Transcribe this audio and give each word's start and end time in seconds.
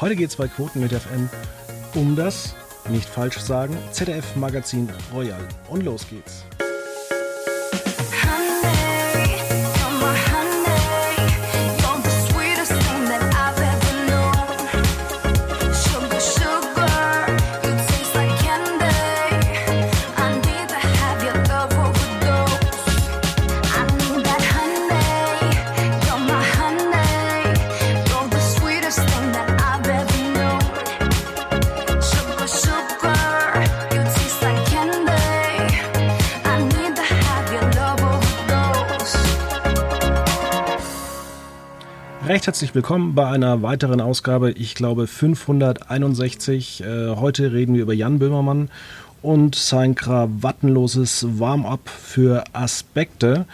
Heute 0.00 0.14
geht 0.14 0.30
es 0.30 0.36
bei 0.36 0.46
Quoten 0.46 0.80
mit 0.80 0.92
FM 0.92 1.28
um 1.94 2.14
das, 2.14 2.54
nicht 2.88 3.08
falsch 3.08 3.38
sagen, 3.38 3.76
ZDF-Magazin 3.90 4.88
Royal. 5.12 5.40
Und 5.68 5.82
los 5.82 6.06
geht's. 6.08 6.44
Recht 42.38 42.46
herzlich 42.46 42.72
willkommen 42.72 43.16
bei 43.16 43.26
einer 43.26 43.62
weiteren 43.62 44.00
Ausgabe, 44.00 44.52
ich 44.52 44.76
glaube 44.76 45.08
561. 45.08 46.84
Äh, 46.84 47.16
heute 47.16 47.52
reden 47.52 47.74
wir 47.74 47.82
über 47.82 47.94
Jan 47.94 48.20
Böhmermann 48.20 48.70
und 49.22 49.56
sein 49.56 49.96
krawattenloses 49.96 51.26
Warm-up 51.40 51.88
für 51.88 52.44
Aspekte. 52.52 53.44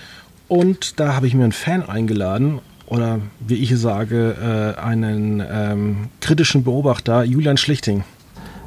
Und 0.48 1.00
da 1.00 1.14
habe 1.14 1.26
ich 1.26 1.32
mir 1.32 1.44
einen 1.44 1.52
Fan 1.52 1.82
eingeladen, 1.88 2.58
oder 2.84 3.20
wie 3.40 3.54
ich 3.54 3.74
sage, 3.78 4.76
äh, 4.76 4.78
einen 4.78 5.42
ähm, 5.50 6.08
kritischen 6.20 6.62
Beobachter, 6.62 7.24
Julian 7.24 7.56
Schlichting. 7.56 8.04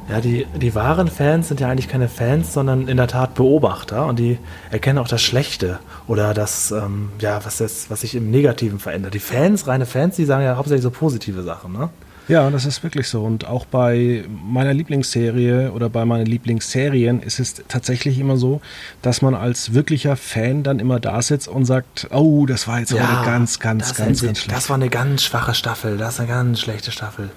Ja, 0.09 0.21
die, 0.21 0.45
die 0.55 0.73
wahren 0.73 1.09
Fans 1.09 1.49
sind 1.49 1.59
ja 1.59 1.67
eigentlich 1.69 1.89
keine 1.89 2.07
Fans, 2.07 2.53
sondern 2.53 2.87
in 2.87 2.95
der 2.95 3.07
Tat 3.07 3.35
Beobachter 3.35 4.05
und 4.05 4.17
die 4.17 4.37
erkennen 4.71 4.99
auch 4.99 5.07
das 5.07 5.21
Schlechte 5.21 5.79
oder 6.07 6.33
das, 6.33 6.71
ähm, 6.71 7.09
ja, 7.19 7.43
was, 7.43 7.57
das, 7.57 7.89
was 7.89 8.01
sich 8.01 8.15
im 8.15 8.31
Negativen 8.31 8.79
verändert. 8.79 9.13
Die 9.13 9.19
Fans, 9.19 9.67
reine 9.67 9.85
Fans, 9.85 10.15
die 10.15 10.23
sagen 10.23 10.43
ja 10.43 10.55
hauptsächlich 10.55 10.83
so 10.83 10.91
positive 10.91 11.43
Sachen, 11.43 11.73
ne? 11.73 11.89
Ja, 12.29 12.49
das 12.49 12.65
ist 12.65 12.83
wirklich 12.83 13.07
so. 13.07 13.23
Und 13.23 13.47
auch 13.47 13.65
bei 13.65 14.25
meiner 14.27 14.73
Lieblingsserie 14.73 15.71
oder 15.71 15.89
bei 15.89 16.03
meinen 16.03 16.25
Lieblingsserien 16.25 17.21
ist 17.21 17.39
es 17.39 17.55
tatsächlich 17.69 18.19
immer 18.19 18.35
so, 18.35 18.59
dass 19.01 19.21
man 19.21 19.33
als 19.33 19.73
wirklicher 19.73 20.17
Fan 20.17 20.63
dann 20.63 20.79
immer 20.79 20.99
da 20.99 21.21
sitzt 21.21 21.47
und 21.47 21.63
sagt, 21.63 22.07
oh, 22.11 22.45
das 22.45 22.67
war 22.67 22.79
jetzt 22.79 22.91
ja, 22.91 23.05
aber 23.05 23.25
ganz, 23.25 23.59
ganz, 23.59 23.95
ganz, 23.95 24.21
ganz 24.21 24.39
schlecht. 24.39 24.51
Das 24.51 24.69
war 24.69 24.75
eine 24.75 24.89
ganz 24.89 25.23
schwache 25.23 25.53
Staffel, 25.53 25.97
das 25.97 26.15
ist 26.15 26.19
eine 26.19 26.29
ganz 26.29 26.59
schlechte 26.59 26.91
Staffel 26.91 27.29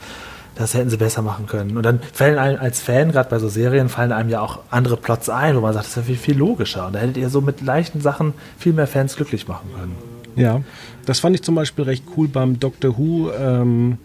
das 0.61 0.75
hätten 0.75 0.91
sie 0.91 0.97
besser 0.97 1.23
machen 1.23 1.47
können. 1.47 1.77
Und 1.77 1.83
dann 1.85 2.01
fallen 2.13 2.39
einem 2.39 2.61
als 2.61 2.81
Fan, 2.81 3.13
gerade 3.13 3.31
bei 3.31 3.39
so 3.39 3.49
Serien, 3.49 3.89
fallen 3.89 4.13
einem 4.13 4.29
ja 4.29 4.41
auch 4.41 4.61
andere 4.71 4.97
Plots 4.97 5.29
ein, 5.29 5.57
wo 5.57 5.61
man 5.61 5.73
sagt, 5.73 5.87
das 5.87 5.91
ist 5.91 5.97
ja 5.97 6.03
viel, 6.03 6.17
viel 6.17 6.39
logischer. 6.39 6.87
Und 6.87 6.95
da 6.95 7.01
hättet 7.01 7.17
ihr 7.17 7.31
so 7.31 7.41
mit 7.41 7.61
leichten 7.61 8.01
Sachen 8.01 8.35
viel 8.59 8.73
mehr 8.73 8.87
Fans 8.87 9.17
glücklich 9.17 9.49
machen 9.49 9.71
können. 9.79 9.97
Ja, 10.37 10.61
das 11.07 11.21
fand 11.21 11.35
ich 11.35 11.43
zum 11.43 11.55
Beispiel 11.55 11.85
recht 11.85 12.05
cool 12.17 12.29
beim 12.29 12.61
Doctor 12.61 12.97
Who. 12.99 13.31
Ähm, 13.33 13.99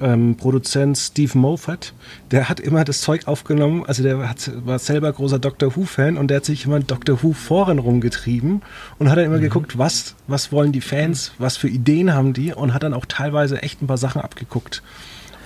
ähm, 0.00 0.36
Produzent 0.36 0.98
Steve 0.98 1.38
Moffat, 1.38 1.94
der 2.30 2.48
hat 2.48 2.58
immer 2.58 2.84
das 2.84 3.00
Zeug 3.00 3.26
aufgenommen, 3.26 3.84
also 3.86 4.02
der 4.02 4.28
hat, 4.28 4.50
war 4.64 4.78
selber 4.80 5.12
großer 5.12 5.38
Doctor 5.38 5.76
Who-Fan 5.76 6.16
und 6.16 6.28
der 6.28 6.38
hat 6.38 6.44
sich 6.44 6.66
immer 6.66 6.78
in 6.78 6.86
Doctor 6.86 7.22
Who-Foren 7.22 7.78
rumgetrieben 7.78 8.62
und 8.98 9.08
hat 9.08 9.18
dann 9.18 9.26
immer 9.26 9.36
mhm. 9.36 9.42
geguckt, 9.42 9.78
was, 9.78 10.16
was 10.26 10.50
wollen 10.50 10.72
die 10.72 10.80
Fans, 10.80 11.32
was 11.38 11.56
für 11.56 11.68
Ideen 11.68 12.12
haben 12.12 12.32
die 12.32 12.52
und 12.52 12.74
hat 12.74 12.82
dann 12.82 12.92
auch 12.92 13.06
teilweise 13.06 13.62
echt 13.62 13.82
ein 13.82 13.86
paar 13.86 13.96
Sachen 13.96 14.20
abgeguckt. 14.20 14.82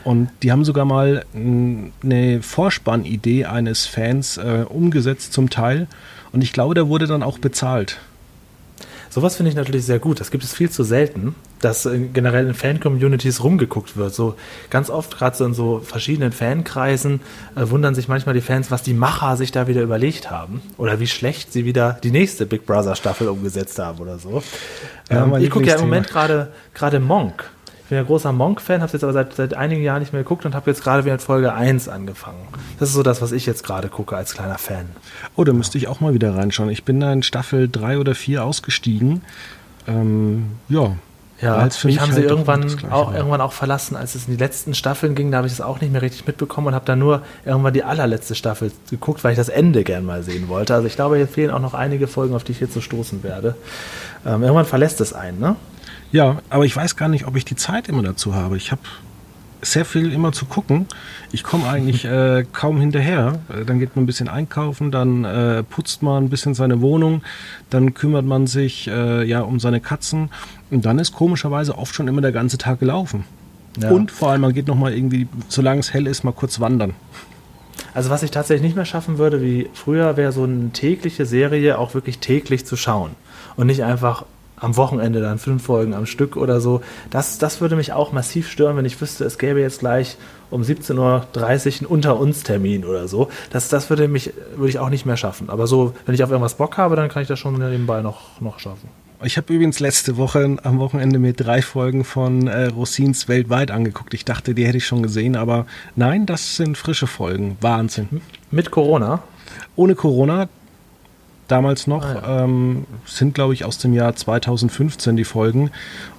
Und 0.04 0.30
die 0.42 0.52
haben 0.52 0.64
sogar 0.64 0.84
mal 0.84 1.24
eine 1.34 2.42
Vorspannidee 2.42 3.44
eines 3.44 3.86
Fans 3.86 4.36
äh, 4.36 4.64
umgesetzt 4.68 5.32
zum 5.32 5.50
Teil. 5.50 5.86
Und 6.32 6.42
ich 6.42 6.52
glaube, 6.52 6.74
der 6.74 6.88
wurde 6.88 7.06
dann 7.06 7.22
auch 7.22 7.38
bezahlt. 7.38 7.98
Sowas 9.10 9.36
finde 9.36 9.50
ich 9.50 9.56
natürlich 9.56 9.84
sehr 9.84 9.98
gut. 9.98 10.20
Das 10.20 10.30
gibt 10.30 10.44
es 10.44 10.52
viel 10.52 10.70
zu 10.70 10.84
selten, 10.84 11.34
dass 11.60 11.88
generell 12.12 12.46
in 12.46 12.54
Fan-Communities 12.54 13.42
rumgeguckt 13.42 13.96
wird. 13.96 14.14
So 14.14 14.34
ganz 14.70 14.90
oft, 14.90 15.16
gerade 15.16 15.36
so 15.36 15.44
in 15.46 15.54
so 15.54 15.80
verschiedenen 15.80 16.30
Fankreisen, 16.30 17.20
äh, 17.56 17.68
wundern 17.70 17.94
sich 17.94 18.08
manchmal 18.08 18.34
die 18.34 18.42
Fans, 18.42 18.70
was 18.70 18.82
die 18.82 18.94
Macher 18.94 19.36
sich 19.36 19.50
da 19.50 19.66
wieder 19.66 19.82
überlegt 19.82 20.30
haben. 20.30 20.60
Oder 20.76 21.00
wie 21.00 21.06
schlecht 21.06 21.52
sie 21.52 21.64
wieder 21.64 21.98
die 22.02 22.10
nächste 22.10 22.46
Big 22.46 22.66
Brother-Staffel 22.66 23.28
umgesetzt 23.28 23.78
haben 23.78 23.98
oder 23.98 24.18
so. 24.18 24.42
Ja, 25.10 25.24
ähm, 25.24 25.34
ich 25.42 25.50
gucke 25.50 25.66
ja 25.66 25.76
im 25.76 25.80
Moment 25.80 26.08
gerade 26.08 27.00
Monk 27.00 27.50
bin 27.88 27.98
ja 27.98 28.04
großer 28.04 28.32
Monk-Fan, 28.32 28.80
habe 28.80 28.86
es 28.86 28.92
jetzt 28.92 29.02
aber 29.02 29.12
seit, 29.12 29.34
seit 29.34 29.54
einigen 29.54 29.82
Jahren 29.82 30.00
nicht 30.00 30.12
mehr 30.12 30.22
geguckt 30.22 30.44
und 30.44 30.54
habe 30.54 30.70
jetzt 30.70 30.82
gerade 30.82 31.04
wieder 31.04 31.14
mit 31.14 31.22
Folge 31.22 31.52
1 31.52 31.88
angefangen. 31.88 32.48
Das 32.78 32.90
ist 32.90 32.94
so 32.94 33.02
das, 33.02 33.22
was 33.22 33.32
ich 33.32 33.46
jetzt 33.46 33.64
gerade 33.64 33.88
gucke 33.88 34.16
als 34.16 34.34
kleiner 34.34 34.58
Fan. 34.58 34.86
Oh, 35.36 35.44
da 35.44 35.52
müsste 35.52 35.78
ich 35.78 35.88
auch 35.88 36.00
mal 36.00 36.14
wieder 36.14 36.34
reinschauen. 36.34 36.70
Ich 36.70 36.84
bin 36.84 37.00
da 37.00 37.12
in 37.12 37.22
Staffel 37.22 37.68
3 37.68 37.98
oder 37.98 38.14
4 38.14 38.44
ausgestiegen. 38.44 39.22
Ähm, 39.86 40.52
ja. 40.68 40.96
Ja, 41.40 41.68
mich 41.84 42.00
haben 42.00 42.10
halt 42.10 42.20
sie 42.20 42.22
irgendwann 42.22 42.66
auch, 42.90 43.14
irgendwann 43.14 43.40
auch 43.40 43.52
verlassen, 43.52 43.94
als 43.94 44.16
es 44.16 44.26
in 44.26 44.36
die 44.36 44.42
letzten 44.42 44.74
Staffeln 44.74 45.14
ging. 45.14 45.30
Da 45.30 45.36
habe 45.36 45.46
ich 45.46 45.52
es 45.52 45.60
auch 45.60 45.80
nicht 45.80 45.92
mehr 45.92 46.02
richtig 46.02 46.26
mitbekommen 46.26 46.66
und 46.66 46.74
habe 46.74 46.84
dann 46.84 46.98
nur 46.98 47.22
irgendwann 47.44 47.72
die 47.72 47.84
allerletzte 47.84 48.34
Staffel 48.34 48.72
geguckt, 48.90 49.22
weil 49.22 49.32
ich 49.32 49.38
das 49.38 49.48
Ende 49.48 49.84
gern 49.84 50.04
mal 50.04 50.24
sehen 50.24 50.48
wollte. 50.48 50.74
Also 50.74 50.88
ich 50.88 50.96
glaube, 50.96 51.16
hier 51.16 51.28
fehlen 51.28 51.52
auch 51.52 51.60
noch 51.60 51.74
einige 51.74 52.08
Folgen, 52.08 52.34
auf 52.34 52.42
die 52.42 52.52
ich 52.52 52.60
jetzt 52.60 52.74
so 52.74 52.80
stoßen 52.80 53.22
werde. 53.22 53.54
Ähm, 54.26 54.42
irgendwann 54.42 54.64
verlässt 54.64 55.00
es 55.00 55.12
einen, 55.12 55.38
ne? 55.38 55.54
Ja, 56.12 56.38
aber 56.50 56.64
ich 56.64 56.74
weiß 56.74 56.96
gar 56.96 57.08
nicht, 57.08 57.26
ob 57.26 57.36
ich 57.36 57.44
die 57.44 57.56
Zeit 57.56 57.88
immer 57.88 58.02
dazu 58.02 58.34
habe. 58.34 58.56
Ich 58.56 58.70
habe 58.70 58.80
sehr 59.60 59.84
viel 59.84 60.12
immer 60.12 60.32
zu 60.32 60.46
gucken. 60.46 60.86
Ich 61.32 61.42
komme 61.42 61.68
eigentlich 61.68 62.04
äh, 62.04 62.44
kaum 62.52 62.80
hinterher. 62.80 63.40
Äh, 63.48 63.64
dann 63.64 63.78
geht 63.78 63.96
man 63.96 64.04
ein 64.04 64.06
bisschen 64.06 64.28
einkaufen, 64.28 64.90
dann 64.90 65.24
äh, 65.24 65.62
putzt 65.62 66.02
man 66.02 66.24
ein 66.24 66.28
bisschen 66.30 66.54
seine 66.54 66.80
Wohnung, 66.80 67.22
dann 67.70 67.94
kümmert 67.94 68.24
man 68.24 68.46
sich 68.46 68.88
äh, 68.88 69.24
ja 69.24 69.40
um 69.40 69.60
seine 69.60 69.80
Katzen 69.80 70.30
und 70.70 70.84
dann 70.84 70.98
ist 70.98 71.12
komischerweise 71.12 71.76
oft 71.76 71.94
schon 71.94 72.08
immer 72.08 72.20
der 72.20 72.32
ganze 72.32 72.58
Tag 72.58 72.80
gelaufen. 72.80 73.24
Ja. 73.80 73.90
Und 73.90 74.10
vor 74.10 74.30
allem 74.30 74.40
man 74.40 74.54
geht 74.54 74.66
noch 74.66 74.76
mal 74.76 74.92
irgendwie, 74.92 75.28
solange 75.48 75.80
es 75.80 75.92
hell 75.92 76.06
ist, 76.06 76.24
mal 76.24 76.32
kurz 76.32 76.60
wandern. 76.60 76.94
Also 77.94 78.10
was 78.10 78.22
ich 78.22 78.30
tatsächlich 78.30 78.62
nicht 78.62 78.76
mehr 78.76 78.84
schaffen 78.84 79.18
würde 79.18 79.42
wie 79.42 79.68
früher, 79.72 80.16
wäre 80.16 80.32
so 80.32 80.44
eine 80.44 80.70
tägliche 80.70 81.26
Serie 81.26 81.78
auch 81.78 81.94
wirklich 81.94 82.18
täglich 82.18 82.66
zu 82.66 82.76
schauen 82.76 83.12
und 83.56 83.66
nicht 83.66 83.82
einfach 83.82 84.24
am 84.60 84.76
Wochenende 84.76 85.20
dann 85.20 85.38
fünf 85.38 85.64
Folgen 85.64 85.94
am 85.94 86.06
Stück 86.06 86.36
oder 86.36 86.60
so. 86.60 86.80
Das, 87.10 87.38
das 87.38 87.60
würde 87.60 87.76
mich 87.76 87.92
auch 87.92 88.12
massiv 88.12 88.50
stören, 88.50 88.76
wenn 88.76 88.84
ich 88.84 89.00
wüsste, 89.00 89.24
es 89.24 89.38
gäbe 89.38 89.60
jetzt 89.60 89.80
gleich 89.80 90.16
um 90.50 90.62
17.30 90.62 90.96
Uhr 90.98 91.24
einen 91.42 91.86
Unter-uns-Termin 91.86 92.84
oder 92.84 93.08
so. 93.08 93.28
Das, 93.50 93.68
das 93.68 93.90
würde 93.90 94.08
mich, 94.08 94.32
würde 94.56 94.70
ich 94.70 94.78
auch 94.78 94.90
nicht 94.90 95.06
mehr 95.06 95.16
schaffen. 95.16 95.50
Aber 95.50 95.66
so, 95.66 95.94
wenn 96.06 96.14
ich 96.14 96.22
auf 96.22 96.30
irgendwas 96.30 96.54
Bock 96.54 96.78
habe, 96.78 96.96
dann 96.96 97.08
kann 97.08 97.22
ich 97.22 97.28
das 97.28 97.38
schon 97.38 97.54
nebenbei 97.58 98.00
noch, 98.02 98.40
noch 98.40 98.58
schaffen. 98.58 98.88
Ich 99.24 99.36
habe 99.36 99.52
übrigens 99.52 99.80
letzte 99.80 100.16
Woche 100.16 100.58
am 100.62 100.78
Wochenende 100.78 101.18
mir 101.18 101.32
drei 101.32 101.60
Folgen 101.60 102.04
von 102.04 102.46
äh, 102.46 102.66
Rossins 102.66 103.26
weltweit 103.26 103.72
angeguckt. 103.72 104.14
Ich 104.14 104.24
dachte, 104.24 104.54
die 104.54 104.64
hätte 104.64 104.76
ich 104.76 104.86
schon 104.86 105.02
gesehen, 105.02 105.34
aber 105.34 105.66
nein, 105.96 106.24
das 106.24 106.56
sind 106.56 106.78
frische 106.78 107.08
Folgen. 107.08 107.56
Wahnsinn. 107.60 108.20
Mit 108.52 108.70
Corona? 108.70 109.24
Ohne 109.74 109.96
Corona 109.96 110.48
damals 111.48 111.86
noch. 111.86 112.04
Ah, 112.04 112.14
ja. 112.14 112.44
ähm, 112.44 112.86
sind, 113.06 113.34
glaube 113.34 113.54
ich, 113.54 113.64
aus 113.64 113.78
dem 113.78 113.94
Jahr 113.94 114.14
2015 114.14 115.16
die 115.16 115.24
Folgen. 115.24 115.70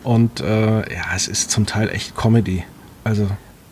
Und 0.04 0.42
äh, 0.42 0.80
ja, 0.80 1.04
es 1.16 1.28
ist 1.28 1.52
zum 1.52 1.66
Teil 1.66 1.90
echt 1.90 2.16
Comedy. 2.16 2.64
Also 3.04 3.28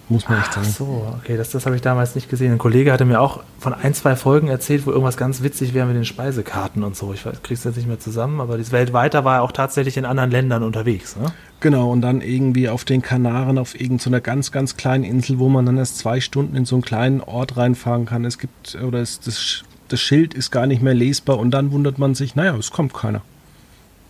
muss 0.09 0.29
man 0.29 0.39
echt 0.39 0.53
sagen. 0.53 0.67
Ach 0.69 0.75
so, 0.75 1.17
okay, 1.21 1.35
das, 1.35 1.49
das 1.49 1.65
habe 1.65 1.75
ich 1.75 1.81
damals 1.81 2.15
nicht 2.15 2.29
gesehen. 2.29 2.53
Ein 2.53 2.57
Kollege 2.57 2.93
hatte 2.93 3.03
mir 3.03 3.19
auch 3.19 3.43
von 3.59 3.73
ein, 3.73 3.93
zwei 3.93 4.15
Folgen 4.15 4.47
erzählt, 4.47 4.85
wo 4.85 4.91
irgendwas 4.91 5.17
ganz 5.17 5.43
witzig 5.43 5.73
wäre 5.73 5.85
mit 5.85 5.97
den 5.97 6.05
Speisekarten 6.05 6.83
und 6.83 6.95
so. 6.95 7.13
Ich 7.13 7.23
kriege 7.23 7.53
es 7.53 7.63
jetzt 7.65 7.75
nicht 7.75 7.87
mehr 7.87 7.99
zusammen, 7.99 8.39
aber 8.39 8.57
das 8.57 8.71
Weltweiter 8.71 9.25
war 9.25 9.37
er 9.37 9.41
auch 9.41 9.51
tatsächlich 9.51 9.97
in 9.97 10.05
anderen 10.05 10.31
Ländern 10.31 10.63
unterwegs. 10.63 11.17
Ne? 11.17 11.33
Genau, 11.59 11.91
und 11.91 12.01
dann 12.01 12.21
irgendwie 12.21 12.69
auf 12.69 12.85
den 12.85 13.01
Kanaren, 13.01 13.57
auf 13.57 13.79
irgendeiner 13.79 14.17
so 14.17 14.23
ganz, 14.23 14.51
ganz 14.53 14.77
kleinen 14.77 15.03
Insel, 15.03 15.39
wo 15.39 15.49
man 15.49 15.65
dann 15.65 15.77
erst 15.77 15.97
zwei 15.97 16.21
Stunden 16.21 16.55
in 16.55 16.63
so 16.63 16.75
einen 16.77 16.83
kleinen 16.83 17.19
Ort 17.21 17.57
reinfahren 17.57 18.05
kann. 18.05 18.23
Es 18.23 18.37
gibt, 18.37 18.77
oder 18.81 18.99
es, 18.99 19.19
das 19.19 19.63
das 19.87 20.01
Schild 20.01 20.33
ist 20.33 20.51
gar 20.51 20.67
nicht 20.67 20.81
mehr 20.81 20.93
lesbar 20.93 21.39
und 21.39 21.51
dann 21.51 21.71
wundert 21.71 21.97
man 21.97 22.15
sich, 22.15 22.35
naja, 22.35 22.55
es 22.55 22.71
kommt 22.71 22.93
keiner. 22.93 23.21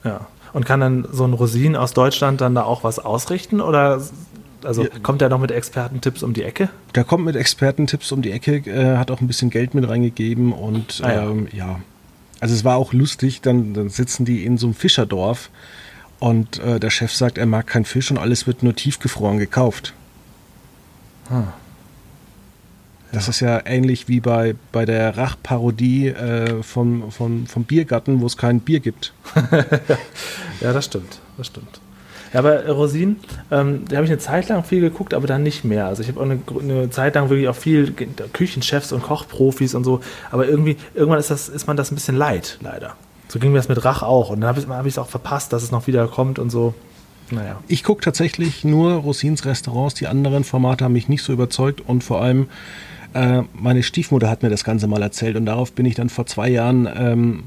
Ja. 0.04 0.28
Und 0.54 0.66
kann 0.66 0.80
dann 0.80 1.08
so 1.12 1.26
ein 1.26 1.34
Rosin 1.34 1.76
aus 1.76 1.94
Deutschland 1.94 2.42
dann 2.42 2.56
da 2.56 2.64
auch 2.64 2.84
was 2.84 3.00
ausrichten 3.00 3.62
oder 3.62 4.02
also 4.64 4.84
ja, 4.84 4.90
kommt 5.04 5.22
er 5.22 5.30
noch 5.30 5.40
mit 5.40 5.52
Expertentipps 5.52 6.24
um 6.24 6.34
die 6.34 6.44
Ecke? 6.44 6.70
Der 6.96 7.04
kommt 7.04 7.26
mit 7.26 7.36
Expertentipps 7.36 8.12
um 8.12 8.22
die 8.22 8.32
Ecke, 8.32 8.58
äh, 8.66 8.98
hat 8.98 9.12
auch 9.12 9.22
ein 9.22 9.28
bisschen 9.28 9.50
Geld 9.50 9.74
mit 9.74 9.88
reingegeben 9.88 10.52
und 10.52 11.02
ah, 11.04 11.12
ja. 11.12 11.30
Ähm, 11.30 11.48
ja. 11.52 11.80
Also 12.40 12.56
es 12.56 12.64
war 12.64 12.78
auch 12.78 12.94
lustig, 12.94 13.42
dann, 13.42 13.74
dann 13.74 13.90
sitzen 13.90 14.26
die 14.26 14.46
in 14.46 14.58
so 14.58 14.68
einem 14.68 14.76
Fischerdorf 14.76 15.50
und 16.20 16.60
äh, 16.60 16.80
der 16.80 16.90
Chef 16.90 17.14
sagt, 17.14 17.38
er 17.38 17.46
mag 17.46 17.68
keinen 17.68 17.86
Fisch 17.86 18.10
und 18.12 18.18
alles 18.18 18.48
wird 18.48 18.64
nur 18.64 18.76
tiefgefroren 18.76 19.38
gekauft. 19.38 19.94
Hm. 21.30 21.48
Das 23.18 23.28
ist 23.28 23.40
ja 23.40 23.62
ähnlich 23.66 24.08
wie 24.08 24.20
bei, 24.20 24.54
bei 24.72 24.86
der 24.86 25.18
Rachparodie 25.18 26.10
äh, 26.10 26.62
vom, 26.62 27.12
vom, 27.12 27.48
vom 27.48 27.64
Biergarten, 27.64 28.22
wo 28.22 28.28
es 28.28 28.38
kein 28.38 28.60
Bier 28.60 28.80
gibt. 28.80 29.12
ja, 30.62 30.72
das 30.72 30.86
stimmt. 30.86 31.18
Das 31.36 31.48
stimmt. 31.48 31.82
Ja, 32.32 32.42
aber 32.42 32.68
Rosin, 32.68 33.16
ähm, 33.50 33.86
da 33.90 33.96
habe 33.96 34.06
ich 34.06 34.12
eine 34.12 34.20
Zeit 34.20 34.50
lang 34.50 34.64
viel 34.64 34.82
geguckt, 34.82 35.16
aber 35.16 35.26
dann 35.26 35.42
nicht 35.42 35.64
mehr. 35.64 35.88
Also 35.88 36.04
ich 36.04 36.10
habe 36.10 36.20
auch 36.20 36.26
eine, 36.26 36.40
eine, 36.62 36.92
Zeit 36.92 37.16
lang 37.16 37.32
wirklich 37.32 37.48
auch 37.48 37.56
viel 37.56 37.92
Küchenchefs 38.34 38.92
und 38.92 39.02
Kochprofis 39.02 39.74
und 39.74 39.84
so, 39.84 40.02
aber 40.30 40.48
irgendwie, 40.48 40.78
irgendwann 40.94 41.18
ist, 41.18 41.32
das, 41.32 41.50
ist 41.50 41.66
man 41.66 41.76
das 41.76 41.92
ein 41.92 41.96
bisschen 41.96 42.18
leid, 42.18 42.60
leider. 42.62 42.98
So 43.30 43.40
ging 43.40 43.52
mir 43.52 43.58
das 43.58 43.68
mit 43.68 43.84
Rach 43.84 44.04
auch. 44.04 44.30
Und 44.30 44.42
dann 44.42 44.50
habe 44.50 44.60
ich 44.60 44.66
es 44.94 44.98
hab 44.98 45.06
auch 45.06 45.10
verpasst, 45.10 45.52
dass 45.54 45.64
es 45.64 45.72
noch 45.72 45.88
wieder 45.88 46.08
kommt 46.08 46.38
und 46.38 46.52
so. 46.52 46.76
Naja. 47.32 47.60
Ich 47.68 47.84
gucke 47.84 48.02
tatsächlich 48.02 48.64
nur 48.64 48.94
Rosins 48.94 49.44
Restaurants. 49.44 49.96
Die 49.96 50.06
anderen 50.06 50.44
Formate 50.44 50.86
haben 50.86 50.94
mich 50.94 51.10
nicht 51.10 51.24
so 51.24 51.34
überzeugt 51.34 51.82
und 51.82 52.04
vor 52.04 52.22
allem 52.22 52.48
äh, 53.14 53.44
meine 53.54 53.84
Stiefmutter 53.84 54.30
hat 54.30 54.44
mir 54.44 54.50
das 54.50 54.64
Ganze 54.64 54.88
mal 54.88 55.02
erzählt 55.02 55.36
und 55.36 55.46
darauf 55.46 55.74
bin 55.74 55.86
ich 55.86 55.96
dann 55.96 56.10
vor 56.10 56.26
zwei 56.26 56.50
Jahren 56.50 56.88
ähm, 56.96 57.44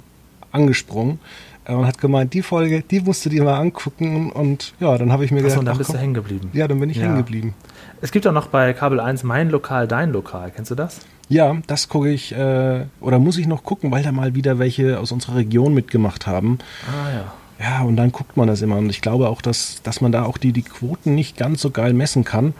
angesprungen 0.52 1.18
äh, 1.64 1.74
und 1.74 1.86
hat 1.86 1.98
gemeint, 1.98 2.34
die 2.34 2.42
Folge, 2.42 2.82
die 2.82 3.00
musst 3.00 3.24
du 3.24 3.30
dir 3.30 3.44
mal 3.44 3.58
angucken 3.58 4.30
und 4.32 4.74
ja, 4.80 4.96
dann 4.98 5.12
habe 5.12 5.24
ich 5.24 5.30
mir 5.30 5.38
Achso, 5.38 5.48
gedacht, 5.48 5.58
und 5.60 5.66
dann 5.66 5.78
bist 5.78 5.88
komm, 5.88 5.96
du 5.96 6.02
hängen 6.02 6.14
geblieben. 6.14 6.50
Ja, 6.52 6.68
dann 6.68 6.80
bin 6.80 6.90
ich 6.90 6.96
ja. 6.96 7.04
hängen 7.04 7.16
geblieben. 7.16 7.54
Es 8.00 8.12
gibt 8.12 8.26
auch 8.26 8.32
noch 8.32 8.46
bei 8.46 8.72
Kabel 8.72 9.00
1 9.00 9.24
Mein 9.24 9.50
Lokal, 9.50 9.86
Dein 9.86 10.12
Lokal. 10.12 10.50
Kennst 10.54 10.70
du 10.70 10.74
das? 10.74 11.00
Ja, 11.28 11.56
das 11.66 11.88
gucke 11.88 12.10
ich 12.10 12.32
äh, 12.32 12.86
oder 13.00 13.18
muss 13.18 13.36
ich 13.36 13.46
noch 13.46 13.62
gucken, 13.62 13.90
weil 13.90 14.02
da 14.02 14.10
mal 14.10 14.34
wieder 14.34 14.58
welche 14.58 14.98
aus 14.98 15.12
unserer 15.12 15.36
Region 15.36 15.74
mitgemacht 15.74 16.26
haben. 16.26 16.58
Ah 16.88 17.12
ja. 17.12 17.32
Ja, 17.60 17.82
und 17.82 17.96
dann 17.96 18.10
guckt 18.10 18.38
man 18.38 18.48
das 18.48 18.62
immer. 18.62 18.78
Und 18.78 18.88
ich 18.88 19.02
glaube 19.02 19.28
auch, 19.28 19.42
dass, 19.42 19.82
dass 19.82 20.00
man 20.00 20.12
da 20.12 20.24
auch 20.24 20.38
die, 20.38 20.52
die 20.52 20.62
Quoten 20.62 21.14
nicht 21.14 21.36
ganz 21.36 21.60
so 21.60 21.70
geil 21.70 21.92
messen 21.92 22.24
kann, 22.24 22.54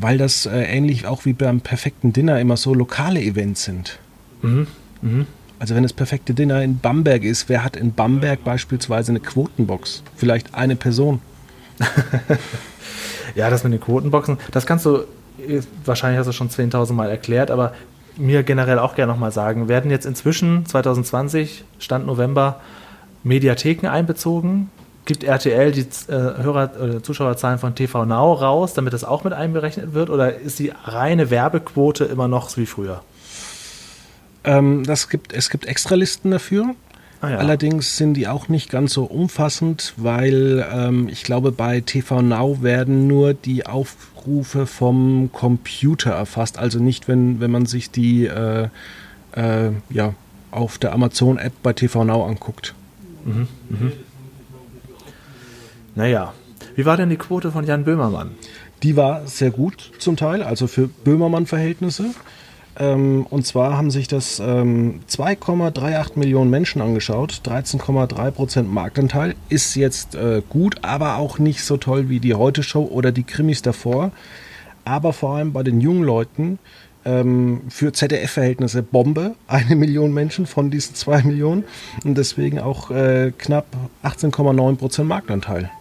weil 0.00 0.18
das 0.18 0.46
äh, 0.46 0.60
ähnlich 0.62 1.06
auch 1.06 1.24
wie 1.24 1.32
beim 1.32 1.60
perfekten 1.60 2.12
Dinner 2.12 2.40
immer 2.40 2.56
so 2.56 2.74
lokale 2.74 3.20
Events 3.20 3.64
sind. 3.64 3.98
Mhm. 4.42 4.66
Mhm. 5.02 5.26
Also 5.58 5.74
wenn 5.74 5.82
das 5.82 5.92
perfekte 5.92 6.34
Dinner 6.34 6.62
in 6.62 6.78
Bamberg 6.78 7.24
ist, 7.24 7.48
wer 7.48 7.64
hat 7.64 7.76
in 7.76 7.92
Bamberg 7.92 8.44
beispielsweise 8.44 9.10
eine 9.10 9.20
Quotenbox? 9.20 10.04
Vielleicht 10.16 10.54
eine 10.54 10.76
Person. 10.76 11.20
ja, 13.34 13.50
das 13.50 13.64
mit 13.64 13.72
den 13.72 13.80
Quotenboxen, 13.80 14.38
das 14.52 14.66
kannst 14.66 14.86
du, 14.86 15.04
wahrscheinlich 15.84 16.18
hast 16.18 16.26
du 16.26 16.32
schon 16.32 16.48
10.000 16.48 16.92
Mal 16.92 17.10
erklärt, 17.10 17.50
aber 17.50 17.72
mir 18.16 18.42
generell 18.42 18.78
auch 18.78 18.94
gerne 18.94 19.12
nochmal 19.12 19.32
sagen, 19.32 19.68
werden 19.68 19.90
jetzt 19.90 20.06
inzwischen 20.06 20.66
2020, 20.66 21.64
Stand 21.78 22.06
November, 22.06 22.60
Mediatheken 23.22 23.88
einbezogen? 23.88 24.70
Gibt 25.08 25.24
RTL 25.24 25.72
die 25.72 25.80
äh, 25.80 26.12
Hörer, 26.12 26.96
äh, 26.98 27.02
Zuschauerzahlen 27.02 27.58
von 27.58 27.74
TV 27.74 28.04
Now 28.04 28.34
raus, 28.34 28.74
damit 28.74 28.92
das 28.92 29.04
auch 29.04 29.24
mit 29.24 29.32
einberechnet 29.32 29.94
wird? 29.94 30.10
Oder 30.10 30.36
ist 30.36 30.58
die 30.58 30.70
reine 30.84 31.30
Werbequote 31.30 32.04
immer 32.04 32.28
noch 32.28 32.50
so 32.50 32.60
wie 32.60 32.66
früher? 32.66 33.00
Ähm, 34.44 34.84
das 34.84 35.08
gibt, 35.08 35.32
es 35.32 35.48
gibt 35.48 35.64
Extralisten 35.64 36.30
dafür. 36.30 36.74
Ah, 37.22 37.30
ja. 37.30 37.38
Allerdings 37.38 37.96
sind 37.96 38.14
die 38.14 38.28
auch 38.28 38.48
nicht 38.48 38.68
ganz 38.68 38.92
so 38.92 39.04
umfassend, 39.04 39.94
weil 39.96 40.66
ähm, 40.70 41.08
ich 41.08 41.24
glaube, 41.24 41.52
bei 41.52 41.80
TV 41.80 42.20
Now 42.20 42.58
werden 42.60 43.06
nur 43.06 43.32
die 43.32 43.64
Aufrufe 43.64 44.66
vom 44.66 45.30
Computer 45.32 46.10
erfasst. 46.10 46.58
Also 46.58 46.80
nicht, 46.80 47.08
wenn, 47.08 47.40
wenn 47.40 47.50
man 47.50 47.64
sich 47.64 47.90
die 47.90 48.26
äh, 48.26 48.68
äh, 49.32 49.70
ja, 49.88 50.12
auf 50.50 50.76
der 50.76 50.92
Amazon-App 50.92 51.54
bei 51.62 51.72
TV 51.72 52.04
Now 52.04 52.26
anguckt. 52.26 52.74
Mhm, 53.24 53.48
mhm. 53.70 53.92
Naja, 55.98 56.32
wie 56.76 56.86
war 56.86 56.96
denn 56.96 57.10
die 57.10 57.16
Quote 57.16 57.50
von 57.50 57.66
Jan 57.66 57.82
Böhmermann? 57.82 58.30
Die 58.84 58.96
war 58.96 59.26
sehr 59.26 59.50
gut 59.50 59.90
zum 59.98 60.14
Teil, 60.16 60.44
also 60.44 60.68
für 60.68 60.86
Böhmermann-Verhältnisse. 60.86 62.14
Ähm, 62.78 63.26
und 63.28 63.44
zwar 63.44 63.76
haben 63.76 63.90
sich 63.90 64.06
das 64.06 64.38
ähm, 64.38 65.00
2,38 65.10 66.16
Millionen 66.16 66.50
Menschen 66.50 66.82
angeschaut, 66.82 67.40
13,3 67.44 68.30
Prozent 68.30 68.72
Marktanteil. 68.72 69.34
Ist 69.48 69.74
jetzt 69.74 70.14
äh, 70.14 70.40
gut, 70.48 70.76
aber 70.82 71.16
auch 71.16 71.40
nicht 71.40 71.64
so 71.64 71.76
toll 71.78 72.08
wie 72.08 72.20
die 72.20 72.34
Heute-Show 72.34 72.84
oder 72.84 73.10
die 73.10 73.24
Krimis 73.24 73.62
davor. 73.62 74.12
Aber 74.84 75.12
vor 75.12 75.34
allem 75.34 75.52
bei 75.52 75.64
den 75.64 75.80
jungen 75.80 76.04
Leuten 76.04 76.60
ähm, 77.04 77.62
für 77.70 77.92
ZDF-Verhältnisse 77.92 78.84
Bombe. 78.84 79.34
Eine 79.48 79.74
Million 79.74 80.14
Menschen 80.14 80.46
von 80.46 80.70
diesen 80.70 80.94
zwei 80.94 81.24
Millionen 81.24 81.64
und 82.04 82.16
deswegen 82.16 82.60
auch 82.60 82.92
äh, 82.92 83.32
knapp 83.36 83.66
18,9 84.04 84.76
Prozent 84.76 85.08
Marktanteil. 85.08 85.72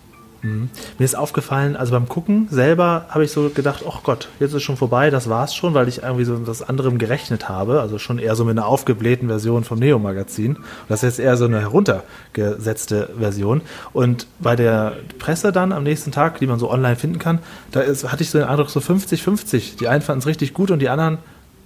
Mhm. 0.47 0.69
Mir 0.97 1.05
ist 1.05 1.15
aufgefallen, 1.15 1.75
also 1.75 1.91
beim 1.91 2.07
Gucken 2.07 2.47
selber 2.49 3.05
habe 3.09 3.23
ich 3.23 3.31
so 3.31 3.49
gedacht, 3.49 3.83
oh 3.85 3.99
Gott, 4.03 4.29
jetzt 4.39 4.53
ist 4.53 4.63
schon 4.63 4.77
vorbei, 4.77 5.09
das 5.09 5.29
war's 5.29 5.53
schon, 5.53 5.73
weil 5.73 5.87
ich 5.87 6.03
irgendwie 6.03 6.23
so 6.23 6.33
mit 6.33 6.47
was 6.47 6.61
anderem 6.61 6.97
gerechnet 6.97 7.49
habe. 7.49 7.81
Also 7.81 7.99
schon 7.99 8.19
eher 8.19 8.35
so 8.35 8.45
mit 8.45 8.57
einer 8.57 8.67
aufgeblähten 8.67 9.27
Version 9.27 9.63
vom 9.63 9.79
Neo-Magazin. 9.79 10.57
Das 10.87 11.03
ist 11.03 11.17
jetzt 11.17 11.19
eher 11.19 11.37
so 11.37 11.45
eine 11.45 11.59
heruntergesetzte 11.59 13.09
Version. 13.17 13.61
Und 13.93 14.27
bei 14.39 14.55
der 14.55 14.93
Presse 15.19 15.51
dann 15.51 15.71
am 15.71 15.83
nächsten 15.83 16.11
Tag, 16.11 16.39
die 16.39 16.47
man 16.47 16.59
so 16.59 16.71
online 16.71 16.95
finden 16.95 17.19
kann, 17.19 17.39
da 17.71 17.81
ist, 17.81 18.09
hatte 18.11 18.23
ich 18.23 18.29
so 18.29 18.39
den 18.39 18.47
Eindruck, 18.47 18.69
so 18.69 18.79
50-50. 18.79 19.77
Die 19.77 19.87
einen 19.87 20.01
fanden 20.01 20.19
es 20.19 20.27
richtig 20.27 20.53
gut 20.53 20.71
und 20.71 20.79
die 20.79 20.89
anderen 20.89 21.17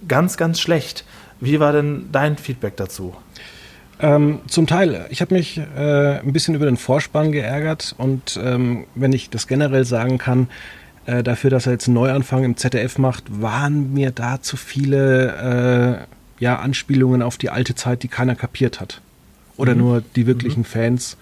ganz, 0.08 0.36
ganz 0.36 0.60
schlecht. 0.60 1.04
Wie 1.40 1.60
war 1.60 1.72
denn 1.72 2.08
dein 2.12 2.36
Feedback 2.36 2.76
dazu? 2.76 3.14
Ähm, 4.02 4.40
zum 4.48 4.66
Teil. 4.66 5.06
Ich 5.10 5.20
habe 5.20 5.34
mich 5.34 5.58
äh, 5.58 6.18
ein 6.18 6.32
bisschen 6.32 6.56
über 6.56 6.66
den 6.66 6.76
Vorspann 6.76 7.30
geärgert 7.30 7.94
und 7.98 8.38
ähm, 8.42 8.86
wenn 8.96 9.12
ich 9.12 9.30
das 9.30 9.46
generell 9.46 9.84
sagen 9.84 10.18
kann, 10.18 10.48
äh, 11.06 11.22
dafür, 11.22 11.50
dass 11.50 11.66
er 11.66 11.72
jetzt 11.72 11.86
einen 11.86 11.94
Neuanfang 11.94 12.42
im 12.42 12.56
ZDF 12.56 12.98
macht, 12.98 13.24
waren 13.40 13.94
mir 13.94 14.10
da 14.10 14.42
zu 14.42 14.56
viele 14.56 16.06
äh, 16.40 16.42
ja, 16.42 16.58
Anspielungen 16.58 17.22
auf 17.22 17.38
die 17.38 17.50
alte 17.50 17.76
Zeit, 17.76 18.02
die 18.02 18.08
keiner 18.08 18.34
kapiert 18.34 18.80
hat. 18.80 19.00
Oder 19.56 19.74
mhm. 19.74 19.80
nur 19.80 20.02
die 20.16 20.26
wirklichen 20.26 20.60
mhm. 20.60 20.64
Fans. 20.64 21.16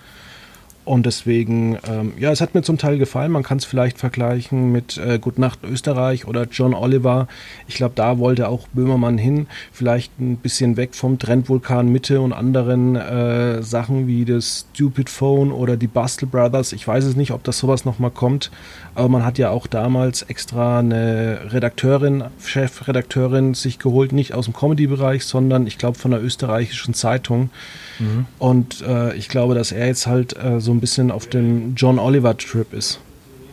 Und 0.91 1.07
deswegen, 1.07 1.79
ähm, 1.89 2.15
ja, 2.19 2.33
es 2.33 2.41
hat 2.41 2.53
mir 2.53 2.63
zum 2.63 2.77
Teil 2.77 2.99
gefallen. 2.99 3.31
Man 3.31 3.45
kann 3.45 3.59
es 3.59 3.65
vielleicht 3.65 3.99
vergleichen 3.99 4.73
mit 4.73 4.99
äh, 4.99 5.21
Good 5.21 5.39
Nacht 5.39 5.61
Österreich 5.63 6.27
oder 6.27 6.49
John 6.51 6.75
Oliver. 6.75 7.29
Ich 7.69 7.77
glaube, 7.77 7.93
da 7.95 8.19
wollte 8.19 8.49
auch 8.49 8.67
Böhmermann 8.73 9.17
hin. 9.17 9.47
Vielleicht 9.71 10.19
ein 10.19 10.39
bisschen 10.39 10.77
weg 10.77 10.97
vom 10.97 11.21
Trendvulkan 11.21 11.93
Mitte 11.93 12.21
und 12.21 12.33
anderen 12.33 12.97
äh, 12.97 13.63
Sachen 13.63 14.09
wie 14.09 14.25
das 14.25 14.67
Stupid 14.75 15.11
Phone 15.11 15.53
oder 15.53 15.77
die 15.77 15.87
Bastel 15.87 16.27
Brothers. 16.27 16.73
Ich 16.73 16.89
weiß 16.89 17.05
es 17.05 17.15
nicht, 17.15 17.31
ob 17.31 17.45
das 17.45 17.59
sowas 17.59 17.85
nochmal 17.85 18.11
kommt. 18.11 18.51
Aber 18.95 19.09
man 19.09 19.25
hat 19.25 19.39
ja 19.39 19.51
auch 19.51 19.67
damals 19.67 20.23
extra 20.23 20.81
eine 20.81 21.53
Redakteurin, 21.53 22.25
Chefredakteurin 22.45 23.55
sich 23.55 23.79
geholt, 23.79 24.13
nicht 24.13 24.35
aus 24.35 24.47
dem 24.47 24.55
Comedy-Bereich, 24.55 25.25
sondern 25.25 25.67
ich 25.67 25.79
glaube 25.79 25.99
von 25.99 26.13
einer 26.13 26.23
österreichischen 26.23 26.95
Zeitung. 26.95 27.51
Mhm. 27.99 28.27
Und 28.39 28.83
äh, 28.83 29.15
ich 29.15 29.29
glaube, 29.29 29.55
dass 29.55 29.73
er 29.73 29.87
jetzt 29.87 30.07
halt 30.07 30.37
äh, 30.37 30.61
so 30.61 30.73
ein 30.73 30.81
bisschen 30.81 31.11
auf 31.11 31.27
dem 31.27 31.75
John 31.77 31.99
Oliver-Trip 31.99 32.73
ist. 32.73 33.01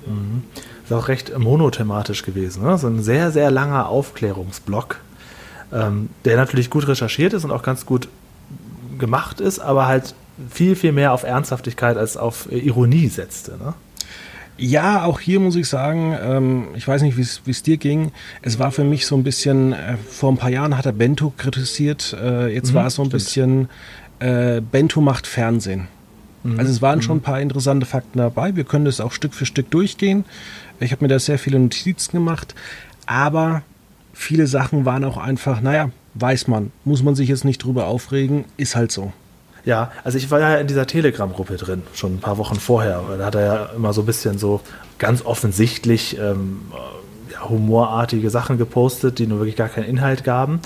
Mhm. 0.07 0.43
Ist 0.83 0.93
auch 0.93 1.07
recht 1.07 1.37
monothematisch 1.37 2.23
gewesen. 2.23 2.63
Ne? 2.63 2.77
So 2.77 2.87
ein 2.87 3.03
sehr, 3.03 3.31
sehr 3.31 3.51
langer 3.51 3.89
Aufklärungsblock, 3.89 5.01
ähm, 5.71 6.09
der 6.25 6.37
natürlich 6.37 6.69
gut 6.69 6.87
recherchiert 6.87 7.33
ist 7.33 7.43
und 7.43 7.51
auch 7.51 7.63
ganz 7.63 7.85
gut 7.85 8.07
gemacht 8.97 9.39
ist, 9.39 9.59
aber 9.59 9.85
halt 9.87 10.15
viel, 10.49 10.75
viel 10.75 10.91
mehr 10.91 11.13
auf 11.13 11.23
Ernsthaftigkeit 11.23 11.97
als 11.97 12.17
auf 12.17 12.51
Ironie 12.51 13.07
setzte. 13.07 13.51
Ne? 13.57 13.73
Ja, 14.57 15.03
auch 15.03 15.19
hier 15.19 15.39
muss 15.39 15.55
ich 15.55 15.67
sagen, 15.67 16.17
ähm, 16.19 16.67
ich 16.75 16.87
weiß 16.87 17.03
nicht, 17.03 17.17
wie 17.17 17.51
es 17.51 17.63
dir 17.63 17.77
ging. 17.77 18.11
Es 18.41 18.57
war 18.57 18.71
für 18.71 18.83
mich 18.83 19.05
so 19.05 19.15
ein 19.15 19.23
bisschen, 19.23 19.73
äh, 19.73 19.97
vor 19.97 20.31
ein 20.31 20.37
paar 20.37 20.49
Jahren 20.49 20.77
hat 20.77 20.85
er 20.85 20.93
Bento 20.93 21.31
kritisiert, 21.35 22.15
äh, 22.19 22.47
jetzt 22.53 22.71
mhm, 22.71 22.75
war 22.75 22.87
es 22.87 22.95
so 22.95 23.03
ein 23.03 23.07
stimmt. 23.07 23.23
bisschen, 23.23 23.69
äh, 24.19 24.61
Bento 24.61 24.99
macht 24.99 25.27
Fernsehen. 25.27 25.87
Mhm, 26.43 26.59
also 26.59 26.71
es 26.71 26.81
waren 26.81 26.99
mhm. 26.99 27.03
schon 27.03 27.17
ein 27.17 27.21
paar 27.21 27.39
interessante 27.39 27.85
Fakten 27.85 28.17
dabei. 28.17 28.55
Wir 28.55 28.63
können 28.63 28.85
das 28.85 28.99
auch 28.99 29.11
Stück 29.11 29.33
für 29.33 29.45
Stück 29.45 29.69
durchgehen. 29.69 30.25
Ich 30.79 30.91
habe 30.91 31.03
mir 31.03 31.09
da 31.09 31.19
sehr 31.19 31.39
viele 31.39 31.59
Notizen 31.59 32.13
gemacht, 32.13 32.55
aber 33.05 33.61
viele 34.13 34.47
Sachen 34.47 34.85
waren 34.85 35.03
auch 35.03 35.17
einfach, 35.17 35.61
naja, 35.61 35.91
weiß 36.15 36.47
man, 36.47 36.71
muss 36.83 37.03
man 37.03 37.15
sich 37.15 37.29
jetzt 37.29 37.45
nicht 37.45 37.63
drüber 37.63 37.85
aufregen, 37.85 38.45
ist 38.57 38.75
halt 38.75 38.91
so. 38.91 39.13
Ja, 39.67 39.91
also 40.05 40.17
ich 40.17 40.31
war 40.31 40.39
ja 40.39 40.55
in 40.55 40.67
dieser 40.67 40.87
Telegram-Gruppe 40.87 41.57
drin, 41.57 41.83
schon 41.93 42.15
ein 42.15 42.19
paar 42.19 42.37
Wochen 42.37 42.55
vorher. 42.55 43.03
Da 43.17 43.25
hat 43.25 43.35
er 43.35 43.41
ja 43.41 43.65
immer 43.75 43.91
so 43.91 44.03
ein 44.03 44.05
bisschen 44.05 44.37
so 44.37 44.61
ganz 44.97 45.25
offensichtlich 45.25 46.17
ähm, 46.17 46.61
ja, 47.29 47.49
humorartige 47.49 48.29
Sachen 48.29 48.57
gepostet, 48.57 49.19
die 49.19 49.27
nur 49.27 49.39
wirklich 49.39 49.57
gar 49.57 49.67
keinen 49.67 49.83
Inhalt 49.83 50.23
gaben. 50.23 50.61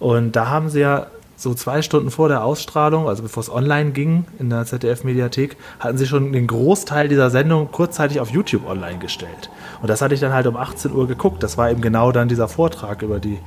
Und 0.00 0.34
da 0.34 0.48
haben 0.48 0.68
sie 0.68 0.80
ja 0.80 1.06
so 1.36 1.54
zwei 1.54 1.80
Stunden 1.80 2.10
vor 2.10 2.28
der 2.28 2.42
Ausstrahlung, 2.42 3.08
also 3.08 3.22
bevor 3.22 3.40
es 3.40 3.48
online 3.48 3.92
ging 3.92 4.24
in 4.40 4.50
der 4.50 4.66
ZDF-Mediathek, 4.66 5.56
hatten 5.78 5.96
sie 5.96 6.08
schon 6.08 6.32
den 6.32 6.48
Großteil 6.48 7.06
dieser 7.06 7.30
Sendung 7.30 7.70
kurzzeitig 7.70 8.18
auf 8.18 8.30
YouTube 8.30 8.68
online 8.68 8.98
gestellt. 8.98 9.48
Und 9.80 9.88
das 9.88 10.02
hatte 10.02 10.14
ich 10.14 10.20
dann 10.20 10.32
halt 10.32 10.48
um 10.48 10.56
18 10.56 10.92
Uhr 10.92 11.06
geguckt. 11.06 11.44
Das 11.44 11.56
war 11.56 11.70
eben 11.70 11.82
genau 11.82 12.10
dann 12.10 12.26
dieser 12.26 12.48
Vortrag 12.48 13.02
über 13.02 13.20
die 13.20 13.38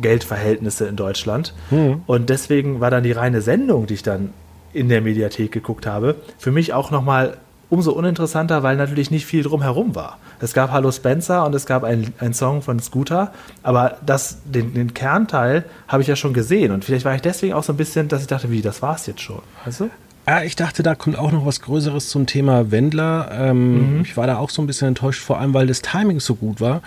Geldverhältnisse 0.00 0.86
in 0.86 0.96
Deutschland. 0.96 1.52
Mhm. 1.70 2.00
Und 2.06 2.30
deswegen 2.30 2.80
war 2.80 2.90
dann 2.90 3.02
die 3.02 3.12
reine 3.12 3.42
Sendung, 3.42 3.86
die 3.86 3.94
ich 3.94 4.02
dann 4.02 4.32
in 4.72 4.88
der 4.88 5.00
Mediathek 5.00 5.52
geguckt 5.52 5.86
habe, 5.86 6.16
für 6.38 6.52
mich 6.52 6.72
auch 6.72 6.90
nochmal 6.90 7.38
umso 7.68 7.92
uninteressanter, 7.92 8.62
weil 8.62 8.76
natürlich 8.76 9.10
nicht 9.10 9.26
viel 9.26 9.42
drumherum 9.42 9.94
war. 9.94 10.18
Es 10.40 10.52
gab 10.52 10.70
Hallo 10.70 10.92
Spencer 10.92 11.44
und 11.44 11.54
es 11.54 11.66
gab 11.66 11.82
einen 11.82 12.34
Song 12.34 12.62
von 12.62 12.78
Scooter, 12.78 13.32
aber 13.62 13.96
das, 14.04 14.38
den, 14.44 14.74
den 14.74 14.94
Kernteil 14.94 15.64
habe 15.88 16.02
ich 16.02 16.08
ja 16.08 16.16
schon 16.16 16.34
gesehen 16.34 16.72
und 16.72 16.84
vielleicht 16.84 17.04
war 17.04 17.14
ich 17.14 17.22
deswegen 17.22 17.54
auch 17.54 17.64
so 17.64 17.72
ein 17.72 17.76
bisschen, 17.76 18.08
dass 18.08 18.20
ich 18.20 18.28
dachte, 18.28 18.50
wie, 18.50 18.62
das 18.62 18.82
war 18.82 18.96
es 18.96 19.06
jetzt 19.06 19.22
schon, 19.22 19.40
weißt 19.64 19.80
du? 19.80 19.90
Ja, 20.28 20.42
ich 20.42 20.56
dachte, 20.56 20.82
da 20.82 20.96
kommt 20.96 21.16
auch 21.16 21.30
noch 21.30 21.46
was 21.46 21.60
Größeres 21.60 22.08
zum 22.08 22.26
Thema 22.26 22.72
Wendler. 22.72 23.28
Ähm, 23.30 23.98
mhm. 23.98 24.00
Ich 24.00 24.16
war 24.16 24.26
da 24.26 24.38
auch 24.38 24.50
so 24.50 24.60
ein 24.60 24.66
bisschen 24.66 24.88
enttäuscht, 24.88 25.22
vor 25.22 25.38
allem 25.38 25.54
weil 25.54 25.68
das 25.68 25.82
Timing 25.82 26.18
so 26.18 26.34
gut 26.34 26.60
war. 26.60 26.82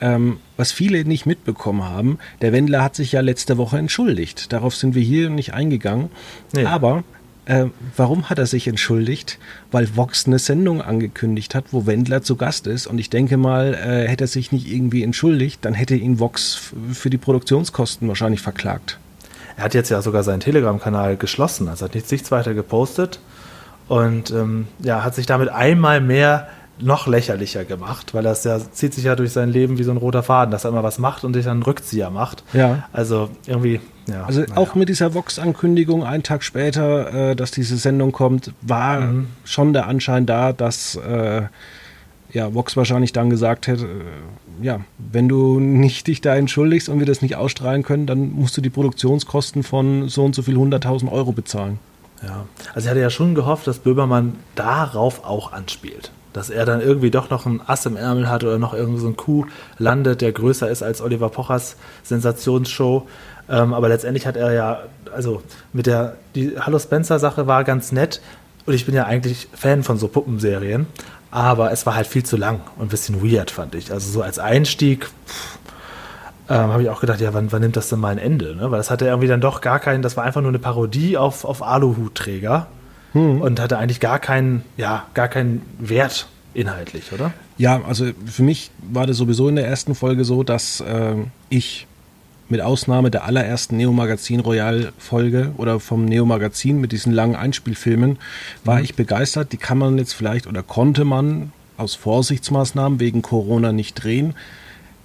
Ähm, 0.00 0.38
was 0.56 0.70
viele 0.70 1.04
nicht 1.04 1.26
mitbekommen 1.26 1.82
haben, 1.82 2.18
der 2.40 2.52
Wendler 2.52 2.84
hat 2.84 2.94
sich 2.94 3.10
ja 3.10 3.20
letzte 3.20 3.58
Woche 3.58 3.78
entschuldigt. 3.78 4.52
Darauf 4.52 4.76
sind 4.76 4.94
wir 4.94 5.02
hier 5.02 5.28
nicht 5.28 5.54
eingegangen. 5.54 6.10
Nee. 6.52 6.66
Aber 6.66 7.02
äh, 7.46 7.66
warum 7.96 8.30
hat 8.30 8.38
er 8.38 8.46
sich 8.46 8.66
entschuldigt? 8.68 9.38
Weil 9.70 9.96
Vox 9.96 10.26
eine 10.26 10.38
Sendung 10.38 10.80
angekündigt 10.80 11.54
hat, 11.54 11.66
wo 11.72 11.86
Wendler 11.86 12.22
zu 12.22 12.36
Gast 12.36 12.66
ist. 12.66 12.86
Und 12.86 12.98
ich 12.98 13.10
denke 13.10 13.36
mal, 13.36 13.74
äh, 13.74 14.08
hätte 14.08 14.24
er 14.24 14.28
sich 14.28 14.52
nicht 14.52 14.70
irgendwie 14.70 15.02
entschuldigt, 15.02 15.64
dann 15.64 15.74
hätte 15.74 15.94
ihn 15.94 16.18
Vox 16.18 16.72
für 16.92 17.10
die 17.10 17.18
Produktionskosten 17.18 18.08
wahrscheinlich 18.08 18.40
verklagt. 18.40 18.98
Er 19.56 19.64
hat 19.64 19.74
jetzt 19.74 19.90
ja 19.90 20.02
sogar 20.02 20.22
seinen 20.22 20.40
Telegram-Kanal 20.40 21.16
geschlossen, 21.16 21.68
also 21.68 21.84
hat 21.84 21.94
nichts 21.94 22.30
weiter 22.30 22.54
gepostet 22.54 23.20
und 23.88 24.30
ähm, 24.30 24.66
ja, 24.80 25.04
hat 25.04 25.14
sich 25.14 25.26
damit 25.26 25.48
einmal 25.48 26.00
mehr 26.00 26.48
noch 26.78 27.06
lächerlicher 27.06 27.64
gemacht, 27.64 28.14
weil 28.14 28.24
das 28.24 28.42
ja 28.42 28.58
zieht 28.58 28.94
sich 28.94 29.04
ja 29.04 29.14
durch 29.14 29.32
sein 29.32 29.48
Leben 29.48 29.78
wie 29.78 29.84
so 29.84 29.92
ein 29.92 29.96
roter 29.96 30.24
Faden, 30.24 30.50
dass 30.50 30.64
er 30.64 30.70
immer 30.70 30.82
was 30.82 30.98
macht 30.98 31.22
und 31.22 31.34
sich 31.34 31.44
dann 31.44 31.58
einen 31.58 31.62
Rückzieher 31.62 32.10
macht. 32.10 32.42
Ja. 32.52 32.88
Also 32.92 33.30
irgendwie, 33.46 33.80
ja. 34.06 34.24
Also 34.24 34.42
naja. 34.42 34.56
auch 34.56 34.74
mit 34.74 34.88
dieser 34.88 35.14
Vox-Ankündigung 35.14 36.04
einen 36.04 36.22
Tag 36.22 36.42
später, 36.42 37.30
äh, 37.30 37.36
dass 37.36 37.50
diese 37.50 37.76
Sendung 37.76 38.12
kommt, 38.12 38.52
war 38.60 39.00
mhm. 39.00 39.28
schon 39.44 39.72
der 39.72 39.86
Anschein 39.86 40.26
da, 40.26 40.52
dass 40.52 40.96
äh, 40.96 41.42
ja, 42.32 42.52
Vox 42.52 42.76
wahrscheinlich 42.76 43.12
dann 43.12 43.30
gesagt 43.30 43.66
hätte, 43.66 43.84
äh, 43.84 44.64
ja, 44.64 44.80
wenn 44.98 45.28
du 45.28 45.60
nicht 45.60 46.06
dich 46.06 46.20
da 46.20 46.34
entschuldigst 46.34 46.88
und 46.88 46.98
wir 46.98 47.06
das 47.06 47.22
nicht 47.22 47.36
ausstrahlen 47.36 47.82
können, 47.82 48.06
dann 48.06 48.32
musst 48.32 48.56
du 48.56 48.60
die 48.60 48.70
Produktionskosten 48.70 49.62
von 49.62 50.08
so 50.08 50.24
und 50.24 50.34
so 50.34 50.42
viel 50.42 50.56
100.000 50.56 51.10
Euro 51.10 51.32
bezahlen. 51.32 51.78
Ja, 52.22 52.46
also 52.74 52.86
ich 52.86 52.90
hatte 52.90 53.00
ja 53.00 53.10
schon 53.10 53.34
gehofft, 53.34 53.66
dass 53.66 53.78
Böbermann 53.78 54.36
darauf 54.54 55.24
auch 55.24 55.52
anspielt. 55.52 56.10
Dass 56.32 56.50
er 56.50 56.64
dann 56.64 56.80
irgendwie 56.80 57.12
doch 57.12 57.30
noch 57.30 57.46
ein 57.46 57.60
Ass 57.64 57.86
im 57.86 57.96
Ärmel 57.96 58.28
hat 58.28 58.42
oder 58.42 58.58
noch 58.58 58.74
irgendwie 58.74 59.00
so 59.00 59.06
ein 59.06 59.16
Coup 59.16 59.46
landet, 59.78 60.20
der 60.20 60.32
größer 60.32 60.68
ist 60.68 60.82
als 60.82 61.00
Oliver 61.00 61.28
Pochers 61.28 61.76
Sensationsshow. 62.02 63.06
Ähm, 63.48 63.74
aber 63.74 63.88
letztendlich 63.88 64.26
hat 64.26 64.36
er 64.36 64.52
ja, 64.52 64.82
also 65.14 65.42
mit 65.72 65.86
der, 65.86 66.16
die 66.34 66.58
Hallo 66.58 66.78
Spencer-Sache 66.78 67.46
war 67.46 67.64
ganz 67.64 67.92
nett. 67.92 68.20
Und 68.66 68.74
ich 68.74 68.86
bin 68.86 68.94
ja 68.94 69.04
eigentlich 69.04 69.48
Fan 69.52 69.82
von 69.82 69.98
so 69.98 70.08
Puppenserien 70.08 70.86
aber 71.34 71.72
es 71.72 71.84
war 71.84 71.96
halt 71.96 72.06
viel 72.06 72.22
zu 72.22 72.36
lang 72.36 72.60
und 72.76 72.86
ein 72.86 72.88
bisschen 72.88 73.20
weird, 73.20 73.50
fand 73.50 73.74
ich. 73.74 73.90
Also 73.90 74.08
so 74.08 74.22
als 74.22 74.38
Einstieg 74.38 75.10
ähm, 76.48 76.68
habe 76.68 76.84
ich 76.84 76.88
auch 76.88 77.00
gedacht, 77.00 77.20
ja, 77.20 77.34
wann, 77.34 77.50
wann, 77.50 77.60
nimmt 77.60 77.74
das 77.74 77.88
denn 77.88 77.98
mal 77.98 78.10
ein 78.10 78.18
Ende? 78.18 78.54
Ne? 78.54 78.70
Weil 78.70 78.78
das 78.78 78.88
hatte 78.88 79.06
irgendwie 79.06 79.26
dann 79.26 79.40
doch 79.40 79.60
gar 79.60 79.80
keinen, 79.80 80.00
das 80.00 80.16
war 80.16 80.22
einfach 80.22 80.42
nur 80.42 80.50
eine 80.50 80.60
Parodie 80.60 81.16
auf, 81.16 81.44
auf 81.44 81.60
Aluhutträger 81.60 82.68
hm. 83.14 83.40
und 83.40 83.58
hatte 83.58 83.78
eigentlich 83.78 83.98
gar 83.98 84.20
keinen, 84.20 84.62
ja, 84.76 85.08
gar 85.14 85.26
keinen 85.26 85.62
Wert 85.80 86.28
inhaltlich, 86.54 87.12
oder? 87.12 87.32
Ja, 87.58 87.82
also 87.82 88.06
für 88.26 88.44
mich 88.44 88.70
war 88.92 89.08
das 89.08 89.16
sowieso 89.16 89.48
in 89.48 89.56
der 89.56 89.66
ersten 89.66 89.96
Folge 89.96 90.24
so, 90.24 90.44
dass 90.44 90.82
äh, 90.82 91.16
ich 91.48 91.88
mit 92.54 92.60
Ausnahme 92.60 93.10
der 93.10 93.24
allerersten 93.24 93.78
Neo 93.78 93.90
Magazin 93.90 94.38
Royal 94.38 94.92
Folge 94.96 95.50
oder 95.56 95.80
vom 95.80 96.04
Neo 96.04 96.24
Magazin 96.24 96.80
mit 96.80 96.92
diesen 96.92 97.12
langen 97.12 97.34
Einspielfilmen 97.34 98.16
war 98.62 98.78
mhm. 98.78 98.84
ich 98.84 98.94
begeistert. 98.94 99.50
Die 99.50 99.56
kann 99.56 99.76
man 99.76 99.98
jetzt 99.98 100.12
vielleicht 100.12 100.46
oder 100.46 100.62
konnte 100.62 101.04
man 101.04 101.50
aus 101.76 101.96
Vorsichtsmaßnahmen 101.96 103.00
wegen 103.00 103.22
Corona 103.22 103.72
nicht 103.72 103.94
drehen. 103.94 104.34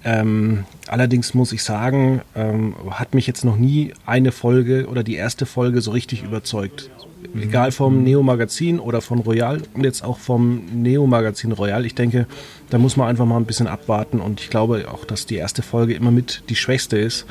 Ähm, 0.04 0.62
allerdings 0.86 1.34
muss 1.34 1.50
ich 1.50 1.64
sagen, 1.64 2.20
ähm, 2.36 2.76
hat 2.90 3.14
mich 3.14 3.26
jetzt 3.26 3.44
noch 3.44 3.56
nie 3.56 3.94
eine 4.06 4.30
Folge 4.30 4.86
oder 4.86 5.02
die 5.02 5.16
erste 5.16 5.44
Folge 5.44 5.80
so 5.80 5.90
richtig 5.90 6.22
überzeugt. 6.22 6.88
Mhm. 7.32 7.42
Egal 7.42 7.72
vom 7.72 8.02
Neo 8.02 8.22
Magazin 8.22 8.80
oder 8.80 9.00
von 9.00 9.20
Royal 9.20 9.62
und 9.74 9.84
jetzt 9.84 10.02
auch 10.02 10.18
vom 10.18 10.64
Neo 10.72 11.06
Magazin 11.06 11.52
Royal. 11.52 11.86
Ich 11.86 11.94
denke, 11.94 12.26
da 12.70 12.78
muss 12.78 12.96
man 12.96 13.08
einfach 13.08 13.26
mal 13.26 13.36
ein 13.36 13.44
bisschen 13.44 13.66
abwarten 13.66 14.20
und 14.20 14.40
ich 14.40 14.50
glaube 14.50 14.86
auch, 14.90 15.04
dass 15.04 15.26
die 15.26 15.36
erste 15.36 15.62
Folge 15.62 15.94
immer 15.94 16.10
mit 16.10 16.42
die 16.48 16.56
schwächste 16.56 16.98
ist. 16.98 17.26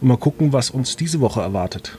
Und 0.00 0.08
mal 0.08 0.16
gucken, 0.16 0.52
was 0.52 0.70
uns 0.70 0.96
diese 0.96 1.20
Woche 1.20 1.40
erwartet. 1.42 1.98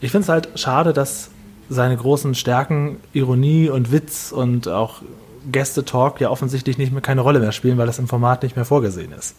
Ich 0.00 0.12
finde 0.12 0.22
es 0.22 0.28
halt 0.28 0.48
schade, 0.54 0.92
dass 0.92 1.30
seine 1.68 1.96
großen 1.96 2.34
Stärken, 2.34 2.98
Ironie 3.12 3.68
und 3.68 3.90
Witz 3.90 4.32
und 4.32 4.68
auch 4.68 5.02
Gäste-Talk 5.50 6.20
ja 6.20 6.30
offensichtlich 6.30 6.78
nicht 6.78 6.92
mehr 6.92 7.00
keine 7.00 7.22
Rolle 7.22 7.40
mehr 7.40 7.52
spielen, 7.52 7.78
weil 7.78 7.86
das 7.86 7.98
im 7.98 8.06
Format 8.08 8.42
nicht 8.42 8.56
mehr 8.56 8.64
vorgesehen 8.64 9.12
ist. 9.12 9.34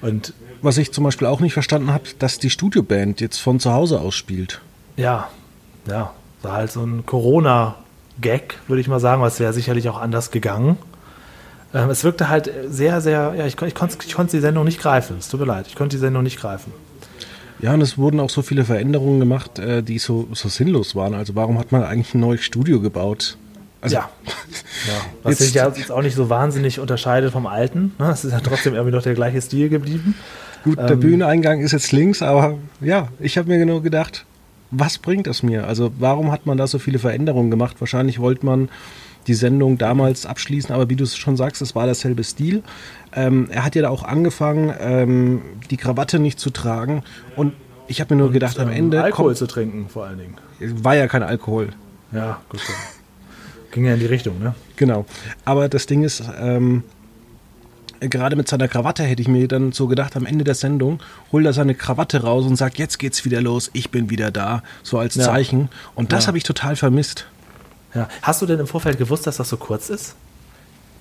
Und 0.00 0.32
was 0.62 0.78
ich 0.78 0.92
zum 0.92 1.04
Beispiel 1.04 1.26
auch 1.26 1.40
nicht 1.40 1.52
verstanden 1.52 1.92
habe, 1.92 2.04
dass 2.18 2.38
die 2.38 2.50
Studioband 2.50 3.20
jetzt 3.20 3.38
von 3.38 3.60
zu 3.60 3.72
Hause 3.72 4.00
aus 4.00 4.14
spielt. 4.14 4.60
Ja, 4.96 5.28
ja, 5.86 6.12
war 6.44 6.52
halt 6.52 6.70
so 6.70 6.84
ein 6.84 7.06
Corona-Gag, 7.06 8.58
würde 8.68 8.80
ich 8.80 8.88
mal 8.88 9.00
sagen, 9.00 9.22
was 9.22 9.40
wäre 9.40 9.52
sicherlich 9.52 9.88
auch 9.88 10.00
anders 10.00 10.30
gegangen. 10.30 10.76
Ähm, 11.74 11.90
es 11.90 12.04
wirkte 12.04 12.28
halt 12.28 12.50
sehr, 12.68 13.00
sehr, 13.00 13.34
ja, 13.36 13.46
ich, 13.46 13.60
ich 13.60 13.74
konnte 13.74 13.96
ich 14.06 14.14
konnt 14.14 14.32
die 14.32 14.40
Sendung 14.40 14.64
nicht 14.64 14.80
greifen. 14.80 15.16
Es 15.18 15.28
tut 15.28 15.40
mir 15.40 15.46
leid, 15.46 15.66
ich 15.66 15.74
konnte 15.74 15.96
die 15.96 16.00
Sendung 16.00 16.22
nicht 16.22 16.38
greifen. 16.38 16.72
Ja, 17.60 17.74
und 17.74 17.80
es 17.80 17.96
wurden 17.96 18.20
auch 18.20 18.30
so 18.30 18.42
viele 18.42 18.64
Veränderungen 18.64 19.20
gemacht, 19.20 19.58
äh, 19.58 19.82
die 19.82 19.98
so, 19.98 20.28
so 20.32 20.48
sinnlos 20.48 20.94
waren. 20.94 21.14
Also 21.14 21.34
warum 21.34 21.58
hat 21.58 21.72
man 21.72 21.82
eigentlich 21.82 22.14
ein 22.14 22.20
neues 22.20 22.42
Studio 22.42 22.80
gebaut? 22.80 23.36
Also, 23.80 23.96
ja. 23.96 24.10
ja. 24.86 24.94
Was 25.22 25.38
sich 25.38 25.54
ja 25.54 25.68
jetzt 25.68 25.90
auch 25.90 26.02
nicht 26.02 26.14
so 26.14 26.30
wahnsinnig 26.30 26.78
unterscheidet 26.80 27.32
vom 27.32 27.46
alten. 27.46 27.94
Ne? 27.98 28.10
Es 28.10 28.24
ist 28.24 28.32
ja 28.32 28.40
trotzdem 28.40 28.74
irgendwie 28.74 28.94
noch 28.94 29.02
der 29.02 29.14
gleiche 29.14 29.40
Stil 29.40 29.68
geblieben. 29.68 30.14
Gut, 30.64 30.78
der 30.78 30.92
ähm, 30.92 31.00
Bühneneingang 31.00 31.60
ist 31.60 31.72
jetzt 31.72 31.92
links, 31.92 32.22
aber 32.22 32.56
ja, 32.80 33.08
ich 33.20 33.36
habe 33.36 33.48
mir 33.48 33.58
genau 33.58 33.80
gedacht, 33.80 34.24
was 34.76 34.98
bringt 34.98 35.26
es 35.26 35.42
mir? 35.42 35.66
Also 35.66 35.92
warum 35.98 36.32
hat 36.32 36.46
man 36.46 36.56
da 36.56 36.66
so 36.66 36.78
viele 36.78 36.98
Veränderungen 36.98 37.50
gemacht? 37.50 37.76
Wahrscheinlich 37.80 38.18
wollte 38.18 38.44
man 38.46 38.68
die 39.26 39.34
Sendung 39.34 39.78
damals 39.78 40.26
abschließen, 40.26 40.74
aber 40.74 40.90
wie 40.90 40.96
du 40.96 41.04
es 41.04 41.16
schon 41.16 41.36
sagst, 41.36 41.62
es 41.62 41.74
war 41.74 41.86
dasselbe 41.86 42.24
Stil. 42.24 42.62
Ähm, 43.14 43.48
er 43.50 43.64
hat 43.64 43.74
ja 43.74 43.82
da 43.82 43.88
auch 43.88 44.02
angefangen, 44.02 44.72
ähm, 44.78 45.42
die 45.70 45.76
Krawatte 45.76 46.18
nicht 46.18 46.38
zu 46.38 46.50
tragen 46.50 47.02
und 47.36 47.54
ich 47.86 48.00
habe 48.00 48.14
mir 48.14 48.18
nur 48.18 48.28
und, 48.28 48.32
gedacht, 48.32 48.58
am 48.58 48.68
ähm, 48.68 48.76
Ende. 48.76 49.02
Alkohol 49.02 49.28
kommt, 49.28 49.38
zu 49.38 49.46
trinken, 49.46 49.88
vor 49.88 50.06
allen 50.06 50.18
Dingen. 50.18 50.36
War 50.82 50.96
ja 50.96 51.06
kein 51.06 51.22
Alkohol. 51.22 51.70
Ja, 52.12 52.40
gut. 52.48 52.60
Ging 53.70 53.84
ja 53.86 53.94
in 53.94 54.00
die 54.00 54.06
Richtung, 54.06 54.38
ne? 54.38 54.54
Genau. 54.76 55.04
Aber 55.44 55.68
das 55.68 55.86
Ding 55.86 56.04
ist, 56.04 56.22
ähm, 56.40 56.84
gerade 58.08 58.36
mit 58.36 58.48
seiner 58.48 58.68
Krawatte 58.68 59.02
hätte 59.02 59.22
ich 59.22 59.28
mir 59.28 59.48
dann 59.48 59.72
so 59.72 59.86
gedacht, 59.86 60.16
am 60.16 60.26
Ende 60.26 60.44
der 60.44 60.54
Sendung 60.54 61.00
holt 61.32 61.46
er 61.46 61.52
seine 61.52 61.74
Krawatte 61.74 62.22
raus 62.22 62.44
und 62.46 62.56
sagt, 62.56 62.78
jetzt 62.78 62.98
geht's 62.98 63.24
wieder 63.24 63.40
los, 63.40 63.70
ich 63.72 63.90
bin 63.90 64.10
wieder 64.10 64.30
da, 64.30 64.62
so 64.82 64.98
als 64.98 65.14
ja. 65.14 65.24
Zeichen. 65.24 65.68
Und 65.94 66.12
das 66.12 66.24
ja. 66.24 66.28
habe 66.28 66.38
ich 66.38 66.44
total 66.44 66.76
vermisst. 66.76 67.26
Ja. 67.94 68.08
Hast 68.22 68.42
du 68.42 68.46
denn 68.46 68.58
im 68.58 68.66
Vorfeld 68.66 68.98
gewusst, 68.98 69.26
dass 69.26 69.36
das 69.36 69.48
so 69.48 69.56
kurz 69.56 69.88
ist? 69.88 70.16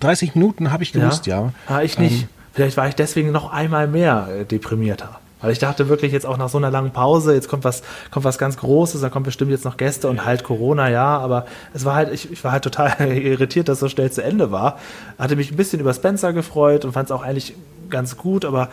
30 0.01 0.35
Minuten 0.35 0.71
habe 0.71 0.83
ich 0.83 0.91
gewusst, 0.91 1.27
ja. 1.27 1.41
ja. 1.41 1.53
Ah, 1.67 1.81
ich 1.81 1.97
nicht. 1.97 2.23
Ähm, 2.23 2.27
Vielleicht 2.53 2.77
war 2.77 2.87
ich 2.87 2.93
deswegen 2.93 3.31
noch 3.31 3.51
einmal 3.51 3.87
mehr 3.87 4.27
äh, 4.29 4.45
deprimierter. 4.45 5.19
Weil 5.43 5.51
ich 5.51 5.59
dachte 5.59 5.89
wirklich 5.89 6.13
jetzt 6.13 6.25
auch 6.25 6.37
nach 6.37 6.47
so 6.47 6.57
einer 6.57 6.71
langen 6.71 6.91
Pause, 6.91 7.33
jetzt 7.33 7.49
kommt 7.49 7.65
was, 7.65 7.83
kommt 8.11 8.23
was 8.23 8.37
ganz 8.37 8.55
Großes, 8.57 9.01
da 9.01 9.09
kommt 9.09 9.25
bestimmt 9.25 9.51
jetzt 9.51 9.65
noch 9.65 9.75
Gäste 9.75 10.07
und 10.07 10.25
halt 10.25 10.43
Corona, 10.43 10.89
ja, 10.89 11.17
aber 11.17 11.45
es 11.73 11.83
war 11.83 11.95
halt, 11.95 12.13
ich, 12.13 12.31
ich 12.31 12.43
war 12.45 12.53
halt 12.53 12.63
total 12.63 12.95
irritiert, 13.15 13.67
dass 13.67 13.75
es 13.75 13.81
so 13.81 13.89
schnell 13.89 14.09
zu 14.09 14.23
Ende 14.23 14.51
war. 14.51 14.79
Hatte 15.19 15.35
mich 15.35 15.51
ein 15.51 15.57
bisschen 15.57 15.81
über 15.81 15.93
Spencer 15.93 16.31
gefreut 16.31 16.85
und 16.85 16.93
fand 16.93 17.09
es 17.09 17.11
auch 17.11 17.23
eigentlich 17.23 17.55
ganz 17.89 18.17
gut, 18.17 18.45
aber 18.45 18.69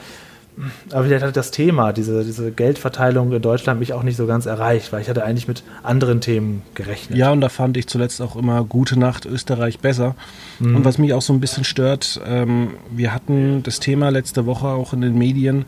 aber 0.90 1.04
vielleicht 1.04 1.24
hat 1.24 1.36
das 1.36 1.50
Thema, 1.50 1.92
diese, 1.92 2.24
diese 2.24 2.50
Geldverteilung 2.50 3.32
in 3.32 3.40
Deutschland 3.40 3.80
mich 3.80 3.92
auch 3.92 4.02
nicht 4.02 4.16
so 4.16 4.26
ganz 4.26 4.46
erreicht, 4.46 4.92
weil 4.92 5.00
ich 5.00 5.08
hatte 5.08 5.24
eigentlich 5.24 5.48
mit 5.48 5.62
anderen 5.82 6.20
Themen 6.20 6.62
gerechnet. 6.74 7.18
Ja, 7.18 7.30
und 7.30 7.40
da 7.40 7.48
fand 7.48 7.76
ich 7.76 7.86
zuletzt 7.86 8.20
auch 8.20 8.36
immer 8.36 8.64
Gute 8.64 8.98
Nacht 8.98 9.26
Österreich 9.26 9.78
besser. 9.78 10.16
Mhm. 10.58 10.76
Und 10.76 10.84
was 10.84 10.98
mich 10.98 11.14
auch 11.14 11.22
so 11.22 11.32
ein 11.32 11.40
bisschen 11.40 11.64
stört, 11.64 12.20
ähm, 12.26 12.72
wir 12.90 13.14
hatten 13.14 13.62
das 13.62 13.80
Thema 13.80 14.10
letzte 14.10 14.44
Woche 14.44 14.66
auch 14.66 14.92
in 14.92 15.00
den 15.00 15.16
Medien, 15.16 15.64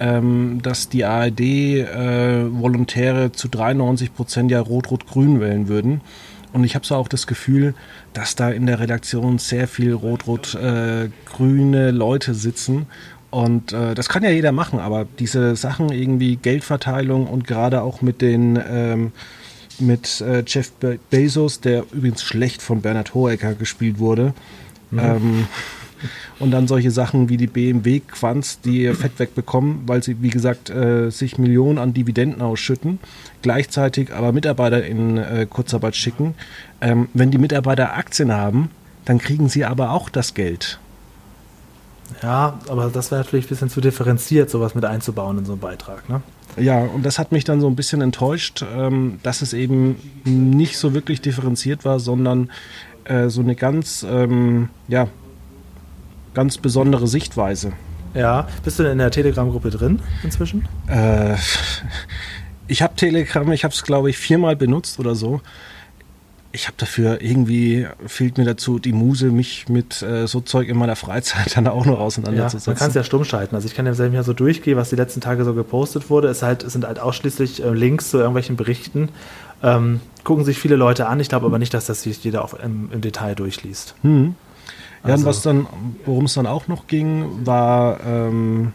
ähm, 0.00 0.60
dass 0.62 0.88
die 0.88 1.04
ARD 1.04 1.40
äh, 1.40 2.44
Volontäre 2.50 3.32
zu 3.32 3.48
93 3.48 4.14
Prozent 4.14 4.50
ja 4.50 4.60
Rot-Rot-Grün 4.60 5.40
wählen 5.40 5.68
würden. 5.68 6.00
Und 6.52 6.64
ich 6.64 6.74
habe 6.74 6.86
so 6.86 6.94
auch 6.94 7.08
das 7.08 7.26
Gefühl, 7.26 7.74
dass 8.14 8.34
da 8.34 8.50
in 8.50 8.66
der 8.66 8.80
Redaktion 8.80 9.38
sehr 9.38 9.68
viel 9.68 9.92
rot-rot-grüne 9.92 11.88
äh, 11.88 11.90
Leute 11.90 12.34
sitzen 12.34 12.86
und 13.30 13.72
äh, 13.72 13.94
das 13.94 14.08
kann 14.08 14.24
ja 14.24 14.30
jeder 14.30 14.52
machen, 14.52 14.78
aber 14.78 15.06
diese 15.18 15.54
Sachen 15.54 15.90
irgendwie 15.90 16.36
Geldverteilung 16.36 17.26
und 17.26 17.46
gerade 17.46 17.82
auch 17.82 18.00
mit 18.00 18.22
den 18.22 18.58
ähm, 18.68 19.12
mit 19.78 20.20
äh, 20.22 20.42
Jeff 20.46 20.72
Be 20.72 20.98
Bezos, 21.10 21.60
der 21.60 21.84
übrigens 21.92 22.22
schlecht 22.22 22.62
von 22.62 22.80
Bernhard 22.80 23.14
Hohecker 23.14 23.54
gespielt 23.54 23.98
wurde. 23.98 24.32
Mhm. 24.90 24.98
Ähm, 24.98 25.48
und 26.38 26.50
dann 26.50 26.66
solche 26.66 26.90
Sachen 26.90 27.28
wie 27.28 27.36
die 27.36 27.46
BMW 27.46 28.00
Quants, 28.00 28.60
die 28.60 28.82
ihr 28.82 28.94
Fett 28.94 29.18
wegbekommen, 29.18 29.82
weil 29.86 30.02
sie, 30.02 30.22
wie 30.22 30.30
gesagt, 30.30 30.70
äh, 30.70 31.10
sich 31.10 31.38
Millionen 31.38 31.78
an 31.78 31.94
Dividenden 31.94 32.42
ausschütten, 32.42 32.98
gleichzeitig 33.42 34.12
aber 34.12 34.32
Mitarbeiter 34.32 34.84
in 34.84 35.18
äh, 35.18 35.46
Kurzarbeit 35.48 35.96
schicken. 35.96 36.34
Ähm, 36.80 37.08
wenn 37.14 37.30
die 37.30 37.38
Mitarbeiter 37.38 37.96
Aktien 37.96 38.32
haben, 38.32 38.70
dann 39.04 39.18
kriegen 39.18 39.48
sie 39.48 39.64
aber 39.64 39.92
auch 39.92 40.08
das 40.10 40.34
Geld. 40.34 40.78
Ja, 42.22 42.58
aber 42.68 42.90
das 42.90 43.10
wäre 43.10 43.22
natürlich 43.22 43.46
ein 43.46 43.48
bisschen 43.48 43.70
zu 43.70 43.80
differenziert, 43.80 44.50
sowas 44.50 44.74
mit 44.74 44.84
einzubauen 44.84 45.38
in 45.38 45.44
so 45.44 45.52
einen 45.52 45.60
Beitrag. 45.60 46.08
Ne? 46.08 46.22
Ja, 46.56 46.80
und 46.80 47.04
das 47.04 47.18
hat 47.18 47.32
mich 47.32 47.44
dann 47.44 47.60
so 47.60 47.68
ein 47.68 47.76
bisschen 47.76 48.00
enttäuscht, 48.00 48.64
ähm, 48.74 49.20
dass 49.22 49.42
es 49.42 49.52
eben 49.52 49.96
nicht 50.24 50.78
so 50.78 50.94
wirklich 50.94 51.20
differenziert 51.20 51.84
war, 51.84 52.00
sondern 52.00 52.50
äh, 53.04 53.28
so 53.28 53.40
eine 53.40 53.54
ganz, 53.54 54.04
ähm, 54.08 54.68
ja, 54.88 55.08
ganz 56.38 56.56
besondere 56.56 57.08
Sichtweise. 57.08 57.72
Ja, 58.14 58.46
bist 58.62 58.78
du 58.78 58.84
denn 58.84 58.92
in 58.92 58.98
der 58.98 59.10
Telegram-Gruppe 59.10 59.70
drin 59.70 59.98
inzwischen? 60.22 60.68
Äh, 60.86 61.34
ich 62.68 62.80
habe 62.80 62.94
Telegram, 62.94 63.50
ich 63.50 63.64
habe 63.64 63.74
es 63.74 63.82
glaube 63.82 64.08
ich 64.08 64.18
viermal 64.18 64.54
benutzt 64.54 65.00
oder 65.00 65.16
so 65.16 65.40
ich 66.52 66.66
habe 66.66 66.76
dafür 66.78 67.20
irgendwie, 67.20 67.86
fehlt 68.06 68.38
mir 68.38 68.44
dazu 68.44 68.78
die 68.78 68.92
Muse, 68.92 69.26
mich 69.26 69.68
mit 69.68 70.00
äh, 70.02 70.26
so 70.26 70.40
Zeug 70.40 70.68
in 70.68 70.78
meiner 70.78 70.96
Freizeit 70.96 71.56
dann 71.56 71.66
auch 71.66 71.84
noch 71.84 72.00
auseinanderzusetzen. 72.00 72.70
Ja, 72.70 72.72
man 72.72 72.78
kann 72.78 72.88
es 72.88 72.94
ja 72.94 73.04
stumm 73.04 73.24
schalten. 73.24 73.54
Also 73.54 73.68
ich 73.68 73.74
kann 73.74 73.84
ja 73.84 73.94
selber 73.94 74.14
hier 74.14 74.22
so 74.22 74.32
durchgehen, 74.32 74.76
was 74.76 74.90
die 74.90 74.96
letzten 74.96 75.20
Tage 75.20 75.44
so 75.44 75.54
gepostet 75.54 76.08
wurde. 76.08 76.28
Es, 76.28 76.42
halt, 76.42 76.62
es 76.62 76.72
sind 76.72 76.86
halt 76.86 77.00
ausschließlich 77.00 77.62
äh, 77.62 77.70
Links 77.70 78.10
zu 78.10 78.18
irgendwelchen 78.18 78.56
Berichten. 78.56 79.10
Ähm, 79.62 80.00
gucken 80.24 80.44
sich 80.44 80.58
viele 80.58 80.76
Leute 80.76 81.06
an. 81.06 81.20
Ich 81.20 81.28
glaube 81.28 81.46
aber 81.46 81.58
nicht, 81.58 81.74
dass 81.74 81.86
das 81.86 82.02
sich 82.02 82.24
jeder 82.24 82.44
auch 82.44 82.54
im, 82.54 82.90
im 82.92 83.00
Detail 83.02 83.34
durchliest. 83.34 83.94
Hm. 84.02 84.34
Ja, 85.08 85.14
also, 85.14 85.24
und 85.24 85.28
was 85.30 85.42
dann, 85.42 85.66
worum 86.04 86.26
es 86.26 86.34
dann 86.34 86.46
auch 86.46 86.68
noch 86.68 86.86
ging, 86.86 87.24
war 87.44 88.00
ähm, 88.06 88.72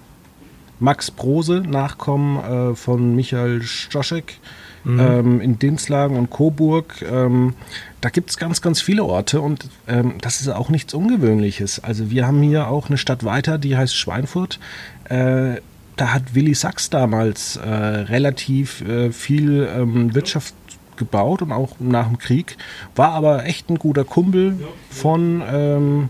Max 0.80 1.12
Brose, 1.12 1.62
Nachkommen 1.62 2.72
äh, 2.72 2.76
von 2.76 3.16
Michael 3.16 3.62
Stoschek 3.62 4.40
mhm. 4.84 5.00
ähm, 5.00 5.42
in 5.42 5.60
Dinslagen 5.60 6.18
und 6.18 6.30
Coburg. 6.30 7.02
Ähm, 7.10 7.54
da 8.02 8.10
gibt 8.10 8.32
es 8.32 8.38
ganz, 8.38 8.62
ganz 8.62 8.82
viele 8.82 9.04
Orte 9.04 9.42
und 9.42 9.70
ähm, 9.88 10.16
das 10.22 10.42
ist 10.42 10.50
auch 10.50 10.70
nichts 10.70 10.94
Ungewöhnliches. 10.94 11.84
Also 11.84 12.10
wir 12.10 12.28
haben 12.28 12.42
hier 12.42 12.68
auch 12.68 12.88
eine 12.88 12.98
Stadt 12.98 13.24
weiter, 13.24 13.58
die 13.58 13.78
heißt 13.78 13.96
Schweinfurt. 13.96 14.60
Äh, 15.06 15.62
da 15.96 16.14
hat 16.14 16.34
Willi 16.34 16.56
Sachs 16.56 16.90
damals 16.90 17.56
äh, 17.58 17.70
relativ 17.70 18.82
äh, 18.82 19.12
viel 19.12 19.70
ähm, 19.74 20.16
Wirtschaft 20.16 20.56
gebaut 20.98 21.42
und 21.42 21.52
auch 21.52 21.76
nach 21.80 22.08
dem 22.08 22.18
Krieg, 22.18 22.58
war 22.96 23.12
aber 23.12 23.46
echt 23.46 23.70
ein 23.70 23.78
guter 23.78 24.04
Kumpel 24.04 24.58
von 24.90 25.42
ähm, 25.48 26.10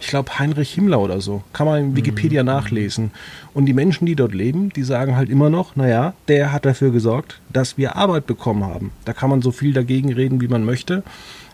ich 0.00 0.08
glaube, 0.08 0.38
Heinrich 0.38 0.72
Himmler 0.74 1.00
oder 1.00 1.20
so. 1.20 1.42
Kann 1.52 1.66
man 1.66 1.80
in 1.80 1.96
Wikipedia 1.96 2.42
mhm. 2.42 2.46
nachlesen. 2.46 3.10
Und 3.54 3.66
die 3.66 3.72
Menschen, 3.72 4.06
die 4.06 4.16
dort 4.16 4.34
leben, 4.34 4.70
die 4.70 4.82
sagen 4.82 5.16
halt 5.16 5.28
immer 5.28 5.50
noch, 5.50 5.76
naja, 5.76 6.14
der 6.28 6.52
hat 6.52 6.64
dafür 6.64 6.90
gesorgt, 6.90 7.40
dass 7.52 7.78
wir 7.78 7.96
Arbeit 7.96 8.26
bekommen 8.26 8.64
haben. 8.64 8.92
Da 9.04 9.12
kann 9.12 9.30
man 9.30 9.42
so 9.42 9.52
viel 9.52 9.72
dagegen 9.72 10.12
reden, 10.12 10.40
wie 10.40 10.48
man 10.48 10.64
möchte. 10.64 11.02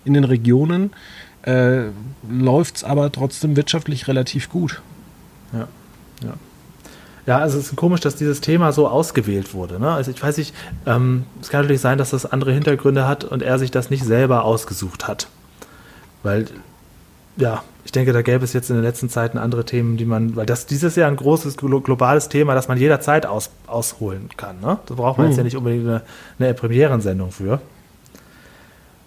In 0.04 0.14
den 0.14 0.24
Regionen 0.24 0.92
äh, 1.42 1.84
läuft 2.28 2.76
es 2.76 2.84
aber 2.84 3.10
trotzdem 3.12 3.56
wirtschaftlich 3.56 4.08
relativ 4.08 4.48
gut. 4.48 4.82
Ja, 5.52 5.68
ja. 6.22 6.34
Ja, 7.24 7.38
also 7.38 7.58
es 7.58 7.66
ist 7.66 7.76
komisch, 7.76 8.00
dass 8.00 8.16
dieses 8.16 8.40
Thema 8.40 8.72
so 8.72 8.88
ausgewählt 8.88 9.54
wurde. 9.54 9.78
Ne? 9.78 9.92
Also 9.92 10.10
ich 10.10 10.20
weiß 10.20 10.38
nicht, 10.38 10.54
ähm, 10.86 11.24
es 11.40 11.50
kann 11.50 11.60
natürlich 11.60 11.80
sein, 11.80 11.96
dass 11.96 12.10
das 12.10 12.26
andere 12.26 12.52
Hintergründe 12.52 13.06
hat 13.06 13.22
und 13.22 13.42
er 13.42 13.60
sich 13.60 13.70
das 13.70 13.90
nicht 13.90 14.04
selber 14.04 14.44
ausgesucht 14.44 15.06
hat. 15.06 15.28
Weil 16.24 16.46
ja, 17.36 17.62
ich 17.84 17.92
denke, 17.92 18.12
da 18.12 18.22
gäbe 18.22 18.44
es 18.44 18.52
jetzt 18.52 18.70
in 18.70 18.76
den 18.76 18.84
letzten 18.84 19.08
Zeiten 19.08 19.38
andere 19.38 19.64
Themen, 19.64 19.96
die 19.96 20.04
man, 20.04 20.36
weil 20.36 20.46
das 20.46 20.66
dieses 20.66 20.94
Jahr 20.96 21.08
ein 21.08 21.16
großes 21.16 21.56
globales 21.56 22.28
Thema, 22.28 22.54
das 22.54 22.68
man 22.68 22.78
jederzeit 22.78 23.26
aus, 23.26 23.50
ausholen 23.66 24.28
kann. 24.36 24.60
Ne? 24.60 24.78
Da 24.86 24.94
braucht 24.94 25.18
man 25.18 25.26
mhm. 25.26 25.32
jetzt 25.32 25.38
ja 25.38 25.44
nicht 25.44 25.56
unbedingt 25.56 25.86
eine, 25.86 26.02
eine 26.38 26.54
Premierensendung 26.54 27.32
für. 27.32 27.60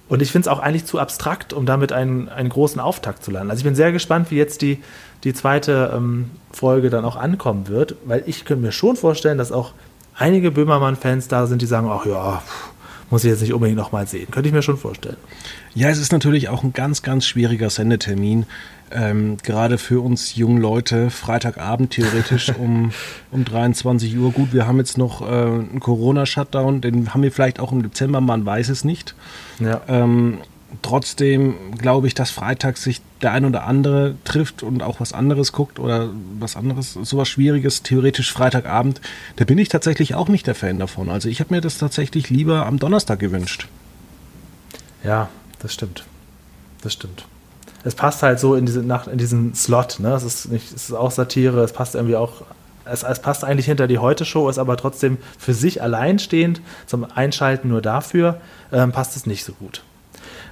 Und 0.08 0.22
ich 0.22 0.32
finde 0.32 0.48
es 0.50 0.56
auch 0.56 0.60
eigentlich 0.60 0.86
zu 0.86 1.00
abstrakt, 1.00 1.54
um 1.54 1.66
damit 1.66 1.92
einen, 1.92 2.30
einen 2.30 2.50
großen 2.50 2.80
Auftakt 2.80 3.24
zu 3.24 3.32
landen. 3.32 3.50
Also 3.50 3.62
ich 3.62 3.66
bin 3.66 3.76
sehr 3.76 3.92
gespannt, 3.92 4.30
wie 4.30 4.36
jetzt 4.36 4.62
die, 4.62 4.84
die 5.24 5.34
zweite 5.34 5.92
ähm, 5.96 6.30
Folge 6.52 6.90
dann 6.90 7.06
auch 7.06 7.16
ankommen 7.16 7.68
wird, 7.68 7.96
weil 8.06 8.24
ich 8.28 8.46
könnte 8.46 8.64
mir 8.64 8.72
schon 8.72 8.98
vorstellen, 8.98 9.38
dass 9.38 9.52
auch 9.52 9.72
einige 10.16 10.52
Böhmermann-Fans 10.52 11.28
da 11.28 11.48
sind, 11.48 11.62
die 11.62 11.66
sagen, 11.66 11.90
ach 11.90 12.06
ja, 12.06 12.44
muss 13.10 13.24
ich 13.24 13.30
jetzt 13.32 13.42
nicht 13.42 13.54
unbedingt 13.54 13.78
nochmal 13.78 14.08
sehen. 14.08 14.30
Könnte 14.32 14.50
ich 14.50 14.54
mir 14.54 14.62
schon 14.62 14.78
vorstellen. 14.78 15.18
Ja, 15.74 15.90
es 15.90 16.00
ist 16.00 16.12
natürlich 16.12 16.50
auch 16.50 16.64
ein 16.64 16.74
ganz, 16.74 17.04
ganz 17.04 17.26
schwieriger 17.26 17.70
Sendetermin. 17.70 18.46
Ähm, 18.92 19.38
gerade 19.42 19.78
für 19.78 20.04
uns 20.04 20.36
jungen 20.36 20.62
Leute, 20.62 21.10
Freitagabend 21.10 21.92
theoretisch 21.92 22.54
um, 22.60 22.92
um 23.32 23.46
23 23.46 24.18
Uhr. 24.18 24.32
Gut, 24.32 24.54
wir 24.54 24.68
haben 24.68 24.78
jetzt 24.78 24.98
noch 24.98 25.22
äh, 25.22 25.26
einen 25.26 25.80
Corona-Shutdown, 25.80 26.82
den 26.82 27.14
haben 27.14 27.24
wir 27.24 27.32
vielleicht 27.32 27.60
auch 27.60 27.72
im 27.72 27.84
Dezember, 27.84 28.22
man 28.22 28.46
weiß 28.46 28.70
es 28.70 28.84
nicht. 28.84 29.16
Ja. 29.60 29.82
Ähm, 29.88 30.40
trotzdem 30.82 31.56
glaube 31.78 32.08
ich, 32.08 32.14
dass 32.14 32.32
Freitag 32.32 32.78
sich 32.78 33.02
der 33.22 33.32
ein 33.32 33.46
oder 33.46 33.66
andere 33.66 34.16
trifft 34.24 34.62
und 34.62 34.84
auch 34.84 35.00
was 35.00 35.14
anderes 35.14 35.52
guckt 35.52 35.80
oder 35.80 36.10
was 36.40 36.56
anderes, 36.56 36.94
sowas 36.94 37.30
Schwieriges, 37.30 37.82
theoretisch 37.82 38.32
Freitagabend. 38.32 39.00
Da 39.38 39.46
bin 39.46 39.58
ich 39.58 39.70
tatsächlich 39.70 40.16
auch 40.16 40.28
nicht 40.28 40.48
der 40.48 40.56
Fan 40.56 40.80
davon. 40.80 41.10
Also 41.10 41.30
ich 41.30 41.40
habe 41.40 41.54
mir 41.54 41.62
das 41.62 41.78
tatsächlich 41.78 42.30
lieber 42.30 42.66
am 42.66 42.78
Donnerstag 42.78 43.20
gewünscht. 43.20 43.68
Ja, 45.04 45.30
das 45.60 45.74
stimmt. 45.74 46.06
Das 46.82 46.94
stimmt. 46.94 47.26
Es 47.84 47.96
passt 47.96 48.24
halt 48.24 48.40
so 48.40 48.56
in, 48.56 48.66
diese, 48.66 48.82
nach, 48.82 49.08
in 49.08 49.18
diesen 49.18 49.54
Slot. 49.54 50.00
Ne? 50.00 50.14
Es, 50.14 50.24
ist 50.24 50.52
nicht, 50.52 50.74
es 50.74 50.90
ist 50.90 50.94
auch 50.94 51.12
Satire, 51.12 51.64
es 51.64 51.72
passt 51.72 51.96
irgendwie 51.96 52.16
auch. 52.16 52.44
Es, 52.84 53.04
es 53.04 53.20
passt 53.20 53.44
eigentlich 53.44 53.66
hinter 53.66 53.88
die 53.88 53.98
Heute-Show, 53.98 54.50
ist 54.50 54.58
aber 54.58 54.76
trotzdem 54.78 55.18
für 55.40 55.54
sich 55.54 55.82
alleinstehend. 55.82 56.62
Zum 56.86 57.06
Einschalten 57.06 57.70
nur 57.70 57.82
dafür 57.82 58.42
ähm, 58.72 58.92
passt 58.92 59.16
es 59.16 59.26
nicht 59.26 59.44
so 59.46 59.54
gut. 59.54 59.84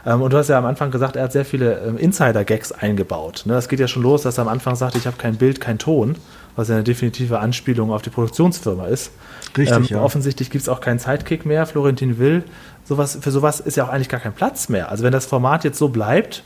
Ähm, 0.05 0.21
und 0.21 0.33
du 0.33 0.37
hast 0.37 0.49
ja 0.49 0.57
am 0.57 0.65
Anfang 0.65 0.91
gesagt, 0.91 1.15
er 1.15 1.23
hat 1.23 1.31
sehr 1.31 1.45
viele 1.45 1.79
ähm, 1.79 1.97
Insider-Gags 1.97 2.71
eingebaut. 2.71 3.43
Ne? 3.45 3.53
Das 3.53 3.69
geht 3.69 3.79
ja 3.79 3.87
schon 3.87 4.03
los, 4.03 4.23
dass 4.23 4.37
er 4.37 4.43
am 4.43 4.47
Anfang 4.47 4.75
sagt, 4.75 4.95
ich 4.95 5.07
habe 5.07 5.17
kein 5.17 5.35
Bild, 5.35 5.61
kein 5.61 5.77
Ton, 5.77 6.15
was 6.55 6.67
ja 6.67 6.75
eine 6.75 6.83
definitive 6.83 7.39
Anspielung 7.39 7.91
auf 7.91 8.01
die 8.01 8.09
Produktionsfirma 8.09 8.87
ist. 8.87 9.11
Richtig, 9.57 9.77
ähm, 9.77 9.97
ja. 9.97 10.01
Offensichtlich 10.01 10.49
gibt 10.49 10.61
es 10.61 10.69
auch 10.69 10.81
keinen 10.81 10.99
Sidekick 10.99 11.45
mehr. 11.45 11.65
Florentin 11.65 12.17
Will 12.19 12.43
sowas, 12.85 13.17
für 13.19 13.31
sowas 13.31 13.59
ist 13.59 13.77
ja 13.77 13.85
auch 13.85 13.89
eigentlich 13.89 14.09
gar 14.09 14.19
kein 14.19 14.33
Platz 14.33 14.69
mehr. 14.69 14.89
Also 14.89 15.03
wenn 15.03 15.11
das 15.11 15.25
Format 15.25 15.63
jetzt 15.63 15.77
so 15.77 15.89
bleibt, 15.89 16.43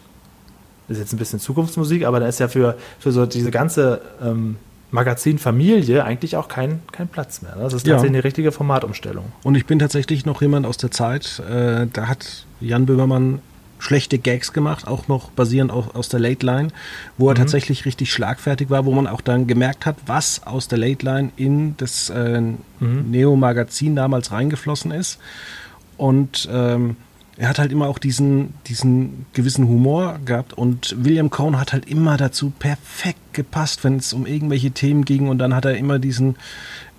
ist 0.88 1.00
jetzt 1.00 1.14
ein 1.14 1.18
bisschen 1.18 1.40
Zukunftsmusik, 1.40 2.06
aber 2.06 2.20
da 2.20 2.28
ist 2.28 2.40
ja 2.40 2.48
für, 2.48 2.78
für 3.00 3.12
so 3.12 3.26
diese 3.26 3.52
ganze 3.52 4.02
ähm, 4.24 4.58
Magazinfamilie 4.92 6.04
eigentlich 6.04 6.38
auch 6.38 6.48
kein, 6.48 6.82
kein 6.92 7.08
Platz 7.08 7.42
mehr. 7.42 7.56
Ne? 7.56 7.64
Das 7.64 7.74
ist 7.74 7.84
tatsächlich 7.84 8.12
ja. 8.12 8.16
eine 8.16 8.24
richtige 8.24 8.52
Formatumstellung. 8.52 9.26
Und 9.44 9.56
ich 9.56 9.66
bin 9.66 9.80
tatsächlich 9.80 10.26
noch 10.26 10.42
jemand 10.42 10.66
aus 10.66 10.78
der 10.78 10.92
Zeit, 10.92 11.42
äh, 11.50 11.88
da 11.92 12.08
hat 12.08 12.46
Jan 12.62 12.86
Böhmermann 12.86 13.40
schlechte 13.80 14.18
Gags 14.18 14.54
gemacht, 14.54 14.88
auch 14.88 15.08
noch 15.08 15.30
basierend 15.32 15.72
auf, 15.72 15.96
aus 15.96 16.10
der 16.10 16.20
Late 16.20 16.46
Line, 16.46 16.70
wo 17.18 17.30
er 17.30 17.34
mhm. 17.34 17.40
tatsächlich 17.40 17.86
richtig 17.86 18.12
schlagfertig 18.12 18.70
war, 18.70 18.86
wo 18.86 18.92
man 18.92 19.08
auch 19.08 19.22
dann 19.22 19.46
gemerkt 19.46 19.86
hat, 19.86 19.98
was 20.06 20.48
aus 20.48 20.68
der 20.68 20.80
Late 20.80 21.06
Line 21.06 21.32
in 21.36 21.76
das 21.78 22.10
äh, 22.10 22.42
mhm. 22.42 22.58
Neo-Magazin 22.80 23.96
damals 23.96 24.32
reingeflossen 24.32 24.92
ist. 24.92 25.20
Und 25.98 26.48
ähm, 26.52 26.96
er 27.38 27.50
hat 27.50 27.60
halt 27.60 27.72
immer 27.72 27.88
auch 27.88 28.00
diesen, 28.00 28.54
diesen 28.66 29.26
gewissen 29.34 29.68
Humor 29.68 30.20
gehabt 30.26 30.54
und 30.54 30.96
William 30.98 31.30
Cohn 31.30 31.60
hat 31.60 31.72
halt 31.72 31.88
immer 31.88 32.18
dazu 32.18 32.52
perfekt 32.58 33.34
gepasst, 33.34 33.84
wenn 33.84 33.98
es 33.98 34.12
um 34.12 34.26
irgendwelche 34.26 34.72
Themen 34.72 35.06
ging 35.06 35.30
und 35.30 35.38
dann 35.38 35.54
hat 35.54 35.66
er 35.66 35.78
immer 35.78 36.00
diesen, 36.00 36.36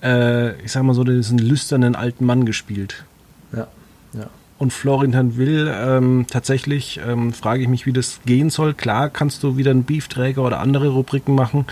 äh, 0.02 0.52
ich 0.62 0.72
sag 0.72 0.84
mal 0.84 0.94
so, 0.94 1.02
diesen 1.02 1.38
lüsternen 1.38 1.96
alten 1.96 2.24
Mann 2.24 2.46
gespielt. 2.46 3.04
Ja, 3.52 3.66
ja. 4.14 4.30
Und 4.58 4.72
Florian 4.72 5.36
Will, 5.36 5.72
ähm, 5.72 6.26
tatsächlich 6.30 7.00
ähm, 7.04 7.32
frage 7.32 7.62
ich 7.62 7.68
mich, 7.68 7.86
wie 7.86 7.92
das 7.92 8.20
gehen 8.24 8.50
soll. 8.50 8.74
Klar 8.74 9.08
kannst 9.10 9.42
du 9.42 9.56
wieder 9.56 9.72
einen 9.72 9.84
Beefträger 9.84 10.42
oder 10.42 10.60
andere 10.60 10.88
Rubriken 10.88 11.34
machen, 11.34 11.64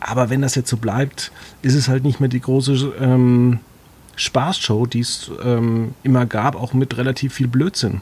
aber 0.00 0.30
wenn 0.30 0.40
das 0.40 0.54
jetzt 0.54 0.70
so 0.70 0.78
bleibt, 0.78 1.30
ist 1.60 1.74
es 1.74 1.88
halt 1.88 2.04
nicht 2.04 2.20
mehr 2.20 2.30
die 2.30 2.40
große 2.40 2.94
ähm, 3.00 3.60
Spaßshow, 4.18 4.86
die 4.86 5.00
es 5.00 5.30
ähm, 5.42 5.94
immer 6.02 6.26
gab, 6.26 6.56
auch 6.56 6.72
mit 6.72 6.96
relativ 6.96 7.34
viel 7.34 7.48
Blödsinn. 7.48 8.00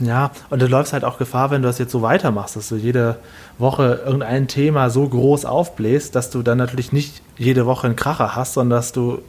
Ja, 0.00 0.32
und 0.50 0.60
du 0.60 0.66
läufst 0.66 0.92
halt 0.92 1.04
auch 1.04 1.18
Gefahr, 1.18 1.50
wenn 1.50 1.62
du 1.62 1.68
das 1.68 1.78
jetzt 1.78 1.92
so 1.92 2.02
weitermachst, 2.02 2.56
dass 2.56 2.68
du 2.68 2.76
jede 2.76 3.16
Woche 3.58 4.02
irgendein 4.04 4.48
Thema 4.48 4.90
so 4.90 5.08
groß 5.08 5.44
aufbläst, 5.44 6.16
dass 6.16 6.30
du 6.30 6.42
dann 6.42 6.58
natürlich 6.58 6.92
nicht 6.92 7.22
jede 7.38 7.64
Woche 7.64 7.86
einen 7.86 7.96
Kracher 7.96 8.34
hast, 8.34 8.54
sondern 8.54 8.78
dass 8.78 8.92
du 8.92 9.20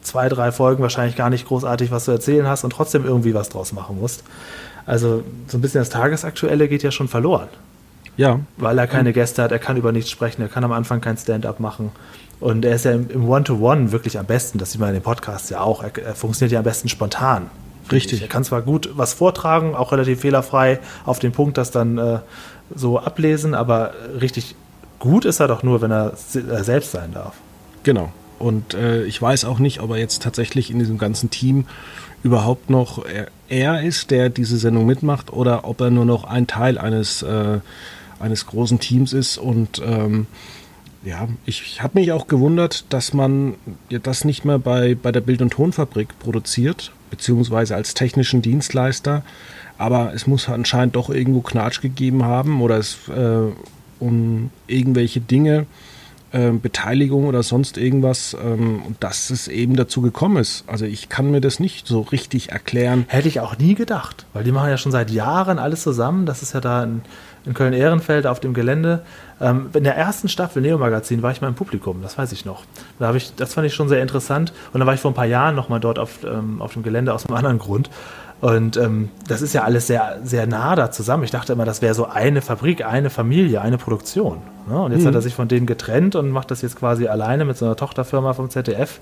zwei, 0.00 0.28
drei 0.28 0.50
Folgen 0.50 0.82
wahrscheinlich 0.82 1.16
gar 1.16 1.30
nicht 1.30 1.46
großartig 1.46 1.90
was 1.90 2.06
zu 2.06 2.10
erzählen 2.10 2.46
hast 2.46 2.64
und 2.64 2.70
trotzdem 2.70 3.04
irgendwie 3.04 3.34
was 3.34 3.50
draus 3.50 3.72
machen 3.72 4.00
musst. 4.00 4.24
Also 4.86 5.22
so 5.46 5.58
ein 5.58 5.60
bisschen 5.60 5.80
das 5.80 5.90
Tagesaktuelle 5.90 6.68
geht 6.68 6.82
ja 6.82 6.90
schon 6.90 7.08
verloren. 7.08 7.48
Ja. 8.16 8.40
Weil 8.56 8.78
er 8.78 8.86
keine 8.86 9.12
Gäste 9.12 9.42
hat, 9.42 9.52
er 9.52 9.58
kann 9.58 9.76
über 9.76 9.92
nichts 9.92 10.10
sprechen, 10.10 10.42
er 10.42 10.48
kann 10.48 10.64
am 10.64 10.72
Anfang 10.72 11.00
kein 11.00 11.16
Stand-up 11.16 11.60
machen. 11.60 11.92
Und 12.42 12.64
er 12.64 12.74
ist 12.74 12.84
ja 12.84 12.90
im 12.90 13.28
One-to-One 13.28 13.82
-One 13.82 13.92
wirklich 13.92 14.18
am 14.18 14.26
besten. 14.26 14.58
Das 14.58 14.72
sieht 14.72 14.80
man 14.80 14.88
in 14.88 14.96
den 14.96 15.02
Podcasts 15.02 15.48
ja 15.48 15.60
auch. 15.60 15.82
Er, 15.82 15.96
er 15.96 16.14
funktioniert 16.16 16.50
ja 16.50 16.58
am 16.58 16.64
besten 16.64 16.88
spontan. 16.88 17.50
Richtig. 17.90 18.20
Er 18.20 18.26
kann 18.26 18.42
zwar 18.42 18.62
gut 18.62 18.90
was 18.96 19.12
vortragen, 19.12 19.76
auch 19.76 19.92
relativ 19.92 20.20
fehlerfrei 20.20 20.80
auf 21.04 21.20
den 21.20 21.30
Punkt, 21.30 21.56
das 21.56 21.70
dann 21.70 21.98
äh, 21.98 22.18
so 22.74 22.98
ablesen, 22.98 23.54
aber 23.54 23.92
richtig 24.20 24.56
gut 24.98 25.24
ist 25.24 25.38
er 25.38 25.46
doch 25.46 25.62
nur, 25.62 25.82
wenn 25.82 25.92
er 25.92 26.14
selbst 26.16 26.90
sein 26.90 27.12
darf. 27.12 27.34
Genau. 27.84 28.12
Und 28.40 28.74
äh, 28.74 29.04
ich 29.04 29.22
weiß 29.22 29.44
auch 29.44 29.60
nicht, 29.60 29.80
ob 29.80 29.90
er 29.90 29.98
jetzt 29.98 30.22
tatsächlich 30.22 30.70
in 30.70 30.80
diesem 30.80 30.98
ganzen 30.98 31.30
Team 31.30 31.66
überhaupt 32.24 32.70
noch 32.70 33.04
er, 33.04 33.28
er 33.48 33.82
ist, 33.82 34.10
der 34.10 34.30
diese 34.30 34.58
Sendung 34.58 34.86
mitmacht, 34.86 35.32
oder 35.32 35.64
ob 35.64 35.80
er 35.80 35.90
nur 35.90 36.06
noch 36.06 36.24
ein 36.24 36.48
Teil 36.48 36.76
eines, 36.76 37.22
äh, 37.22 37.60
eines 38.18 38.46
großen 38.46 38.80
Teams 38.80 39.12
ist 39.12 39.38
und 39.38 39.80
ähm, 39.84 40.26
Ja, 41.04 41.28
ich, 41.46 41.62
ich 41.62 41.82
habe 41.82 41.98
mich 41.98 42.12
auch 42.12 42.28
gewundert, 42.28 42.84
dass 42.90 43.12
man 43.12 43.54
das 43.88 44.24
nicht 44.24 44.44
mehr 44.44 44.58
bei, 44.58 44.94
bei 44.94 45.10
der 45.10 45.20
Bild- 45.20 45.42
und 45.42 45.52
Tonfabrik 45.52 46.18
produziert, 46.20 46.92
beziehungsweise 47.10 47.74
als 47.74 47.94
technischen 47.94 48.40
Dienstleister. 48.40 49.24
Aber 49.78 50.14
es 50.14 50.28
muss 50.28 50.48
anscheinend 50.48 50.94
doch 50.94 51.10
irgendwo 51.10 51.40
Knatsch 51.40 51.80
gegeben 51.80 52.24
haben 52.24 52.62
oder 52.62 52.78
es 52.78 53.08
äh, 53.08 53.52
um 53.98 54.50
irgendwelche 54.68 55.20
Dinge, 55.20 55.66
äh, 56.32 56.50
Beteiligung 56.50 57.26
oder 57.26 57.42
sonst 57.42 57.78
irgendwas, 57.78 58.36
ähm, 58.42 58.82
dass 59.00 59.30
es 59.30 59.48
eben 59.48 59.76
dazu 59.76 60.02
gekommen 60.02 60.38
ist. 60.38 60.64
Also 60.66 60.84
ich 60.84 61.08
kann 61.08 61.30
mir 61.30 61.40
das 61.40 61.60
nicht 61.60 61.86
so 61.86 62.00
richtig 62.00 62.50
erklären. 62.50 63.04
Hätte 63.08 63.28
ich 63.28 63.40
auch 63.40 63.58
nie 63.58 63.74
gedacht, 63.74 64.26
weil 64.32 64.44
die 64.44 64.52
machen 64.52 64.70
ja 64.70 64.76
schon 64.76 64.92
seit 64.92 65.10
Jahren 65.10 65.58
alles 65.58 65.82
zusammen. 65.82 66.26
Das 66.26 66.42
ist 66.42 66.54
ja 66.54 66.60
da 66.60 66.82
ein 66.82 67.02
in 67.44 67.54
Köln-Ehrenfeld 67.54 68.26
auf 68.26 68.40
dem 68.40 68.54
Gelände. 68.54 69.02
Ähm, 69.40 69.70
in 69.72 69.84
der 69.84 69.96
ersten 69.96 70.28
Staffel 70.28 70.62
Neo 70.62 70.78
Magazin 70.78 71.22
war 71.22 71.32
ich 71.32 71.40
mal 71.40 71.48
im 71.48 71.54
Publikum, 71.54 72.02
das 72.02 72.16
weiß 72.16 72.32
ich 72.32 72.44
noch. 72.44 72.64
Da 72.98 73.14
ich, 73.14 73.34
das 73.34 73.54
fand 73.54 73.66
ich 73.66 73.74
schon 73.74 73.88
sehr 73.88 74.02
interessant. 74.02 74.52
Und 74.72 74.80
dann 74.80 74.86
war 74.86 74.94
ich 74.94 75.00
vor 75.00 75.10
ein 75.10 75.14
paar 75.14 75.26
Jahren 75.26 75.54
nochmal 75.54 75.80
dort 75.80 75.98
auf, 75.98 76.24
ähm, 76.24 76.62
auf 76.62 76.74
dem 76.74 76.82
Gelände 76.82 77.12
aus 77.12 77.26
einem 77.26 77.36
anderen 77.36 77.58
Grund. 77.58 77.90
Und 78.42 78.76
ähm, 78.76 79.08
das 79.28 79.40
ist 79.40 79.52
ja 79.52 79.62
alles 79.62 79.86
sehr, 79.86 80.18
sehr 80.24 80.48
nah 80.48 80.74
da 80.74 80.90
zusammen. 80.90 81.22
Ich 81.22 81.30
dachte 81.30 81.52
immer, 81.52 81.64
das 81.64 81.80
wäre 81.80 81.94
so 81.94 82.06
eine 82.06 82.42
Fabrik, 82.42 82.84
eine 82.84 83.08
Familie, 83.08 83.60
eine 83.60 83.78
Produktion. 83.78 84.38
Ne? 84.68 84.82
Und 84.82 84.90
jetzt 84.90 85.02
mhm. 85.02 85.06
hat 85.06 85.14
er 85.14 85.22
sich 85.22 85.34
von 85.34 85.46
denen 85.46 85.64
getrennt 85.64 86.16
und 86.16 86.28
macht 86.30 86.50
das 86.50 86.60
jetzt 86.60 86.74
quasi 86.74 87.06
alleine 87.06 87.44
mit 87.44 87.56
so 87.56 87.66
einer 87.66 87.76
Tochterfirma 87.76 88.32
vom 88.34 88.50
ZDF 88.50 88.98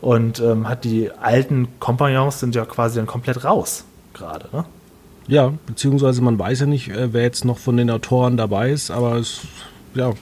und 0.00 0.40
ähm, 0.40 0.68
hat 0.68 0.82
die 0.82 1.12
alten 1.12 1.68
Kompagnons 1.78 2.40
sind 2.40 2.56
ja 2.56 2.64
quasi 2.64 2.96
dann 2.96 3.06
komplett 3.06 3.44
raus 3.44 3.84
gerade. 4.12 4.48
Ne? 4.52 4.64
Ja, 5.28 5.52
beziehungsweise 5.66 6.20
man 6.20 6.36
weiß 6.36 6.58
ja 6.58 6.66
nicht, 6.66 6.88
äh, 6.88 7.12
wer 7.12 7.22
jetzt 7.22 7.44
noch 7.44 7.58
von 7.58 7.76
den 7.76 7.90
Autoren 7.90 8.36
dabei 8.36 8.72
ist, 8.72 8.90
aber 8.90 9.14
es 9.14 9.42
ja, 9.94 10.14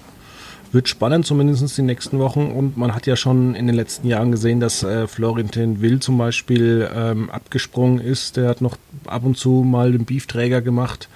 wird 0.72 0.88
spannend, 0.88 1.26
zumindest 1.26 1.76
die 1.76 1.82
nächsten 1.82 2.18
Wochen. 2.18 2.52
Und 2.52 2.76
man 2.76 2.94
hat 2.94 3.06
ja 3.06 3.16
schon 3.16 3.54
in 3.54 3.66
den 3.66 3.76
letzten 3.76 4.06
Jahren 4.06 4.30
gesehen, 4.30 4.60
dass 4.60 4.82
äh, 4.82 5.06
Florentin 5.06 5.80
Will 5.80 6.00
zum 6.00 6.18
Beispiel 6.18 6.88
ähm, 6.94 7.30
abgesprungen 7.30 8.00
ist. 8.00 8.36
Der 8.36 8.48
hat 8.48 8.60
noch 8.60 8.76
ab 9.06 9.24
und 9.24 9.36
zu 9.36 9.64
mal 9.66 9.92
den 9.92 10.04
Beefträger 10.04 10.60
gemacht. 10.60 11.08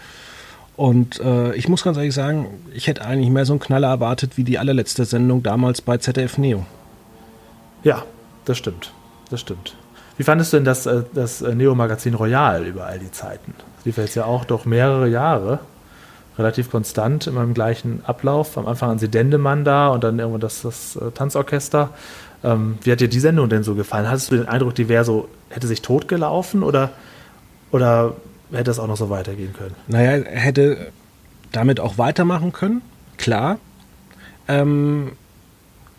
Und 0.77 1.21
äh, 1.21 1.55
ich 1.55 1.69
muss 1.69 1.85
ganz 1.85 1.97
ehrlich 1.97 2.15
sagen, 2.15 2.49
ich 2.73 2.87
hätte 2.87 3.05
eigentlich 3.05 3.31
mehr 3.31 3.45
so 3.45 3.53
einen 3.53 3.61
Knaller 3.61 3.89
erwartet 3.89 4.37
wie 4.37 4.45
die 4.45 4.59
allerletzte 4.59 5.05
Sendung 5.05 5.43
damals 5.43 5.83
bei 5.83 5.99
ZDF 5.99 6.39
Neo. 6.39 6.65
Ja, 7.85 8.05
das 8.45 8.59
stimmt. 8.59 8.93
Das 9.31 9.41
stimmt. 9.41 9.77
Wie 10.17 10.25
fandest 10.25 10.53
du 10.53 10.59
denn 10.59 10.65
das, 10.65 10.87
äh, 10.87 11.03
das 11.15 11.41
Neo-Magazin 11.43 12.15
Royal 12.15 12.65
über 12.67 12.87
all 12.87 12.99
die 12.99 13.11
Zeiten? 13.11 13.55
lief 13.85 13.97
jetzt 13.97 14.15
ja 14.15 14.25
auch 14.25 14.45
doch 14.45 14.65
mehrere 14.65 15.09
Jahre. 15.09 15.61
Relativ 16.39 16.71
konstant, 16.71 17.27
immer 17.27 17.43
im 17.43 17.55
gleichen 17.55 18.03
Ablauf. 18.05 18.57
Am 18.57 18.67
Anfang 18.67 18.91
an 18.91 18.99
sie 18.99 19.09
Dendemann 19.09 19.65
da 19.65 19.89
und 19.89 20.03
dann 20.03 20.19
irgendwann 20.19 20.41
das, 20.41 20.63
das 20.63 20.97
äh, 20.97 21.11
Tanzorchester. 21.11 21.91
Ähm, 22.43 22.79
wie 22.83 22.93
hat 22.93 23.01
dir 23.01 23.09
die 23.09 23.21
Sendung 23.21 23.49
denn 23.49 23.63
so 23.63 23.75
gefallen? 23.75 24.09
Hattest 24.09 24.31
du 24.31 24.37
den 24.37 24.49
Eindruck, 24.49 24.75
die 24.75 24.89
wäre 24.89 25.05
so, 25.05 25.29
hätte 25.51 25.67
sich 25.67 25.83
totgelaufen 25.83 26.63
oder, 26.63 26.91
oder 27.71 28.17
hätte 28.51 28.71
es 28.71 28.79
auch 28.79 28.87
noch 28.89 28.97
so 28.97 29.11
weitergehen 29.11 29.53
können? 29.53 29.75
Naja, 29.87 30.25
hätte 30.25 30.91
damit 31.53 31.81
auch 31.81 31.99
weitermachen 31.99 32.53
können, 32.53 32.83
klar. 33.19 33.59
Ähm, 34.49 35.13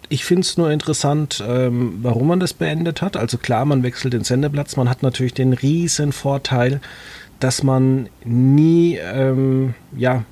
ich 0.09 0.25
finde 0.25 0.41
es 0.41 0.57
nur 0.57 0.69
interessant, 0.69 1.43
ähm, 1.47 1.99
warum 2.01 2.27
man 2.27 2.39
das 2.39 2.53
beendet 2.53 3.01
hat. 3.01 3.17
Also 3.17 3.37
klar, 3.37 3.65
man 3.65 3.83
wechselt 3.83 4.13
den 4.13 4.23
Sendeplatz. 4.23 4.75
Man 4.75 4.89
hat 4.89 5.01
natürlich 5.01 5.33
den 5.33 5.53
riesen 5.53 6.11
Vorteil, 6.11 6.81
dass 7.43 7.61
man 7.61 8.07
nie 8.23 8.97
ähm, 8.97 9.73
ja, 9.95 10.23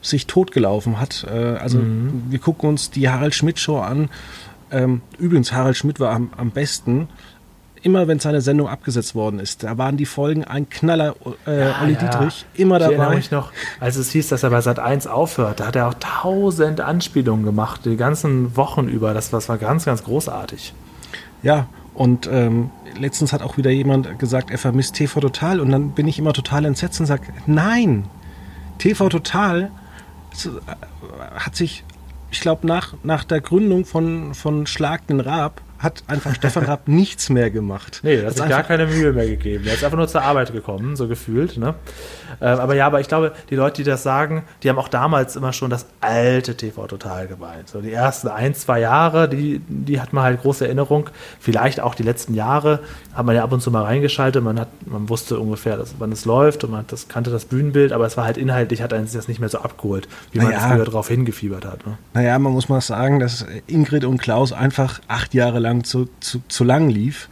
sich 0.00 0.26
totgelaufen 0.26 0.98
hat. 0.98 1.26
Äh, 1.30 1.56
also 1.56 1.78
mhm. 1.78 2.24
wir 2.30 2.38
gucken 2.38 2.70
uns 2.70 2.90
die 2.90 3.10
Harald 3.10 3.34
Schmidt 3.34 3.58
Show 3.58 3.78
an. 3.78 4.08
Ähm, 4.70 5.02
übrigens, 5.18 5.52
Harald 5.52 5.76
Schmidt 5.76 6.00
war 6.00 6.12
am, 6.12 6.30
am 6.36 6.50
besten. 6.50 7.08
Immer 7.82 8.08
wenn 8.08 8.18
seine 8.18 8.40
Sendung 8.40 8.68
abgesetzt 8.68 9.14
worden 9.14 9.38
ist, 9.38 9.62
da 9.62 9.76
waren 9.76 9.96
die 9.96 10.06
Folgen 10.06 10.44
ein 10.44 10.68
Knaller, 10.70 11.14
äh, 11.46 11.60
ja, 11.60 11.82
Olli 11.82 11.92
ja. 11.92 11.98
Dietrich, 12.00 12.46
immer 12.54 12.78
dabei. 12.78 12.94
Ich 12.94 12.98
erinnere 12.98 13.16
mich 13.16 13.30
noch, 13.30 13.52
als 13.78 13.96
es 13.96 14.10
hieß, 14.10 14.28
dass 14.28 14.42
er 14.42 14.50
bei 14.50 14.60
Sat 14.62 14.78
1 14.78 15.06
aufhört, 15.06 15.60
da 15.60 15.66
hat 15.66 15.76
er 15.76 15.88
auch 15.88 15.94
tausend 16.00 16.80
Anspielungen 16.80 17.44
gemacht, 17.44 17.82
die 17.84 17.96
ganzen 17.96 18.56
Wochen 18.56 18.88
über. 18.88 19.12
Das, 19.12 19.30
das 19.30 19.48
war 19.50 19.58
ganz, 19.58 19.84
ganz 19.84 20.02
großartig. 20.02 20.72
Ja, 21.42 21.68
und 21.96 22.28
ähm, 22.30 22.70
letztens 22.98 23.32
hat 23.32 23.42
auch 23.42 23.56
wieder 23.56 23.70
jemand 23.70 24.18
gesagt, 24.18 24.50
er 24.50 24.58
vermisst 24.58 24.96
TV 24.96 25.18
Total. 25.18 25.60
Und 25.60 25.70
dann 25.70 25.92
bin 25.92 26.06
ich 26.06 26.18
immer 26.18 26.34
total 26.34 26.66
entsetzt 26.66 27.00
und 27.00 27.06
sage, 27.06 27.28
nein, 27.46 28.04
TV 28.76 29.08
Total 29.08 29.70
äh, 30.44 30.48
hat 31.34 31.56
sich, 31.56 31.84
ich 32.30 32.40
glaube, 32.40 32.66
nach, 32.66 32.94
nach 33.02 33.24
der 33.24 33.40
Gründung 33.40 33.86
von, 33.86 34.34
von 34.34 34.66
Schlag 34.66 35.06
den 35.06 35.20
Raab 35.20 35.62
hat 35.78 36.02
einfach 36.06 36.34
Stefan 36.34 36.64
Raab 36.64 36.82
nichts 36.88 37.28
mehr 37.28 37.50
gemacht. 37.50 38.00
Nee, 38.02 38.16
er 38.16 38.26
hat 38.26 38.36
sich 38.36 38.48
gar 38.48 38.62
keine 38.62 38.86
Mühe 38.86 39.12
mehr 39.12 39.26
gegeben. 39.26 39.64
Er 39.66 39.74
ist 39.74 39.84
einfach 39.84 39.98
nur 39.98 40.08
zur 40.08 40.22
Arbeit 40.22 40.52
gekommen, 40.52 40.96
so 40.96 41.08
gefühlt. 41.08 41.56
Ne? 41.56 41.74
Äh, 42.40 42.46
aber 42.46 42.74
ja, 42.74 42.86
aber 42.86 43.00
ich 43.00 43.08
glaube, 43.08 43.32
die 43.50 43.56
Leute, 43.56 43.82
die 43.82 43.84
das 43.84 44.02
sagen, 44.02 44.44
die 44.62 44.68
haben 44.68 44.78
auch 44.78 44.88
damals 44.88 45.36
immer 45.36 45.52
schon 45.52 45.70
das 45.70 45.86
alte 46.00 46.56
TV 46.56 46.86
total 46.86 47.26
gemeint. 47.26 47.68
So 47.68 47.80
die 47.80 47.92
ersten 47.92 48.28
ein, 48.28 48.54
zwei 48.54 48.80
Jahre, 48.80 49.28
die, 49.28 49.60
die 49.68 50.00
hat 50.00 50.12
man 50.12 50.24
halt 50.24 50.42
große 50.42 50.64
Erinnerung. 50.64 51.10
Vielleicht 51.40 51.80
auch 51.80 51.94
die 51.94 52.02
letzten 52.02 52.34
Jahre 52.34 52.80
hat 53.14 53.26
man 53.26 53.34
ja 53.34 53.42
ab 53.42 53.52
und 53.52 53.60
zu 53.60 53.70
mal 53.70 53.84
reingeschaltet. 53.84 54.42
Man, 54.42 54.60
hat, 54.60 54.68
man 54.86 55.08
wusste 55.08 55.38
ungefähr, 55.38 55.76
dass, 55.76 55.94
wann 55.98 56.12
es 56.12 56.24
läuft 56.24 56.64
und 56.64 56.70
man 56.70 56.84
das, 56.88 57.08
kannte 57.08 57.30
das 57.30 57.44
Bühnenbild, 57.44 57.92
aber 57.92 58.06
es 58.06 58.16
war 58.16 58.24
halt 58.24 58.36
inhaltlich, 58.36 58.82
hat 58.82 58.92
einen 58.92 59.08
das 59.12 59.28
nicht 59.28 59.40
mehr 59.40 59.48
so 59.48 59.58
abgeholt, 59.58 60.08
wie 60.32 60.38
man 60.38 60.48
naja, 60.48 60.68
früher 60.68 60.84
darauf 60.84 61.08
hingefiebert 61.08 61.64
hat. 61.64 61.86
Ne? 61.86 61.96
Naja, 62.14 62.38
man 62.38 62.52
muss 62.52 62.68
mal 62.68 62.80
sagen, 62.80 63.20
dass 63.20 63.46
Ingrid 63.66 64.04
und 64.04 64.18
Klaus 64.18 64.52
einfach 64.52 65.00
acht 65.08 65.34
Jahre 65.34 65.58
lang 65.58 65.65
zu, 65.84 66.08
zu, 66.20 66.40
zu 66.48 66.64
lang 66.64 66.88
lief 66.88 67.28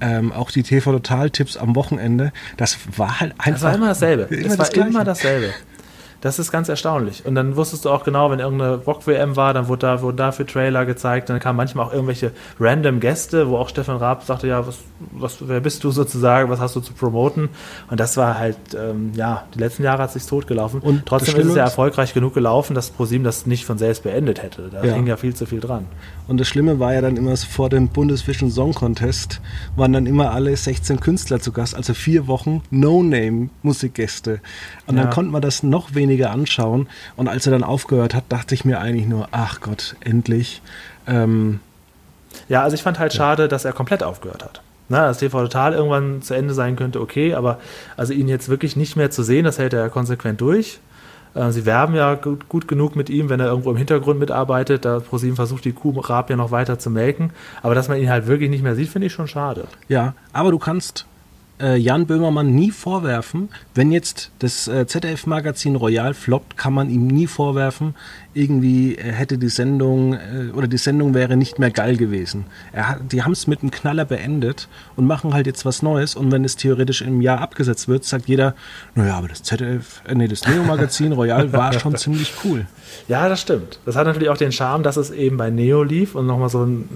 ähm, 0.00 0.32
auch 0.32 0.50
die 0.50 0.62
TV 0.62 0.92
Total 0.92 1.30
Tipps 1.30 1.56
am 1.56 1.74
Wochenende, 1.74 2.32
das 2.56 2.78
war 2.96 3.20
halt 3.20 3.32
einfach. 3.38 3.52
Das 3.52 3.62
war 3.62 3.74
immer 3.74 3.88
dasselbe. 3.88 4.22
Immer 4.34 4.48
das 4.48 4.58
war 4.58 4.66
Gleiche. 4.66 4.88
immer 4.90 5.04
dasselbe. 5.04 5.54
Das 6.20 6.40
ist 6.40 6.50
ganz 6.50 6.68
erstaunlich. 6.68 7.24
Und 7.26 7.36
dann 7.36 7.54
wusstest 7.54 7.84
du 7.84 7.90
auch 7.90 8.02
genau, 8.02 8.32
wenn 8.32 8.40
irgendeine 8.40 8.74
Rock-WM 8.74 9.36
war, 9.36 9.54
dann 9.54 9.68
wurde 9.68 9.86
da, 9.86 10.02
wurden 10.02 10.16
dafür 10.16 10.48
Trailer 10.48 10.84
gezeigt. 10.84 11.30
Dann 11.30 11.38
kamen 11.38 11.56
manchmal 11.56 11.86
auch 11.86 11.92
irgendwelche 11.92 12.32
random 12.58 12.98
Gäste, 12.98 13.48
wo 13.48 13.56
auch 13.56 13.68
Stefan 13.68 13.98
Raab 13.98 14.24
sagte, 14.24 14.48
ja, 14.48 14.66
was, 14.66 14.78
was, 15.12 15.36
wer 15.46 15.60
bist 15.60 15.84
du 15.84 15.92
sozusagen, 15.92 16.50
was 16.50 16.58
hast 16.58 16.74
du 16.74 16.80
zu 16.80 16.92
promoten? 16.92 17.50
Und 17.88 18.00
das 18.00 18.16
war 18.16 18.36
halt, 18.36 18.56
ähm, 18.76 19.12
ja, 19.14 19.44
die 19.54 19.60
letzten 19.60 19.84
Jahre 19.84 20.02
hat 20.02 20.08
es 20.08 20.14
sich 20.14 20.26
totgelaufen. 20.26 20.80
Und 20.80 21.06
trotzdem 21.06 21.36
ist 21.36 21.46
es 21.46 21.54
ja 21.54 21.62
erfolgreich 21.62 22.12
genug 22.14 22.34
gelaufen, 22.34 22.74
dass 22.74 22.90
ProSieben 22.90 23.22
das 23.22 23.46
nicht 23.46 23.64
von 23.64 23.78
selbst 23.78 24.02
beendet 24.02 24.42
hätte. 24.42 24.70
Da 24.72 24.82
ja. 24.82 24.94
hing 24.94 25.06
ja 25.06 25.16
viel 25.16 25.36
zu 25.36 25.46
viel 25.46 25.60
dran. 25.60 25.86
Und 26.28 26.38
das 26.38 26.46
Schlimme 26.46 26.78
war 26.78 26.94
ja 26.94 27.00
dann 27.00 27.16
immer 27.16 27.36
vor 27.36 27.70
dem 27.70 27.88
Bundesvision 27.88 28.50
Song 28.50 28.74
Contest 28.74 29.40
waren 29.76 29.94
dann 29.94 30.06
immer 30.06 30.32
alle 30.32 30.54
16 30.54 31.00
Künstler 31.00 31.40
zu 31.40 31.52
Gast, 31.52 31.74
also 31.74 31.94
vier 31.94 32.26
Wochen 32.26 32.62
No-Name-Musikgäste. 32.70 34.40
Und 34.86 34.96
ja. 34.96 35.04
dann 35.04 35.12
konnte 35.12 35.32
man 35.32 35.40
das 35.40 35.62
noch 35.62 35.94
weniger 35.94 36.30
anschauen. 36.30 36.86
Und 37.16 37.28
als 37.28 37.46
er 37.46 37.52
dann 37.52 37.64
aufgehört 37.64 38.14
hat, 38.14 38.24
dachte 38.28 38.54
ich 38.54 38.66
mir 38.66 38.78
eigentlich 38.78 39.06
nur, 39.06 39.28
ach 39.32 39.60
Gott, 39.60 39.96
endlich. 40.00 40.60
Ähm, 41.06 41.60
ja, 42.48 42.62
also 42.62 42.74
ich 42.74 42.82
fand 42.82 42.98
halt 42.98 43.14
ja. 43.14 43.16
schade, 43.16 43.48
dass 43.48 43.64
er 43.64 43.72
komplett 43.72 44.02
aufgehört 44.02 44.44
hat. 44.44 44.60
Na, 44.90 45.06
dass 45.06 45.18
TV 45.18 45.42
Total 45.42 45.74
irgendwann 45.74 46.22
zu 46.22 46.34
Ende 46.34 46.54
sein 46.54 46.76
könnte, 46.76 47.00
okay, 47.00 47.34
aber 47.34 47.58
also 47.96 48.12
ihn 48.12 48.28
jetzt 48.28 48.48
wirklich 48.48 48.74
nicht 48.76 48.96
mehr 48.96 49.10
zu 49.10 49.22
sehen, 49.22 49.44
das 49.44 49.58
hält 49.58 49.74
er 49.74 49.88
konsequent 49.90 50.40
durch. 50.40 50.78
Äh, 51.38 51.52
sie 51.52 51.64
werben 51.64 51.94
ja 51.94 52.14
gut, 52.14 52.48
gut, 52.48 52.68
genug 52.68 52.96
mit 52.96 53.08
ihm, 53.10 53.28
wenn 53.28 53.40
er 53.40 53.46
irgendwo 53.46 53.70
im 53.70 53.76
Hintergrund 53.76 54.18
mitarbeitet. 54.18 54.84
Da 54.84 55.00
ProSieben 55.00 55.36
versucht, 55.36 55.64
die 55.64 55.72
Kuh 55.72 55.98
Rab 56.00 56.30
ja 56.30 56.36
noch 56.36 56.50
weiter 56.50 56.78
zu 56.78 56.90
melken. 56.90 57.30
Aber 57.62 57.74
dass 57.74 57.88
man 57.88 57.98
ihn 57.98 58.10
halt 58.10 58.26
wirklich 58.26 58.50
nicht 58.50 58.62
mehr 58.62 58.74
sieht, 58.74 58.88
finde 58.88 59.06
ich 59.06 59.12
schon 59.12 59.28
schade. 59.28 59.66
Ja, 59.88 60.14
aber 60.32 60.50
du 60.50 60.58
kannst 60.58 61.06
äh, 61.60 61.76
Jan 61.76 62.06
Böhmermann 62.06 62.54
nie 62.54 62.70
vorwerfen, 62.70 63.48
wenn 63.74 63.92
jetzt 63.92 64.30
das 64.38 64.68
äh, 64.68 64.86
ZDF-Magazin 64.86 65.76
Royal 65.76 66.14
floppt, 66.14 66.56
kann 66.56 66.72
man 66.72 66.90
ihm 66.90 67.06
nie 67.06 67.26
vorwerfen, 67.26 67.94
irgendwie 68.34 68.96
äh, 68.96 69.12
hätte 69.12 69.38
die 69.38 69.48
Sendung 69.48 70.14
äh, 70.14 70.50
oder 70.54 70.66
die 70.66 70.78
Sendung 70.78 71.14
wäre 71.14 71.36
nicht 71.36 71.58
mehr 71.58 71.70
geil 71.70 71.96
gewesen. 71.96 72.46
Er, 72.72 73.00
die 73.00 73.22
haben 73.22 73.32
es 73.32 73.46
mit 73.46 73.62
einem 73.62 73.70
Knaller 73.70 74.04
beendet 74.04 74.68
und 74.96 75.06
machen 75.06 75.34
halt 75.34 75.46
jetzt 75.46 75.64
was 75.64 75.82
Neues 75.82 76.14
und 76.14 76.30
wenn 76.32 76.44
es 76.44 76.56
theoretisch 76.56 77.02
im 77.02 77.20
Jahr 77.20 77.40
abgesetzt 77.40 77.88
wird, 77.88 78.04
sagt 78.04 78.28
jeder, 78.28 78.54
naja, 78.94 79.16
aber 79.16 79.28
das 79.28 79.42
ZDF, 79.42 80.02
äh, 80.06 80.14
nee, 80.14 80.28
das 80.28 80.46
Neo-Magazin 80.46 81.12
Royal 81.12 81.52
war 81.52 81.72
schon 81.72 81.96
ziemlich 81.96 82.32
cool. 82.44 82.66
Ja, 83.08 83.28
das 83.28 83.40
stimmt. 83.40 83.80
Das 83.84 83.96
hat 83.96 84.06
natürlich 84.06 84.28
auch 84.28 84.36
den 84.36 84.52
Charme, 84.52 84.82
dass 84.82 84.96
es 84.96 85.10
eben 85.10 85.36
bei 85.36 85.50
Neo 85.50 85.82
lief 85.82 86.14
und 86.14 86.26
nochmal 86.26 86.48
so 86.48 86.64
ein, 86.64 86.88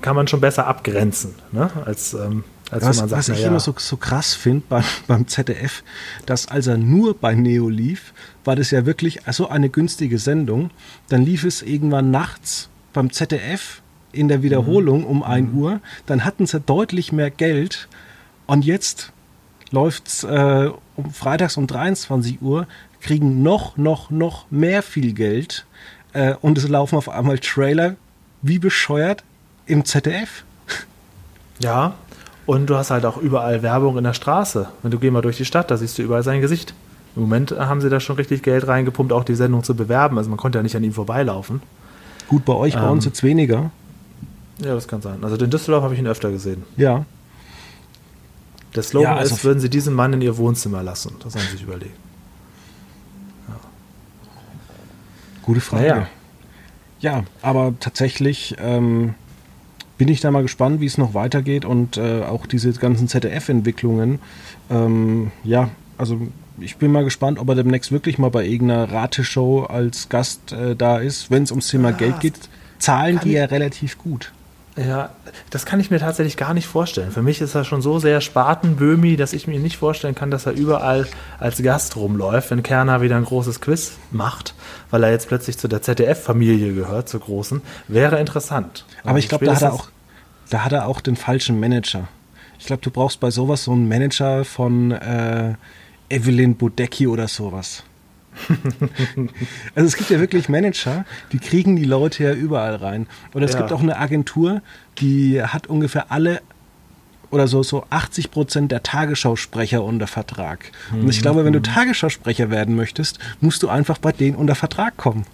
kann 0.00 0.16
man 0.16 0.26
schon 0.26 0.40
besser 0.40 0.66
abgrenzen, 0.66 1.34
ne? 1.52 1.70
als 1.84 2.14
ähm 2.14 2.44
also 2.70 2.86
was, 2.86 2.96
sagt, 2.98 3.10
was 3.10 3.28
ich 3.28 3.40
ja. 3.40 3.48
immer 3.48 3.60
so, 3.60 3.74
so 3.76 3.96
krass 3.96 4.34
finde 4.34 4.64
beim, 4.68 4.84
beim 5.06 5.26
ZDF, 5.26 5.82
dass 6.26 6.48
als 6.48 6.66
er 6.66 6.78
nur 6.78 7.14
bei 7.14 7.34
Neo 7.34 7.68
lief, 7.68 8.12
war 8.44 8.56
das 8.56 8.70
ja 8.70 8.86
wirklich 8.86 9.20
so 9.30 9.48
eine 9.48 9.68
günstige 9.68 10.18
Sendung. 10.18 10.70
Dann 11.08 11.22
lief 11.24 11.44
es 11.44 11.62
irgendwann 11.62 12.10
nachts 12.10 12.68
beim 12.92 13.12
ZDF 13.12 13.82
in 14.12 14.28
der 14.28 14.42
Wiederholung 14.42 15.00
mhm. 15.00 15.06
um 15.06 15.22
1 15.22 15.52
mhm. 15.52 15.58
Uhr. 15.58 15.80
Dann 16.06 16.24
hatten 16.24 16.46
sie 16.46 16.60
deutlich 16.60 17.12
mehr 17.12 17.30
Geld. 17.30 17.88
Und 18.46 18.64
jetzt 18.64 19.12
läuft 19.70 20.08
es 20.08 20.24
äh, 20.24 20.70
um 20.96 21.10
freitags 21.12 21.56
um 21.56 21.66
23 21.66 22.40
Uhr, 22.42 22.66
kriegen 23.00 23.42
noch, 23.42 23.76
noch, 23.76 24.10
noch 24.10 24.50
mehr 24.50 24.82
viel 24.82 25.12
Geld 25.12 25.66
äh, 26.12 26.34
und 26.40 26.58
es 26.58 26.68
laufen 26.68 26.96
auf 26.96 27.08
einmal 27.08 27.38
Trailer 27.38 27.96
wie 28.42 28.58
bescheuert 28.58 29.24
im 29.66 29.84
ZDF. 29.84 30.44
Ja, 31.60 31.94
und 32.48 32.64
du 32.66 32.76
hast 32.76 32.90
halt 32.90 33.04
auch 33.04 33.18
überall 33.18 33.62
Werbung 33.62 33.98
in 33.98 34.04
der 34.04 34.14
Straße. 34.14 34.70
Wenn 34.82 34.90
du 34.90 34.98
geh 34.98 35.10
mal 35.10 35.20
durch 35.20 35.36
die 35.36 35.44
Stadt, 35.44 35.70
da 35.70 35.76
siehst 35.76 35.98
du 35.98 36.02
überall 36.02 36.22
sein 36.22 36.40
Gesicht. 36.40 36.72
Im 37.14 37.20
Moment 37.22 37.50
haben 37.50 37.82
sie 37.82 37.90
da 37.90 38.00
schon 38.00 38.16
richtig 38.16 38.42
Geld 38.42 38.66
reingepumpt, 38.66 39.12
auch 39.12 39.24
die 39.24 39.34
Sendung 39.34 39.62
zu 39.64 39.76
bewerben. 39.76 40.16
Also 40.16 40.30
man 40.30 40.38
konnte 40.38 40.58
ja 40.58 40.62
nicht 40.62 40.74
an 40.74 40.82
ihm 40.82 40.94
vorbeilaufen. 40.94 41.60
Gut, 42.26 42.46
bei 42.46 42.54
euch, 42.54 42.72
bei 42.74 42.84
Ähm. 42.84 42.92
uns 42.92 43.04
jetzt 43.04 43.22
weniger. 43.22 43.70
Ja, 44.60 44.74
das 44.74 44.88
kann 44.88 45.02
sein. 45.02 45.18
Also 45.22 45.36
den 45.36 45.50
Düsseldorf 45.50 45.84
habe 45.84 45.92
ich 45.92 46.00
ihn 46.00 46.06
öfter 46.06 46.30
gesehen. 46.30 46.64
Ja. 46.78 47.04
Der 48.74 48.82
Slogan 48.82 49.12
Ja, 49.12 49.18
also- 49.18 49.34
ist, 49.34 49.44
würden 49.44 49.60
sie 49.60 49.68
diesen 49.68 49.92
Mann 49.92 50.14
in 50.14 50.22
ihr 50.22 50.38
Wohnzimmer 50.38 50.82
lassen. 50.82 51.16
Das 51.22 51.34
haben 51.34 51.42
sie 51.42 51.52
sich 51.58 51.62
überlegt. 51.64 51.96
Gute 55.42 55.60
Frage. 55.60 55.82
Naja. 55.82 56.06
Ja, 57.00 57.24
aber 57.42 57.74
tatsächlich 57.78 58.56
ähm, 58.58 59.14
bin 59.98 60.08
ich 60.08 60.20
da 60.20 60.30
mal 60.30 60.42
gespannt, 60.42 60.80
wie 60.80 60.86
es 60.86 60.96
noch 60.96 61.12
weitergeht 61.14 61.64
und 61.64 61.96
äh, 61.96 62.22
auch 62.22 62.46
diese 62.46 62.72
ganzen 62.72 63.08
ZDF-Entwicklungen. 63.08 64.20
Ähm, 64.70 65.32
ja, 65.44 65.70
also 65.98 66.18
ich 66.60 66.76
bin 66.76 66.92
mal 66.92 67.04
gespannt, 67.04 67.38
ob 67.38 67.48
er 67.48 67.56
demnächst 67.56 67.92
wirklich 67.92 68.18
mal 68.18 68.30
bei 68.30 68.46
irgendeiner 68.46 68.90
Rateshow 68.90 69.64
als 69.64 70.08
Gast 70.08 70.52
äh, 70.52 70.74
da 70.76 70.98
ist. 70.98 71.30
Wenn 71.30 71.42
es 71.42 71.50
ums 71.50 71.68
Thema 71.68 71.88
Ah, 71.88 71.92
Geld 71.92 72.20
geht, 72.20 72.34
zahlen 72.78 73.20
die 73.22 73.32
ja 73.32 73.44
relativ 73.44 73.98
gut. 73.98 74.32
Ja, 74.78 75.10
das 75.50 75.66
kann 75.66 75.80
ich 75.80 75.90
mir 75.90 75.98
tatsächlich 75.98 76.36
gar 76.36 76.54
nicht 76.54 76.66
vorstellen. 76.66 77.10
Für 77.10 77.22
mich 77.22 77.40
ist 77.40 77.54
er 77.54 77.64
schon 77.64 77.82
so 77.82 77.98
sehr 77.98 78.20
Spatenböhmi, 78.20 79.16
dass 79.16 79.32
ich 79.32 79.48
mir 79.48 79.58
nicht 79.58 79.76
vorstellen 79.76 80.14
kann, 80.14 80.30
dass 80.30 80.46
er 80.46 80.52
überall 80.52 81.06
als 81.38 81.62
Gast 81.62 81.96
rumläuft, 81.96 82.50
wenn 82.50 82.62
Kerner 82.62 83.00
wieder 83.00 83.16
ein 83.16 83.24
großes 83.24 83.60
Quiz 83.60 83.92
macht, 84.12 84.54
weil 84.90 85.02
er 85.02 85.10
jetzt 85.10 85.26
plötzlich 85.28 85.58
zu 85.58 85.66
der 85.66 85.82
ZDF-Familie 85.82 86.74
gehört, 86.74 87.08
zur 87.08 87.20
großen. 87.20 87.60
Wäre 87.88 88.20
interessant. 88.20 88.84
Aber 89.04 89.18
ich 89.18 89.28
glaube, 89.28 89.46
da 89.46 89.54
hat 89.54 89.62
er 89.62 89.72
auch, 89.72 89.88
da 90.50 90.64
hat 90.64 90.72
er 90.72 90.86
auch 90.86 91.00
den 91.00 91.16
falschen 91.16 91.58
Manager. 91.58 92.06
Ich 92.60 92.66
glaube, 92.66 92.82
du 92.82 92.90
brauchst 92.90 93.18
bei 93.20 93.30
sowas 93.30 93.64
so 93.64 93.72
einen 93.72 93.88
Manager 93.88 94.44
von 94.44 94.92
äh, 94.92 95.54
Evelyn 96.08 96.56
Bodecki 96.56 97.06
oder 97.08 97.26
sowas. 97.26 97.82
also 99.74 99.86
es 99.86 99.96
gibt 99.96 100.10
ja 100.10 100.20
wirklich 100.20 100.48
Manager, 100.48 101.04
die 101.32 101.38
kriegen 101.38 101.76
die 101.76 101.84
Leute 101.84 102.24
ja 102.24 102.32
überall 102.32 102.76
rein. 102.76 103.06
Oder 103.34 103.44
es 103.46 103.52
Ja. 103.52 103.58
gibt 103.58 103.72
auch 103.72 103.80
eine 103.82 103.98
Agentur, 103.98 104.62
die 104.98 105.42
hat 105.42 105.66
ungefähr 105.66 106.10
alle 106.10 106.40
oder 107.30 107.46
so, 107.46 107.62
so 107.62 107.84
80 107.90 108.30
Prozent 108.30 108.72
der 108.72 108.82
Tagesschausprecher 108.82 109.84
unter 109.84 110.06
Vertrag. 110.06 110.72
Und 110.92 111.10
ich 111.10 111.20
glaube, 111.20 111.44
wenn 111.44 111.52
du 111.52 111.60
Tagesschausprecher 111.60 112.48
werden 112.50 112.74
möchtest, 112.74 113.18
musst 113.40 113.62
du 113.62 113.68
einfach 113.68 113.98
bei 113.98 114.12
denen 114.12 114.34
unter 114.34 114.54
Vertrag 114.54 114.96
kommen. 114.96 115.26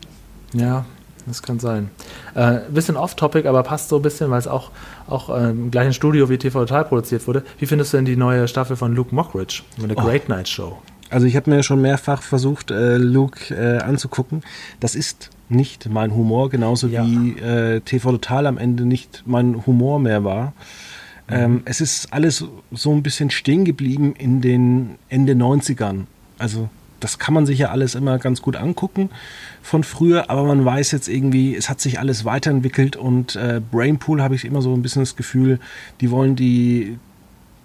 Ja, 0.53 0.87
das 1.27 1.41
kann 1.43 1.61
sein. 1.61 1.91
Äh, 2.35 2.61
bisschen 2.69 2.97
off-topic, 2.97 3.47
aber 3.49 3.63
passt 3.63 3.91
so 3.91 3.97
ein 3.97 4.03
bisschen, 4.03 4.29
weil 4.31 4.41
es 4.41 4.49
auch, 4.49 4.73
auch 5.07 5.31
äh, 5.31 5.51
im 5.51 5.71
gleichen 5.71 5.93
Studio 5.93 6.29
wie 6.29 6.37
TV 6.37 6.59
Total 6.61 6.85
produziert 6.85 7.27
wurde. 7.29 7.45
Wie 7.61 7.67
findest 7.67 7.93
du 7.93 7.99
denn 7.99 8.07
die 8.07 8.17
neue 8.17 8.49
Staffel 8.49 8.75
von 8.77 8.95
Luke 8.97 9.15
Mockridge? 9.15 9.63
Eine 9.81 9.95
Great 9.95 10.29
Night 10.29 10.49
Show. 10.49 10.83
Also 11.11 11.27
ich 11.27 11.37
habe 11.37 11.51
mir 11.51 11.63
schon 11.63 11.81
mehrfach 11.81 12.23
versucht, 12.23 12.71
äh, 12.71 12.97
Luke 12.97 13.55
äh, 13.55 13.79
anzugucken. 13.83 14.43
Das 14.81 14.95
ist 14.95 15.31
nicht 15.49 15.89
mein 15.91 16.15
Humor, 16.15 16.51
genauso 16.51 16.89
Ja. 16.89 17.05
wie 17.07 17.39
äh, 17.39 17.81
TV 17.81 18.13
Total 18.13 18.47
am 18.47 18.59
Ende 18.59 18.85
nicht 18.85 19.23
mein 19.27 19.67
Humor 19.67 19.99
mehr 20.01 20.25
war. 20.25 20.53
Ähm, 21.29 21.63
es 21.65 21.81
ist 21.81 22.13
alles 22.13 22.45
so 22.73 22.93
ein 22.93 23.03
bisschen 23.03 23.31
stehen 23.31 23.65
geblieben 23.65 24.15
in 24.19 24.41
den 24.41 24.97
Ende 25.09 25.33
90ern. 25.35 26.05
Also 26.39 26.69
das 27.01 27.19
kann 27.19 27.33
man 27.35 27.47
sich 27.47 27.59
ja 27.59 27.71
alles 27.71 27.95
immer 27.95 28.19
ganz 28.19 28.43
gut 28.43 28.57
angucken 28.57 29.11
von 29.63 29.85
früher, 29.85 30.31
aber 30.31 30.45
man 30.45 30.65
weiß 30.65 30.91
jetzt 30.93 31.09
irgendwie, 31.09 31.55
es 31.55 31.69
hat 31.71 31.81
sich 31.81 31.99
alles 31.99 32.25
weiterentwickelt 32.25 32.97
und 32.97 33.37
äh, 33.37 33.61
Brainpool 33.71 34.23
habe 34.23 34.35
ich 34.35 34.45
immer 34.45 34.61
so 34.63 34.75
ein 34.75 34.83
bisschen 34.83 35.03
das 35.03 35.17
Gefühl, 35.17 35.61
die 36.01 36.11
wollen 36.11 36.35
die 36.37 36.99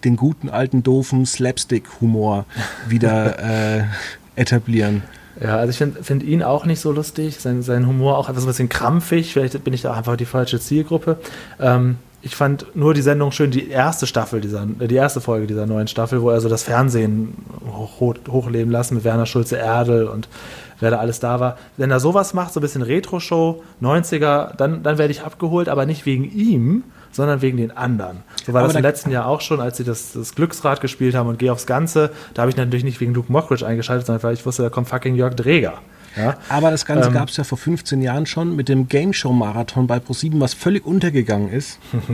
den 0.04 0.16
guten 0.16 0.48
alten 0.48 0.82
doofen 0.82 1.26
Slapstick-Humor 1.26 2.46
wieder 2.88 3.38
äh, 3.78 3.84
etablieren. 4.36 5.02
Ja, 5.40 5.56
also 5.56 5.70
ich 5.70 5.78
finde 5.78 6.02
find 6.02 6.22
ihn 6.22 6.42
auch 6.42 6.66
nicht 6.66 6.80
so 6.80 6.92
lustig. 6.92 7.40
Sein, 7.40 7.62
sein 7.62 7.86
Humor 7.86 8.18
auch 8.18 8.28
so 8.28 8.40
ein 8.40 8.46
bisschen 8.46 8.68
krampfig. 8.68 9.32
Vielleicht 9.32 9.62
bin 9.64 9.72
ich 9.72 9.82
da 9.82 9.94
einfach 9.94 10.16
die 10.16 10.26
falsche 10.26 10.60
Zielgruppe. 10.60 11.18
Ähm, 11.58 11.96
ich 12.22 12.36
fand 12.36 12.66
nur 12.74 12.92
die 12.92 13.00
Sendung 13.00 13.32
schön, 13.32 13.50
die 13.50 13.70
erste 13.70 14.06
Staffel 14.06 14.40
dieser, 14.40 14.66
äh, 14.78 14.86
die 14.86 14.96
erste 14.96 15.20
Folge 15.20 15.46
dieser 15.46 15.66
neuen 15.66 15.88
Staffel, 15.88 16.20
wo 16.20 16.30
er 16.30 16.40
so 16.40 16.48
das 16.48 16.64
Fernsehen 16.64 17.34
hoch, 17.72 18.00
hoch, 18.00 18.14
hochleben 18.28 18.70
lassen 18.70 18.96
mit 18.96 19.04
Werner 19.04 19.26
Schulze 19.26 19.56
Erdel 19.56 20.06
und 20.06 20.28
wer 20.80 20.90
da 20.90 20.98
alles 20.98 21.20
da 21.20 21.40
war. 21.40 21.56
Wenn 21.76 21.90
er 21.90 22.00
sowas 22.00 22.34
macht, 22.34 22.52
so 22.52 22.60
ein 22.60 22.62
bisschen 22.62 22.82
Retro-Show, 22.82 23.62
90er, 23.80 24.54
dann, 24.56 24.82
dann 24.82 24.98
werde 24.98 25.12
ich 25.12 25.22
abgeholt, 25.22 25.68
aber 25.68 25.86
nicht 25.86 26.04
wegen 26.04 26.24
ihm, 26.24 26.84
sondern 27.12 27.42
wegen 27.42 27.56
den 27.56 27.76
anderen. 27.76 28.18
So 28.46 28.52
war 28.52 28.60
Aber 28.60 28.68
das 28.68 28.76
im 28.76 28.82
letzten 28.82 29.10
Jahr 29.10 29.26
auch 29.26 29.40
schon, 29.40 29.60
als 29.60 29.76
sie 29.76 29.84
das, 29.84 30.12
das 30.12 30.34
Glücksrad 30.34 30.80
gespielt 30.80 31.14
haben 31.14 31.28
und 31.28 31.38
Geh 31.38 31.50
aufs 31.50 31.66
Ganze. 31.66 32.10
Da 32.34 32.42
habe 32.42 32.50
ich 32.50 32.56
natürlich 32.56 32.84
nicht 32.84 33.00
wegen 33.00 33.14
Luke 33.14 33.30
Mockridge 33.32 33.66
eingeschaltet, 33.66 34.06
sondern 34.06 34.22
weil 34.22 34.34
ich 34.34 34.44
wusste, 34.46 34.62
da 34.62 34.70
kommt 34.70 34.88
fucking 34.88 35.14
Jörg 35.14 35.34
Dreger. 35.34 35.74
Ja? 36.16 36.36
Aber 36.48 36.70
das 36.70 36.84
Ganze 36.86 37.08
Ähm. 37.08 37.14
gab 37.14 37.28
es 37.28 37.36
ja 37.36 37.44
vor 37.44 37.56
15 37.58 38.02
Jahren 38.02 38.26
schon 38.26 38.56
mit 38.56 38.68
dem 38.68 38.88
Game 38.88 39.12
Show 39.12 39.32
Marathon 39.32 39.86
bei 39.86 39.98
ProSieben, 40.00 40.40
was 40.40 40.54
völlig 40.54 40.84
untergegangen 40.86 41.50
ist. 41.50 41.78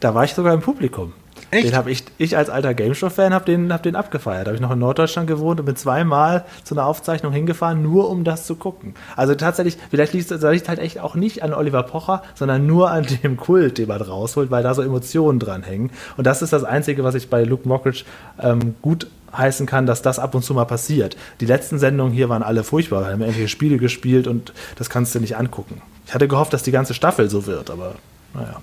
Da 0.00 0.14
war 0.14 0.24
ich 0.24 0.32
sogar 0.32 0.54
im 0.54 0.60
Publikum. 0.62 1.12
Echt? 1.50 1.66
Den 1.66 1.76
habe 1.76 1.90
ich, 1.90 2.04
ich 2.18 2.36
als 2.36 2.48
alter 2.48 2.74
Gameshow-Fan 2.74 3.34
habe 3.34 3.44
den, 3.44 3.72
hab 3.72 3.82
den 3.82 3.96
abgefeiert. 3.96 4.46
Habe 4.46 4.54
ich 4.54 4.60
noch 4.60 4.70
in 4.70 4.78
Norddeutschland 4.78 5.26
gewohnt 5.26 5.58
und 5.58 5.66
bin 5.66 5.76
zweimal 5.76 6.44
zu 6.62 6.74
einer 6.74 6.86
Aufzeichnung 6.86 7.32
hingefahren, 7.32 7.82
nur 7.82 8.08
um 8.08 8.22
das 8.24 8.46
zu 8.46 8.54
gucken. 8.54 8.94
Also 9.16 9.34
tatsächlich, 9.34 9.76
vielleicht 9.90 10.12
liegt 10.12 10.30
es 10.30 10.42
halt 10.42 10.78
echt 10.78 11.00
auch 11.00 11.14
nicht 11.14 11.42
an 11.42 11.52
Oliver 11.52 11.82
Pocher, 11.82 12.22
sondern 12.34 12.66
nur 12.66 12.90
an 12.90 13.06
dem 13.22 13.36
Kult, 13.36 13.78
den 13.78 13.88
man 13.88 14.00
rausholt, 14.00 14.50
weil 14.50 14.62
da 14.62 14.74
so 14.74 14.82
Emotionen 14.82 15.38
dran 15.40 15.62
hängen. 15.62 15.90
Und 16.16 16.26
das 16.26 16.42
ist 16.42 16.52
das 16.52 16.64
Einzige, 16.64 17.02
was 17.02 17.14
ich 17.14 17.28
bei 17.28 17.42
Luke 17.42 17.68
Mockridge 17.68 18.04
ähm, 18.40 18.76
gut 18.80 19.08
heißen 19.36 19.66
kann, 19.66 19.86
dass 19.86 20.02
das 20.02 20.18
ab 20.18 20.34
und 20.34 20.44
zu 20.44 20.54
mal 20.54 20.64
passiert. 20.64 21.16
Die 21.40 21.46
letzten 21.46 21.78
Sendungen 21.78 22.12
hier 22.12 22.28
waren 22.28 22.42
alle 22.42 22.64
furchtbar, 22.64 23.04
haben 23.06 23.20
irgendwelche 23.20 23.48
Spiele 23.48 23.78
gespielt 23.78 24.26
und 24.26 24.52
das 24.76 24.90
kannst 24.90 25.14
du 25.14 25.20
nicht 25.20 25.36
angucken. 25.36 25.82
Ich 26.06 26.14
hatte 26.14 26.28
gehofft, 26.28 26.52
dass 26.52 26.62
die 26.62 26.72
ganze 26.72 26.94
Staffel 26.94 27.30
so 27.30 27.46
wird, 27.46 27.70
aber 27.70 27.94
naja. 28.34 28.56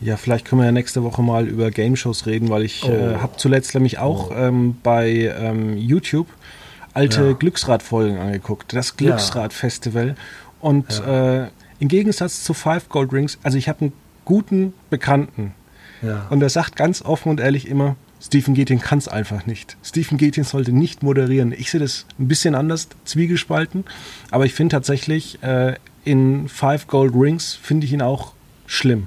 Ja, 0.00 0.16
vielleicht 0.16 0.46
können 0.46 0.60
wir 0.62 0.66
ja 0.66 0.72
nächste 0.72 1.02
Woche 1.02 1.22
mal 1.22 1.46
über 1.46 1.70
Game 1.70 1.94
Shows 1.96 2.26
reden, 2.26 2.48
weil 2.48 2.62
ich 2.64 2.84
Oh. 2.84 2.90
äh, 2.90 3.16
habe 3.16 3.36
zuletzt 3.36 3.74
nämlich 3.74 3.98
auch 3.98 4.30
ähm, 4.34 4.76
bei 4.82 5.10
ähm, 5.38 5.76
YouTube 5.76 6.26
alte 6.94 7.22
Ja. 7.28 7.32
Glücksrad-Folgen 7.32 8.18
angeguckt. 8.18 8.72
Das 8.72 8.96
Glücksrad-Festival. 8.96 10.16
Und 10.60 11.00
äh, 11.06 11.44
im 11.78 11.88
Gegensatz 11.88 12.42
zu 12.44 12.54
Five 12.54 12.88
Gold 12.88 13.12
Rings, 13.12 13.38
also 13.42 13.56
ich 13.58 13.68
habe 13.68 13.80
einen 13.82 13.92
guten 14.24 14.72
Bekannten 14.90 15.54
Ja. 16.02 16.26
und 16.30 16.42
er 16.42 16.48
sagt 16.50 16.76
ganz 16.76 17.02
offen 17.02 17.28
und 17.30 17.40
ehrlich 17.40 17.68
immer, 17.68 17.96
Stephen 18.22 18.52
Gettin 18.54 18.80
kann 18.80 18.98
es 18.98 19.08
einfach 19.08 19.46
nicht. 19.46 19.76
Stephen 19.82 20.18
Gettin 20.18 20.44
sollte 20.44 20.72
nicht 20.72 21.02
moderieren. 21.02 21.52
Ich 21.52 21.70
sehe 21.70 21.80
das 21.80 22.04
ein 22.18 22.28
bisschen 22.28 22.54
anders, 22.54 22.88
zwiegespalten, 23.06 23.84
aber 24.30 24.44
ich 24.44 24.52
finde 24.52 24.74
tatsächlich 24.74 25.42
äh, 25.42 25.74
in 26.04 26.48
Five 26.48 26.86
Gold 26.86 27.14
Rings 27.14 27.54
finde 27.54 27.86
ich 27.86 27.92
ihn 27.94 28.02
auch 28.02 28.32
schlimm. 28.66 29.06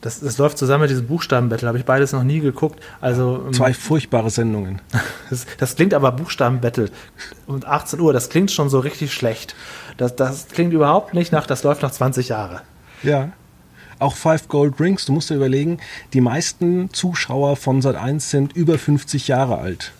Das, 0.00 0.20
das 0.20 0.38
läuft 0.38 0.58
zusammen 0.58 0.82
mit 0.82 0.90
diesem 0.90 1.06
Buchstabenbattle, 1.06 1.66
habe 1.66 1.78
ich 1.78 1.84
beides 1.84 2.12
noch 2.12 2.22
nie 2.22 2.40
geguckt. 2.40 2.80
Also 3.00 3.42
ähm, 3.46 3.52
Zwei 3.52 3.74
furchtbare 3.74 4.30
Sendungen. 4.30 4.80
das, 5.30 5.46
das 5.58 5.76
klingt 5.76 5.92
aber 5.92 6.12
Buchstabenbattle 6.12 6.90
um 7.46 7.60
18 7.64 7.98
Uhr, 8.00 8.12
das 8.12 8.28
klingt 8.28 8.50
schon 8.52 8.68
so 8.68 8.78
richtig 8.78 9.12
schlecht. 9.12 9.56
Das, 9.96 10.14
das 10.14 10.48
klingt 10.48 10.72
überhaupt 10.72 11.14
nicht 11.14 11.32
nach, 11.32 11.46
das 11.46 11.64
läuft 11.64 11.82
nach 11.82 11.90
20 11.90 12.28
Jahre. 12.28 12.62
Ja. 13.02 13.30
Auch 13.98 14.14
Five 14.14 14.46
Gold 14.46 14.78
Rings, 14.78 15.06
du 15.06 15.12
musst 15.12 15.30
dir 15.30 15.34
überlegen, 15.34 15.78
die 16.12 16.20
meisten 16.20 16.92
Zuschauer 16.92 17.56
von 17.56 17.82
Sat1 17.82 18.20
sind 18.20 18.52
über 18.54 18.78
50 18.78 19.26
Jahre 19.26 19.58
alt. 19.58 19.92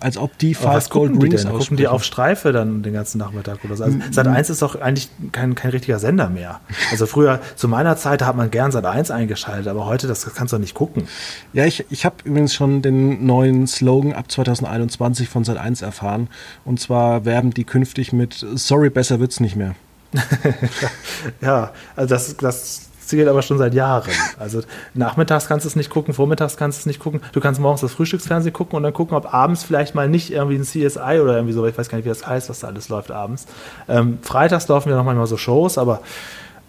Als 0.00 0.16
ob 0.16 0.38
die. 0.38 0.56
Aber 0.56 0.74
was 0.74 0.84
Five 0.84 0.90
Gold 0.90 1.12
gucken 1.12 1.20
die 1.20 1.26
Rings 1.26 1.42
denn? 1.42 1.52
Gucken 1.52 1.76
die 1.76 1.88
auf 1.88 2.04
Streife 2.04 2.52
dann 2.52 2.82
den 2.82 2.92
ganzen 2.92 3.18
Nachmittag 3.18 3.64
oder 3.64 3.76
so? 3.76 3.84
Also 3.84 3.98
Sat 4.10 4.26
1 4.26 4.50
ist 4.50 4.62
doch 4.62 4.80
eigentlich 4.80 5.08
kein, 5.32 5.54
kein 5.54 5.70
richtiger 5.70 5.98
Sender 5.98 6.28
mehr. 6.28 6.60
Also 6.90 7.06
früher, 7.06 7.40
zu 7.56 7.68
meiner 7.68 7.96
Zeit, 7.96 8.22
hat 8.22 8.36
man 8.36 8.50
gern 8.50 8.70
Sat 8.70 8.86
1 8.86 9.10
eingeschaltet, 9.10 9.66
aber 9.66 9.86
heute, 9.86 10.06
das 10.06 10.24
kannst 10.34 10.52
du 10.52 10.58
nicht 10.58 10.74
gucken. 10.74 11.08
Ja, 11.52 11.64
ich, 11.64 11.84
ich 11.90 12.04
habe 12.04 12.16
übrigens 12.24 12.54
schon 12.54 12.82
den 12.82 13.26
neuen 13.26 13.66
Slogan 13.66 14.12
ab 14.12 14.30
2021 14.30 15.28
von 15.28 15.44
Sat1 15.44 15.82
erfahren. 15.82 16.28
Und 16.64 16.78
zwar 16.78 17.24
werben 17.24 17.52
die 17.52 17.64
künftig 17.64 18.12
mit 18.12 18.46
Sorry, 18.54 18.90
besser 18.90 19.18
wird's 19.20 19.40
nicht 19.40 19.56
mehr. 19.56 19.74
Ja, 21.40 21.72
also 21.96 22.14
das, 22.14 22.36
das 22.36 22.87
zählt 23.08 23.28
aber 23.28 23.42
schon 23.42 23.58
seit 23.58 23.74
Jahren. 23.74 24.10
Also 24.38 24.60
nachmittags 24.94 25.46
kannst 25.48 25.64
du 25.64 25.68
es 25.68 25.76
nicht 25.76 25.90
gucken, 25.90 26.14
vormittags 26.14 26.56
kannst 26.56 26.78
du 26.78 26.80
es 26.82 26.86
nicht 26.86 27.00
gucken. 27.00 27.20
Du 27.32 27.40
kannst 27.40 27.60
morgens 27.60 27.80
das 27.80 27.92
Frühstücksfernsehen 27.92 28.52
gucken 28.52 28.76
und 28.76 28.82
dann 28.82 28.92
gucken, 28.92 29.16
ob 29.16 29.32
abends 29.32 29.64
vielleicht 29.64 29.94
mal 29.94 30.08
nicht 30.08 30.30
irgendwie 30.30 30.56
ein 30.56 30.64
CSI 30.64 31.20
oder 31.20 31.34
irgendwie 31.34 31.52
so, 31.52 31.66
ich 31.66 31.76
weiß 31.76 31.88
gar 31.88 31.96
nicht, 31.96 32.04
wie 32.04 32.10
das 32.10 32.26
heißt, 32.26 32.48
was 32.48 32.60
da 32.60 32.68
alles 32.68 32.88
läuft 32.88 33.10
abends. 33.10 33.46
Ähm, 33.88 34.18
freitags 34.22 34.68
laufen 34.68 34.90
ja 34.90 34.96
noch 34.96 35.04
manchmal 35.04 35.26
so 35.26 35.36
Shows, 35.36 35.78
aber 35.78 36.00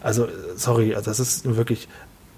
also, 0.02 0.28
sorry, 0.56 0.96
also 0.96 1.12
das 1.12 1.20
ist 1.20 1.56
wirklich. 1.56 1.88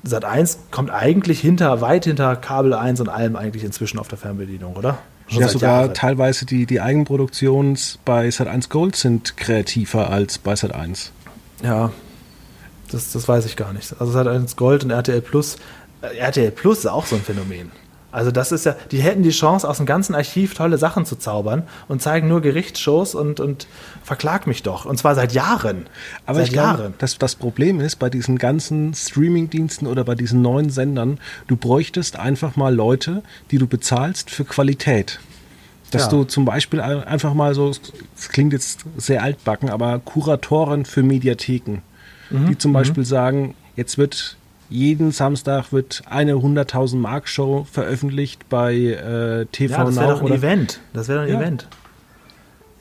Sat 0.03 0.25
1 0.25 0.57
kommt 0.71 0.89
eigentlich 0.89 1.39
hinter, 1.39 1.79
weit 1.79 2.05
hinter 2.05 2.35
Kabel 2.35 2.73
1 2.73 3.01
und 3.01 3.09
allem 3.09 3.35
eigentlich 3.35 3.63
inzwischen 3.63 3.99
auf 3.99 4.07
der 4.07 4.17
Fernbedienung, 4.17 4.75
oder? 4.75 4.97
ja, 5.29 5.47
sogar 5.47 5.81
Jahren. 5.81 5.93
teilweise 5.93 6.47
die, 6.47 6.65
die 6.65 6.81
Eigenproduktions 6.81 7.99
bei 8.03 8.27
Sat1 8.29 8.69
Gold 8.69 8.95
sind 8.95 9.37
kreativer 9.37 10.09
als 10.09 10.39
bei 10.39 10.53
Sat1. 10.53 11.11
Ja, 11.63 11.91
das, 12.91 13.12
das 13.12 13.27
weiß 13.27 13.45
ich 13.45 13.56
gar 13.56 13.73
nicht. 13.73 13.95
Also 13.99 14.17
Sat1 14.17 14.56
Gold 14.56 14.84
und 14.84 14.91
RTL 14.91 15.21
Plus. 15.21 15.58
Äh, 16.01 16.17
RTL 16.17 16.51
Plus 16.51 16.80
ist 16.80 16.88
auch 16.88 17.06
so 17.06 17.15
ein 17.15 17.21
Phänomen. 17.21 17.71
Also 18.12 18.30
das 18.30 18.51
ist 18.51 18.65
ja, 18.65 18.75
die 18.91 19.01
hätten 19.01 19.23
die 19.23 19.30
Chance, 19.30 19.67
aus 19.67 19.77
dem 19.77 19.86
ganzen 19.86 20.15
Archiv 20.15 20.54
tolle 20.54 20.77
Sachen 20.77 21.06
zu 21.06 21.15
zaubern 21.15 21.63
und 21.88 22.01
zeigen 22.01 22.27
nur 22.27 22.41
Gerichtsshows 22.41 23.15
und, 23.15 23.39
und 23.39 23.67
verklag 24.04 24.47
mich 24.47 24.63
doch. 24.63 24.86
Und 24.86 24.97
zwar 24.97 25.15
seit 25.15 25.32
Jahren. 25.32 25.88
Aber 26.25 26.39
seit 26.39 26.47
ich 26.47 26.54
glaube, 26.54 26.93
dass 26.97 27.17
das 27.17 27.36
Problem 27.36 27.80
ist 27.80 27.97
bei 27.97 28.10
diesen 28.10 28.38
ganzen 28.38 28.93
Streamingdiensten 28.93 29.88
oder 29.88 30.04
bei 30.04 30.15
diesen 30.15 30.41
neuen 30.41 30.69
Sendern, 30.69 31.19
du 31.47 31.56
bräuchtest 31.56 32.19
einfach 32.19 32.58
mal 32.58 32.75
Leute, 32.75 33.23
die 33.49 33.58
du 33.58 33.67
bezahlst 33.67 34.30
für 34.30 34.43
Qualität. 34.43 35.19
Dass 35.91 36.04
ja. 36.04 36.10
du 36.10 36.23
zum 36.23 36.45
Beispiel 36.45 36.80
einfach 36.80 37.34
mal 37.34 37.54
so, 37.54 37.69
es 37.69 38.30
klingt 38.30 38.54
jetzt 38.54 38.86
sehr 38.97 39.23
altbacken, 39.23 39.69
aber 39.69 39.99
Kuratoren 39.99 40.86
für 40.86 41.04
Mediatheken, 41.04 41.82
mhm. 42.32 42.48
die 42.48 42.58
zum 42.58 42.72
mhm. 42.72 42.74
Beispiel 42.74 43.06
sagen, 43.06 43.56
jetzt 43.76 43.98
wird 43.98 44.38
jeden 44.70 45.12
Samstag 45.12 45.74
wird 45.74 46.02
eine 46.10 46.34
100.000 46.34 46.96
Mark 46.96 47.28
Show 47.28 47.67
veröffentlicht 47.70 48.48
bei 48.48 48.74
äh, 48.74 49.46
TV 49.52 49.74
ja, 49.74 49.84
das 49.84 49.96
wäre 49.98 50.13
doch 50.13 50.22
ein 50.22 50.32
Event. 50.32 50.80
Das 50.94 51.10
wäre 51.10 51.22
ein 51.22 51.30
ja. 51.30 51.39
Event. 51.39 51.67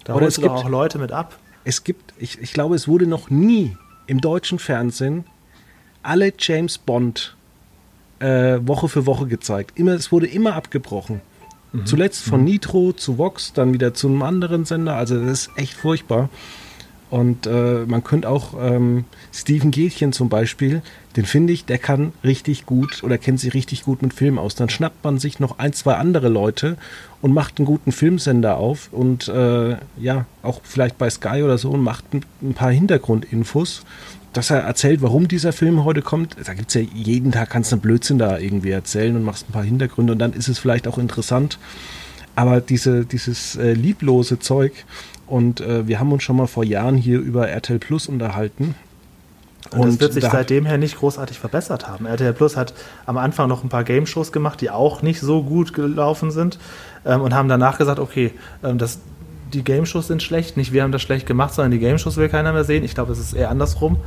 Da 0.04 0.14
oder 0.14 0.28
es 0.28 0.36
gibt 0.36 0.50
auch 0.50 0.68
Leute 0.68 0.98
mit 0.98 1.10
ab. 1.10 1.36
Es 1.64 1.82
gibt, 1.82 2.14
ich, 2.18 2.40
ich 2.40 2.52
glaube, 2.52 2.76
es 2.76 2.86
wurde 2.86 3.06
noch 3.06 3.28
nie 3.28 3.76
im 4.06 4.20
deutschen 4.20 4.58
Fernsehen 4.58 5.24
alle 6.02 6.32
James 6.38 6.78
Bond 6.78 7.36
äh, 8.20 8.58
Woche 8.62 8.88
für 8.88 9.06
Woche 9.06 9.26
gezeigt. 9.26 9.78
Immer, 9.78 9.92
es 9.92 10.12
wurde 10.12 10.26
immer 10.26 10.54
abgebrochen. 10.54 11.20
Mhm. 11.72 11.86
Zuletzt 11.86 12.22
von 12.22 12.40
mhm. 12.40 12.46
Nitro 12.46 12.92
zu 12.92 13.18
Vox, 13.18 13.52
dann 13.52 13.72
wieder 13.72 13.94
zu 13.94 14.08
einem 14.08 14.22
anderen 14.22 14.64
Sender. 14.64 14.96
Also 14.96 15.20
das 15.20 15.46
ist 15.46 15.50
echt 15.56 15.74
furchtbar. 15.74 16.28
Und 17.10 17.46
äh, 17.46 17.84
man 17.86 18.04
könnte 18.04 18.28
auch 18.28 18.54
ähm, 18.60 19.04
Steven 19.32 19.72
Gätchen 19.72 20.12
zum 20.12 20.28
Beispiel, 20.28 20.80
den 21.16 21.26
finde 21.26 21.52
ich, 21.52 21.64
der 21.64 21.78
kann 21.78 22.12
richtig 22.22 22.66
gut 22.66 23.02
oder 23.02 23.18
kennt 23.18 23.40
sich 23.40 23.52
richtig 23.52 23.82
gut 23.82 24.00
mit 24.00 24.14
Film 24.14 24.38
aus. 24.38 24.54
Dann 24.54 24.68
schnappt 24.68 25.02
man 25.02 25.18
sich 25.18 25.40
noch 25.40 25.58
ein, 25.58 25.72
zwei 25.72 25.94
andere 25.94 26.28
Leute 26.28 26.76
und 27.20 27.34
macht 27.34 27.58
einen 27.58 27.66
guten 27.66 27.90
Filmsender 27.90 28.56
auf 28.56 28.90
und 28.92 29.26
äh, 29.26 29.76
ja, 29.98 30.26
auch 30.42 30.60
vielleicht 30.62 30.98
bei 30.98 31.10
Sky 31.10 31.42
oder 31.42 31.58
so 31.58 31.70
und 31.70 31.82
macht 31.82 32.14
ein, 32.14 32.24
ein 32.42 32.54
paar 32.54 32.70
Hintergrundinfos, 32.70 33.82
dass 34.32 34.50
er 34.50 34.60
erzählt, 34.60 35.02
warum 35.02 35.26
dieser 35.26 35.52
Film 35.52 35.84
heute 35.84 36.02
kommt. 36.02 36.36
Da 36.44 36.54
gibt 36.54 36.68
es 36.68 36.74
ja 36.74 36.82
jeden 36.94 37.32
Tag, 37.32 37.50
kannst 37.50 37.72
du 37.72 37.76
einen 37.76 37.82
Blödsinn 37.82 38.18
da 38.18 38.38
irgendwie 38.38 38.70
erzählen 38.70 39.16
und 39.16 39.24
machst 39.24 39.48
ein 39.48 39.52
paar 39.52 39.64
Hintergründe 39.64 40.12
und 40.12 40.20
dann 40.20 40.32
ist 40.32 40.48
es 40.48 40.60
vielleicht 40.60 40.86
auch 40.86 40.98
interessant. 40.98 41.58
Aber 42.36 42.60
diese, 42.60 43.04
dieses 43.04 43.56
äh, 43.56 43.72
lieblose 43.72 44.38
Zeug, 44.38 44.72
und 45.30 45.60
äh, 45.60 45.86
wir 45.86 46.00
haben 46.00 46.10
uns 46.12 46.24
schon 46.24 46.36
mal 46.36 46.48
vor 46.48 46.64
Jahren 46.64 46.96
hier 46.96 47.20
über 47.20 47.48
RTL 47.48 47.78
Plus 47.78 48.08
unterhalten. 48.08 48.74
Und, 49.70 49.80
und 49.80 49.86
das 49.86 50.00
wird 50.00 50.12
sich 50.14 50.24
da 50.24 50.30
seitdem 50.30 50.66
her 50.66 50.76
nicht 50.76 50.98
großartig 50.98 51.38
verbessert 51.38 51.86
haben. 51.86 52.04
RTL 52.04 52.32
Plus 52.32 52.56
hat 52.56 52.74
am 53.06 53.16
Anfang 53.16 53.48
noch 53.48 53.62
ein 53.62 53.68
paar 53.68 53.84
Game-Shows 53.84 54.32
gemacht, 54.32 54.60
die 54.60 54.70
auch 54.70 55.02
nicht 55.02 55.20
so 55.20 55.44
gut 55.44 55.72
gelaufen 55.72 56.32
sind 56.32 56.58
ähm, 57.04 57.20
und 57.20 57.32
haben 57.32 57.48
danach 57.48 57.78
gesagt, 57.78 58.00
okay, 58.00 58.32
ähm, 58.64 58.78
das, 58.78 58.98
die 59.52 59.62
Game-Shows 59.62 60.08
sind 60.08 60.20
schlecht, 60.20 60.56
nicht 60.56 60.72
wir 60.72 60.82
haben 60.82 60.90
das 60.90 61.02
schlecht 61.02 61.26
gemacht, 61.26 61.54
sondern 61.54 61.70
die 61.70 61.78
Game-Shows 61.78 62.16
will 62.16 62.28
keiner 62.28 62.52
mehr 62.52 62.64
sehen. 62.64 62.82
Ich 62.82 62.96
glaube, 62.96 63.12
es 63.12 63.20
ist 63.20 63.32
eher 63.32 63.50
andersrum. 63.50 63.98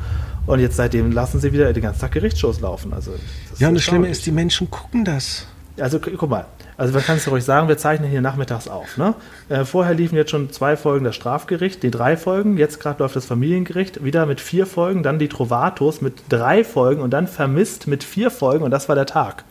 Und 0.45 0.59
jetzt 0.59 0.75
seitdem 0.75 1.13
lassen 1.13 1.39
sie 1.39 1.53
wieder 1.53 1.71
den 1.71 1.83
ganzen 1.83 2.01
Tag 2.01 2.11
Gerichtsshows 2.11 2.59
laufen. 2.59 2.93
Also, 2.93 3.11
ja, 3.59 3.69
und 3.69 3.75
das 3.75 3.83
Schlimme 3.83 4.09
ist, 4.09 4.25
die 4.25 4.31
Menschen 4.31 4.69
gucken 4.69 5.05
das. 5.05 5.47
Also 5.79 5.99
guck 5.99 6.29
mal, 6.29 6.45
also 6.77 6.93
man 6.93 7.03
kann 7.03 7.17
es 7.17 7.29
ruhig 7.29 7.43
sagen, 7.43 7.67
wir 7.67 7.77
zeichnen 7.77 8.09
hier 8.09 8.21
nachmittags 8.21 8.67
auf. 8.67 8.97
Ne? 8.97 9.15
Äh, 9.49 9.65
vorher 9.65 9.95
liefen 9.95 10.15
jetzt 10.15 10.29
schon 10.29 10.51
zwei 10.51 10.77
Folgen 10.77 11.03
das 11.03 11.15
Strafgericht, 11.15 11.81
die 11.81 11.89
drei 11.89 12.15
Folgen, 12.15 12.57
jetzt 12.57 12.79
gerade 12.79 13.01
läuft 13.01 13.15
das 13.15 13.25
Familiengericht, 13.25 14.03
wieder 14.03 14.27
mit 14.27 14.39
vier 14.39 14.67
Folgen, 14.67 15.01
dann 15.01 15.17
die 15.17 15.29
Trovatos 15.29 16.01
mit 16.01 16.13
drei 16.29 16.63
Folgen 16.63 17.01
und 17.01 17.11
dann 17.11 17.27
vermisst 17.27 17.87
mit 17.87 18.03
vier 18.03 18.29
Folgen 18.29 18.63
und 18.63 18.71
das 18.71 18.87
war 18.87 18.95
der 18.95 19.07
Tag. 19.07 19.43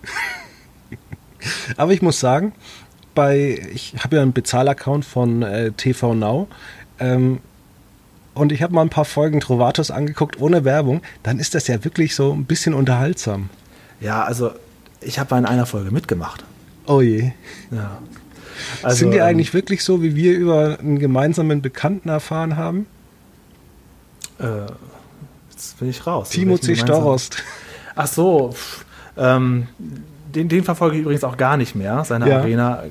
Aber 1.77 1.93
ich 1.93 2.03
muss 2.03 2.21
sagen, 2.21 2.53
bei, 3.17 3.61
ich 3.73 3.95
habe 4.03 4.17
ja 4.17 4.23
einen 4.23 4.33
Bezahlaccount 4.33 5.05
von 5.05 5.43
äh, 5.43 5.73
TV 5.73 6.15
Now 6.15 6.47
ähm, 7.01 7.41
und 8.35 8.53
ich 8.53 8.63
habe 8.63 8.75
mal 8.75 8.83
ein 8.83 8.91
paar 8.91 9.05
Folgen 9.05 9.41
Trovatos 9.41 9.91
angeguckt 9.91 10.41
ohne 10.41 10.65
Werbung, 10.65 11.03
dann 11.25 11.41
ist 11.41 11.57
das 11.57 11.67
ja 11.67 11.85
wirklich 11.85 12.15
so 12.15 12.33
ein 12.33 12.45
bisschen 12.45 12.75
unterhaltsam. 12.75 13.51
Ja, 14.01 14.23
also 14.25 14.53
ich 15.05 15.19
habe 15.19 15.37
in 15.37 15.47
einer 15.47 15.67
Folge 15.67 15.91
mitgemacht. 15.91 16.45
Oh 16.87 17.01
je. 17.01 17.33
Ja. 17.71 17.99
Also, 18.83 18.99
Sind 18.99 19.12
die 19.12 19.19
ähm, 19.19 19.25
eigentlich 19.25 19.55
wirklich 19.55 19.83
so, 19.85 20.03
wie 20.03 20.15
wir 20.15 20.37
über 20.37 20.79
einen 20.79 20.99
gemeinsamen 20.99 21.62
Bekannten 21.62 22.09
erfahren 22.09 22.57
haben? 22.57 22.87
Äh, 24.38 24.67
jetzt 25.51 25.79
bin 25.79 25.88
ich 25.88 26.07
raus. 26.07 26.31
Timo 26.31 26.59
C. 26.59 26.77
Storost. 26.77 27.43
Ach 27.95 28.07
so. 28.07 28.55
Ähm, 29.17 29.69
den, 30.35 30.49
den, 30.49 30.65
verfolge 30.65 30.97
ich 30.97 31.03
übrigens 31.03 31.25
auch 31.25 31.37
gar 31.37 31.57
nicht 31.57 31.75
mehr. 31.75 32.05
Seine 32.05 32.29
ja. 32.29 32.38
Arena 32.38 32.85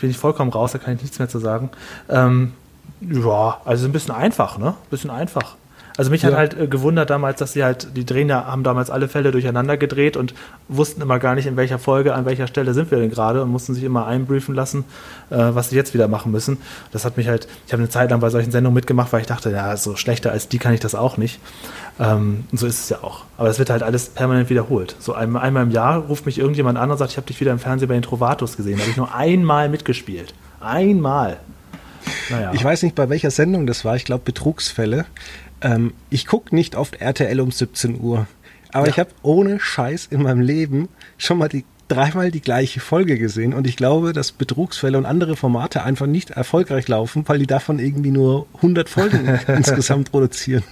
bin 0.00 0.10
ich 0.10 0.18
vollkommen 0.18 0.50
raus, 0.50 0.72
da 0.72 0.78
kann 0.78 0.94
ich 0.94 1.02
nichts 1.02 1.18
mehr 1.18 1.28
zu 1.28 1.38
sagen. 1.38 1.70
Ähm, 2.08 2.52
ja, 3.00 3.60
also 3.64 3.86
ein 3.86 3.92
bisschen 3.92 4.14
einfach, 4.14 4.58
ne? 4.58 4.68
Ein 4.70 4.90
bisschen 4.90 5.10
einfach. 5.10 5.56
Also 6.00 6.10
mich 6.10 6.22
ja. 6.22 6.30
hat 6.30 6.36
halt 6.38 6.58
äh, 6.58 6.66
gewundert 6.66 7.10
damals, 7.10 7.40
dass 7.40 7.52
sie 7.52 7.62
halt, 7.62 7.94
die 7.94 8.06
Trainer 8.06 8.46
haben 8.46 8.62
damals 8.62 8.88
alle 8.88 9.06
Fälle 9.06 9.32
durcheinander 9.32 9.76
gedreht 9.76 10.16
und 10.16 10.32
wussten 10.66 11.02
immer 11.02 11.18
gar 11.18 11.34
nicht, 11.34 11.44
in 11.44 11.58
welcher 11.58 11.78
Folge, 11.78 12.14
an 12.14 12.24
welcher 12.24 12.46
Stelle 12.46 12.72
sind 12.72 12.90
wir 12.90 12.96
denn 12.96 13.10
gerade 13.10 13.42
und 13.42 13.50
mussten 13.50 13.74
sich 13.74 13.84
immer 13.84 14.06
einbriefen 14.06 14.54
lassen, 14.54 14.86
äh, 15.28 15.36
was 15.36 15.68
sie 15.68 15.76
jetzt 15.76 15.92
wieder 15.92 16.08
machen 16.08 16.32
müssen. 16.32 16.56
Das 16.90 17.04
hat 17.04 17.18
mich 17.18 17.28
halt, 17.28 17.48
ich 17.66 17.74
habe 17.74 17.82
eine 17.82 17.90
Zeit 17.90 18.08
lang 18.12 18.20
bei 18.20 18.30
solchen 18.30 18.50
Sendungen 18.50 18.76
mitgemacht, 18.76 19.12
weil 19.12 19.20
ich 19.20 19.26
dachte, 19.26 19.50
ja, 19.50 19.76
so 19.76 19.94
schlechter 19.94 20.32
als 20.32 20.48
die 20.48 20.56
kann 20.56 20.72
ich 20.72 20.80
das 20.80 20.94
auch 20.94 21.18
nicht. 21.18 21.38
Ähm, 21.98 22.44
und 22.50 22.58
so 22.58 22.66
ist 22.66 22.80
es 22.80 22.88
ja 22.88 23.02
auch. 23.02 23.24
Aber 23.36 23.50
es 23.50 23.58
wird 23.58 23.68
halt 23.68 23.82
alles 23.82 24.08
permanent 24.08 24.48
wiederholt. 24.48 24.96
So 25.00 25.12
einmal, 25.12 25.42
einmal 25.42 25.64
im 25.64 25.70
Jahr 25.70 25.98
ruft 25.98 26.24
mich 26.24 26.38
irgendjemand 26.38 26.78
an 26.78 26.90
und 26.90 26.96
sagt, 26.96 27.10
ich 27.10 27.18
habe 27.18 27.26
dich 27.26 27.42
wieder 27.42 27.52
im 27.52 27.58
Fernsehen 27.58 27.88
bei 27.88 27.94
den 27.94 28.02
Trovatos 28.04 28.56
gesehen. 28.56 28.76
Da 28.78 28.84
habe 28.84 28.90
ich 28.90 28.96
nur 28.96 29.14
einmal 29.14 29.68
mitgespielt. 29.68 30.32
Einmal. 30.60 31.36
Naja. 32.30 32.52
Ich 32.54 32.64
weiß 32.64 32.84
nicht, 32.84 32.94
bei 32.94 33.10
welcher 33.10 33.30
Sendung 33.30 33.66
das 33.66 33.84
war. 33.84 33.96
Ich 33.96 34.06
glaube, 34.06 34.22
Betrugsfälle. 34.24 35.04
Ähm, 35.62 35.92
ich 36.10 36.26
gucke 36.26 36.54
nicht 36.54 36.76
oft 36.76 37.00
RTL 37.00 37.40
um 37.40 37.50
17 37.50 38.00
Uhr. 38.00 38.26
Aber 38.72 38.86
ja. 38.86 38.92
ich 38.92 38.98
habe 38.98 39.10
ohne 39.22 39.60
Scheiß 39.60 40.06
in 40.10 40.22
meinem 40.22 40.40
Leben 40.40 40.88
schon 41.18 41.38
mal 41.38 41.48
die 41.48 41.64
dreimal 41.90 42.30
die 42.30 42.40
gleiche 42.40 42.78
Folge 42.78 43.18
gesehen 43.18 43.52
und 43.52 43.66
ich 43.66 43.76
glaube, 43.76 44.12
dass 44.12 44.30
Betrugsfälle 44.30 44.96
und 44.96 45.06
andere 45.06 45.34
Formate 45.34 45.82
einfach 45.82 46.06
nicht 46.06 46.30
erfolgreich 46.30 46.86
laufen, 46.86 47.24
weil 47.26 47.40
die 47.40 47.48
davon 47.48 47.80
irgendwie 47.80 48.12
nur 48.12 48.46
100 48.56 48.88
Folgen 48.88 49.40
insgesamt 49.48 50.12
produzieren. 50.12 50.62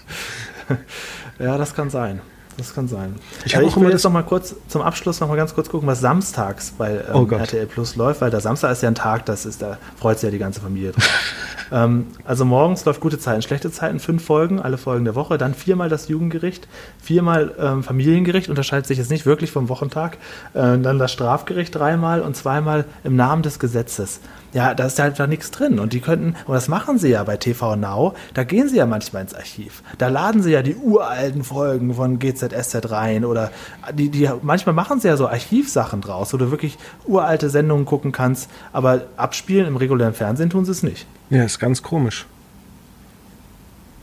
Ja, 1.41 1.59
das 1.59 1.75
kann 1.75 1.91
sein. 1.91 2.21
Das 2.59 2.75
kann 2.75 2.89
sein. 2.89 3.15
Ich, 3.45 3.57
also 3.57 3.69
ich 3.69 3.77
will 3.77 3.89
jetzt 3.89 4.03
noch 4.03 4.11
mal 4.11 4.25
kurz 4.25 4.57
zum 4.67 4.83
Abschluss 4.83 5.21
noch 5.21 5.29
mal 5.29 5.37
ganz 5.37 5.55
kurz 5.55 5.69
gucken, 5.69 5.87
was 5.87 6.01
samstags 6.01 6.73
bei 6.77 7.05
ähm, 7.09 7.15
oh 7.15 7.25
RTL 7.25 7.67
Plus 7.67 7.95
läuft, 7.95 8.21
weil 8.21 8.31
der 8.31 8.41
Samstag 8.41 8.73
ist 8.73 8.83
ja 8.83 8.89
ein 8.89 8.97
Tag, 8.97 9.27
das 9.27 9.47
ist, 9.47 9.63
da 9.63 9.79
freut 9.97 10.19
sich 10.19 10.27
ja 10.27 10.33
die 10.33 10.39
ganze 10.39 10.61
Familie 10.61 10.91
drauf. 10.91 11.09
ähm, 11.73 12.09
also 12.25 12.45
morgens 12.45 12.85
läuft 12.85 13.01
gute 13.01 13.21
Zeiten, 13.21 13.43
schlechte 13.43 13.71
Zeiten, 13.71 14.01
fünf 14.01 14.25
Folgen, 14.25 14.61
alle 14.61 14.77
Folgen 14.77 15.05
der 15.05 15.15
Woche, 15.15 15.39
dann 15.39 15.55
viermal 15.55 15.89
das 15.89 16.09
Jugendgericht, 16.09 16.67
viermal 17.01 17.55
ähm, 17.61 17.85
Familiengericht, 17.85 18.49
unterscheidet 18.51 18.87
sich 18.87 18.99
jetzt 18.99 19.11
nicht 19.11 19.25
wirklich 19.25 19.53
vom 19.53 19.69
Wochentag, 19.69 20.19
äh, 20.55 20.79
dann 20.79 20.99
das 20.99 21.13
Strafgericht 21.13 21.77
dreimal 21.77 22.23
und 22.23 22.37
zweimal 22.37 22.87
im 23.05 23.15
Namen 23.15 23.43
des 23.43 23.61
Gesetzes 23.61 24.19
ja, 24.53 24.75
da 24.75 24.87
ist 24.87 24.99
halt 24.99 25.19
da 25.19 25.27
nichts 25.27 25.51
drin. 25.51 25.79
Und 25.79 25.93
die 25.93 26.01
könnten, 26.01 26.35
und 26.47 26.55
das 26.55 26.69
machen 26.69 26.99
sie 26.99 27.09
ja 27.09 27.23
bei 27.25 27.37
TV 27.37 27.77
Now, 27.77 28.15
da 28.35 28.45
gehen 28.45 28.69
sie 28.69 28.77
ja 28.77 28.87
manchmal 28.87 29.23
ins 29.23 29.35
Archiv. 29.35 29.83
Da 29.99 30.09
laden 30.09 30.43
sie 30.43 30.51
ja 30.51 30.63
die 30.63 30.77
uralten 30.77 31.45
Folgen 31.45 31.95
von 31.95 32.19
GZSZ 32.19 32.91
rein 32.91 33.25
oder 33.25 33.51
die, 33.93 34.09
die, 34.09 34.31
manchmal 34.43 34.75
machen 34.75 35.01
sie 35.01 35.09
ja 35.09 35.17
so 35.17 35.29
Archivsachen 35.29 36.01
draus, 36.01 36.33
wo 36.33 36.39
du 36.39 36.51
wirklich 36.51 36.79
uralte 37.07 37.51
Sendungen 37.51 37.85
gucken 37.85 38.13
kannst, 38.13 38.51
aber 38.73 39.03
abspielen 39.17 39.67
im 39.67 39.77
regulären 39.77 40.15
Fernsehen 40.15 40.51
tun 40.51 40.65
sie 40.65 40.73
es 40.73 40.83
nicht. 40.83 41.07
Ja, 41.31 41.45
ist 41.45 41.59
ganz 41.59 41.83
komisch. 41.83 42.27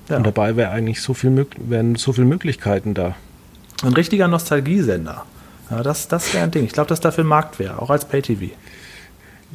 Ja. 0.09 0.17
Und 0.17 0.27
dabei 0.27 0.55
wäre 0.55 0.69
eigentlich 0.69 1.01
so 1.01 1.13
viel, 1.13 1.47
wären 1.57 1.95
so 1.95 2.13
viele 2.13 2.27
Möglichkeiten 2.27 2.93
da. 2.93 3.15
Ein 3.83 3.93
richtiger 3.93 4.27
Nostalgiesender. 4.27 5.25
Ja, 5.71 5.81
das, 5.81 6.07
das 6.07 6.31
wäre 6.33 6.43
ein 6.43 6.51
Ding. 6.51 6.65
Ich 6.65 6.73
glaube, 6.73 6.89
dass 6.89 6.99
dafür 6.99 7.23
ein 7.23 7.27
Markt 7.27 7.57
wäre, 7.57 7.81
auch 7.81 7.89
als 7.89 8.05
Pay-TV. 8.05 8.51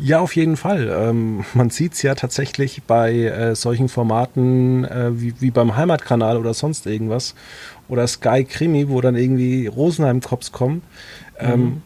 Ja, 0.03 0.21
auf 0.21 0.35
jeden 0.35 0.57
Fall. 0.57 0.89
Ähm, 0.89 1.45
man 1.53 1.71
sieht 1.71 1.93
es 1.93 2.03
ja 2.03 2.15
tatsächlich 2.15 2.83
bei 2.87 3.13
äh, 3.13 3.55
solchen 3.55 3.89
Formaten 3.89 4.85
äh, 4.85 5.11
wie, 5.13 5.35
wie, 5.41 5.51
beim 5.51 5.77
Heimatkanal 5.77 6.39
oder 6.39 6.55
sonst 6.55 6.87
irgendwas. 6.87 7.35
Oder 7.89 8.07
Sky 8.07 8.45
Krimi, 8.45 8.89
wo 8.89 9.01
dann 9.01 9.15
irgendwie 9.15 9.67
Rosenheim-Cops 9.67 10.53
kommen. 10.53 10.83
Ähm, 11.39 11.61
mhm. 11.61 11.83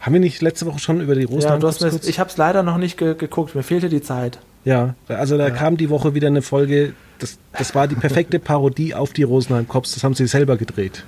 Haben 0.00 0.12
wir 0.14 0.20
nicht 0.20 0.42
letzte 0.42 0.66
Woche 0.66 0.80
schon 0.80 1.00
über 1.00 1.14
die 1.14 1.24
Rosenheim-Cops 1.24 1.80
ja, 1.80 1.90
Ich 2.04 2.18
habe 2.18 2.30
es 2.30 2.36
leider 2.36 2.64
noch 2.64 2.78
nicht 2.78 2.98
ge 2.98 3.14
geguckt, 3.14 3.54
mir 3.54 3.62
fehlte 3.62 3.88
die 3.88 4.02
Zeit. 4.02 4.38
Ja, 4.64 4.94
also 5.08 5.38
da 5.38 5.48
ja. 5.48 5.50
kam 5.50 5.76
die 5.76 5.90
Woche 5.90 6.14
wieder 6.14 6.28
eine 6.28 6.42
Folge, 6.42 6.94
das, 7.18 7.38
das 7.56 7.74
war 7.74 7.86
die 7.86 7.96
perfekte 7.96 8.38
Parodie 8.38 8.94
auf 8.94 9.12
die 9.12 9.22
Rosenheim-Cops, 9.22 9.94
das 9.94 10.04
haben 10.04 10.14
sie 10.14 10.26
selber 10.26 10.56
gedreht. 10.56 11.04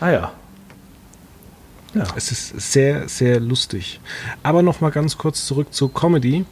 Ah 0.00 0.10
ja. 0.10 0.32
Ja. 1.94 2.06
Es 2.16 2.32
ist 2.32 2.72
sehr, 2.72 3.08
sehr 3.08 3.40
lustig. 3.40 4.00
Aber 4.42 4.62
noch 4.62 4.80
mal 4.80 4.90
ganz 4.90 5.18
kurz 5.18 5.46
zurück 5.46 5.72
zu 5.72 5.88
Comedy. 5.88 6.44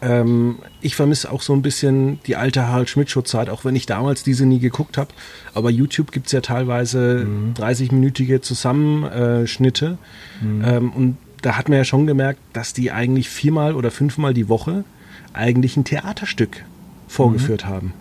Ähm, 0.00 0.58
ich 0.80 0.94
vermisse 0.94 1.32
auch 1.32 1.42
so 1.42 1.52
ein 1.52 1.62
bisschen 1.62 2.20
die 2.26 2.36
alte 2.36 2.68
Harald 2.68 2.88
Schmidt-Show-Zeit, 2.88 3.50
auch 3.50 3.64
wenn 3.64 3.74
ich 3.74 3.86
damals 3.86 4.22
diese 4.22 4.46
nie 4.46 4.60
geguckt 4.60 4.96
habe. 4.96 5.10
Aber 5.54 5.70
YouTube 5.70 6.12
gibt 6.12 6.26
es 6.26 6.32
ja 6.32 6.40
teilweise 6.40 7.26
mhm. 7.26 7.54
30-minütige 7.54 8.40
Zusammenschnitte. 8.40 9.98
Mhm. 10.40 10.64
Ähm, 10.64 10.92
und 10.92 11.16
da 11.42 11.56
hat 11.56 11.68
man 11.68 11.78
ja 11.78 11.84
schon 11.84 12.06
gemerkt, 12.06 12.40
dass 12.52 12.72
die 12.72 12.92
eigentlich 12.92 13.28
viermal 13.28 13.74
oder 13.74 13.90
fünfmal 13.90 14.34
die 14.34 14.48
Woche 14.48 14.84
eigentlich 15.32 15.76
ein 15.76 15.84
Theaterstück 15.84 16.64
vorgeführt 17.08 17.64
mhm. 17.64 17.68
haben. 17.68 17.92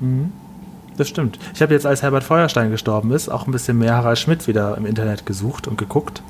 Mhm. 0.00 0.32
Das 0.98 1.08
stimmt. 1.08 1.38
Ich 1.54 1.62
habe 1.62 1.72
jetzt, 1.72 1.86
als 1.86 2.02
Herbert 2.02 2.24
Feuerstein 2.24 2.70
gestorben 2.70 3.12
ist, 3.12 3.28
auch 3.28 3.46
ein 3.46 3.52
bisschen 3.52 3.78
mehr 3.78 3.94
Harald 3.94 4.18
Schmidt 4.18 4.46
wieder 4.46 4.76
im 4.76 4.84
Internet 4.84 5.24
gesucht 5.24 5.66
und 5.66 5.78
geguckt. 5.78 6.22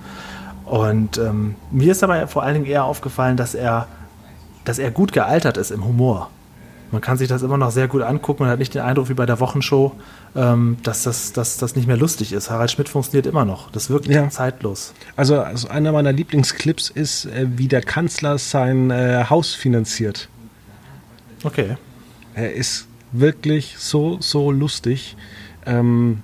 Und 0.65 1.19
ähm, 1.19 1.57
mir 1.73 1.91
ist 1.91 2.05
aber 2.05 2.29
vor 2.29 2.43
allen 2.45 2.55
Dingen 2.55 2.67
eher 2.67 2.85
aufgefallen, 2.85 3.37
dass 3.37 3.55
er 3.55 3.89
dass 4.69 4.79
er 4.79 4.91
gut 4.91 5.13
gealtert 5.13 5.57
ist 5.57 5.71
im 5.71 5.85
Humor. 5.85 6.31
Man 6.91 7.01
kann 7.01 7.17
sich 7.17 7.29
das 7.29 7.43
immer 7.43 7.57
noch 7.57 7.71
sehr 7.71 7.89
gut 7.89 8.03
angucken 8.03 8.43
und 8.43 8.49
hat 8.49 8.59
nicht 8.59 8.75
den 8.75 8.83
Eindruck 8.83 9.09
wie 9.09 9.15
bei 9.15 9.27
der 9.27 9.41
Wochenshow, 9.41 9.93
ähm, 10.37 10.77
dass, 10.83 11.03
das, 11.03 11.33
dass 11.33 11.57
das 11.57 11.75
nicht 11.77 11.87
mehr 11.87 11.97
lustig 11.97 12.33
ist. 12.33 12.51
Harald 12.51 12.71
Schmidt 12.71 12.89
funktioniert 12.89 13.27
immer 13.27 13.45
noch. 13.45 13.71
Das 13.71 13.89
wirkt 13.89 14.07
ja. 14.07 14.29
zeitlos. 14.29 14.95
Also, 15.17 15.41
also, 15.41 15.69
einer 15.69 15.93
meiner 15.93 16.13
Lieblingsclips 16.13 16.91
ist, 16.91 17.27
äh, 17.27 17.47
wie 17.57 17.69
der 17.69 17.83
Kanzler 17.83 18.39
sein 18.39 18.91
äh, 18.91 19.25
Haus 19.29 19.55
finanziert. 19.55 20.29
Okay. 21.45 21.77
Er 22.35 22.55
ist 22.55 22.88
wirklich 23.13 23.77
so, 23.79 24.19
so 24.21 24.51
lustig. 24.51 25.17
Ähm, 25.67 26.23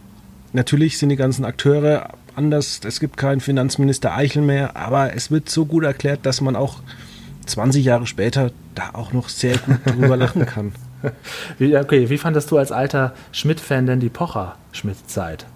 natürlich 0.53 0.99
sind 0.99 1.09
die 1.09 1.16
ganzen 1.16 1.45
Akteure 1.45 2.11
anders. 2.37 2.80
Es 2.85 3.01
gibt 3.01 3.16
keinen 3.16 3.41
Finanzminister 3.41 4.14
Eichel 4.14 4.43
mehr, 4.43 4.76
aber 4.76 5.14
es 5.14 5.30
wird 5.30 5.49
so 5.49 5.66
gut 5.66 5.85
erklärt, 5.85 6.26
dass 6.26 6.41
man 6.41 6.57
auch 6.57 6.80
20 7.47 7.85
Jahre 7.85 8.07
später 8.07 8.51
da 8.74 8.91
auch 8.93 9.12
noch 9.12 9.28
sehr 9.28 9.59
gut 9.59 9.78
drüber 9.85 10.16
lachen 10.16 10.47
kann. 10.47 10.72
Wie, 11.59 11.76
okay, 11.76 12.09
wie 12.09 12.18
fandest 12.18 12.51
du 12.51 12.59
als 12.59 12.72
alter 12.72 13.12
Schmidt-Fan 13.32 13.87
denn 13.87 14.01
die 14.01 14.09
Pocher-Schmidt-Zeit? 14.09 15.47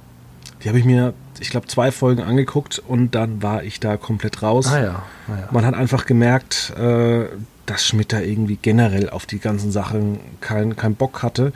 Die 0.62 0.68
habe 0.68 0.78
ich 0.78 0.84
mir, 0.84 1.14
ich 1.40 1.50
glaube, 1.50 1.68
zwei 1.68 1.90
Folgen 1.92 2.22
angeguckt 2.22 2.82
und 2.86 3.14
dann 3.14 3.42
war 3.42 3.62
ich 3.62 3.80
da 3.80 3.96
komplett 3.96 4.42
raus. 4.42 4.66
Ah 4.66 4.82
ja. 4.82 5.02
Ah 5.28 5.40
ja. 5.40 5.48
Man 5.50 5.64
hat 5.64 5.74
einfach 5.74 6.04
gemerkt, 6.04 6.74
äh, 6.76 7.26
dass 7.68 7.86
Schmidt 7.86 8.12
da 8.12 8.20
irgendwie 8.20 8.58
generell 8.60 9.10
auf 9.10 9.26
die 9.26 9.38
ganzen 9.38 9.70
Sachen 9.70 10.18
keinen 10.40 10.76
kein 10.76 10.94
Bock 10.94 11.22
hatte. 11.22 11.52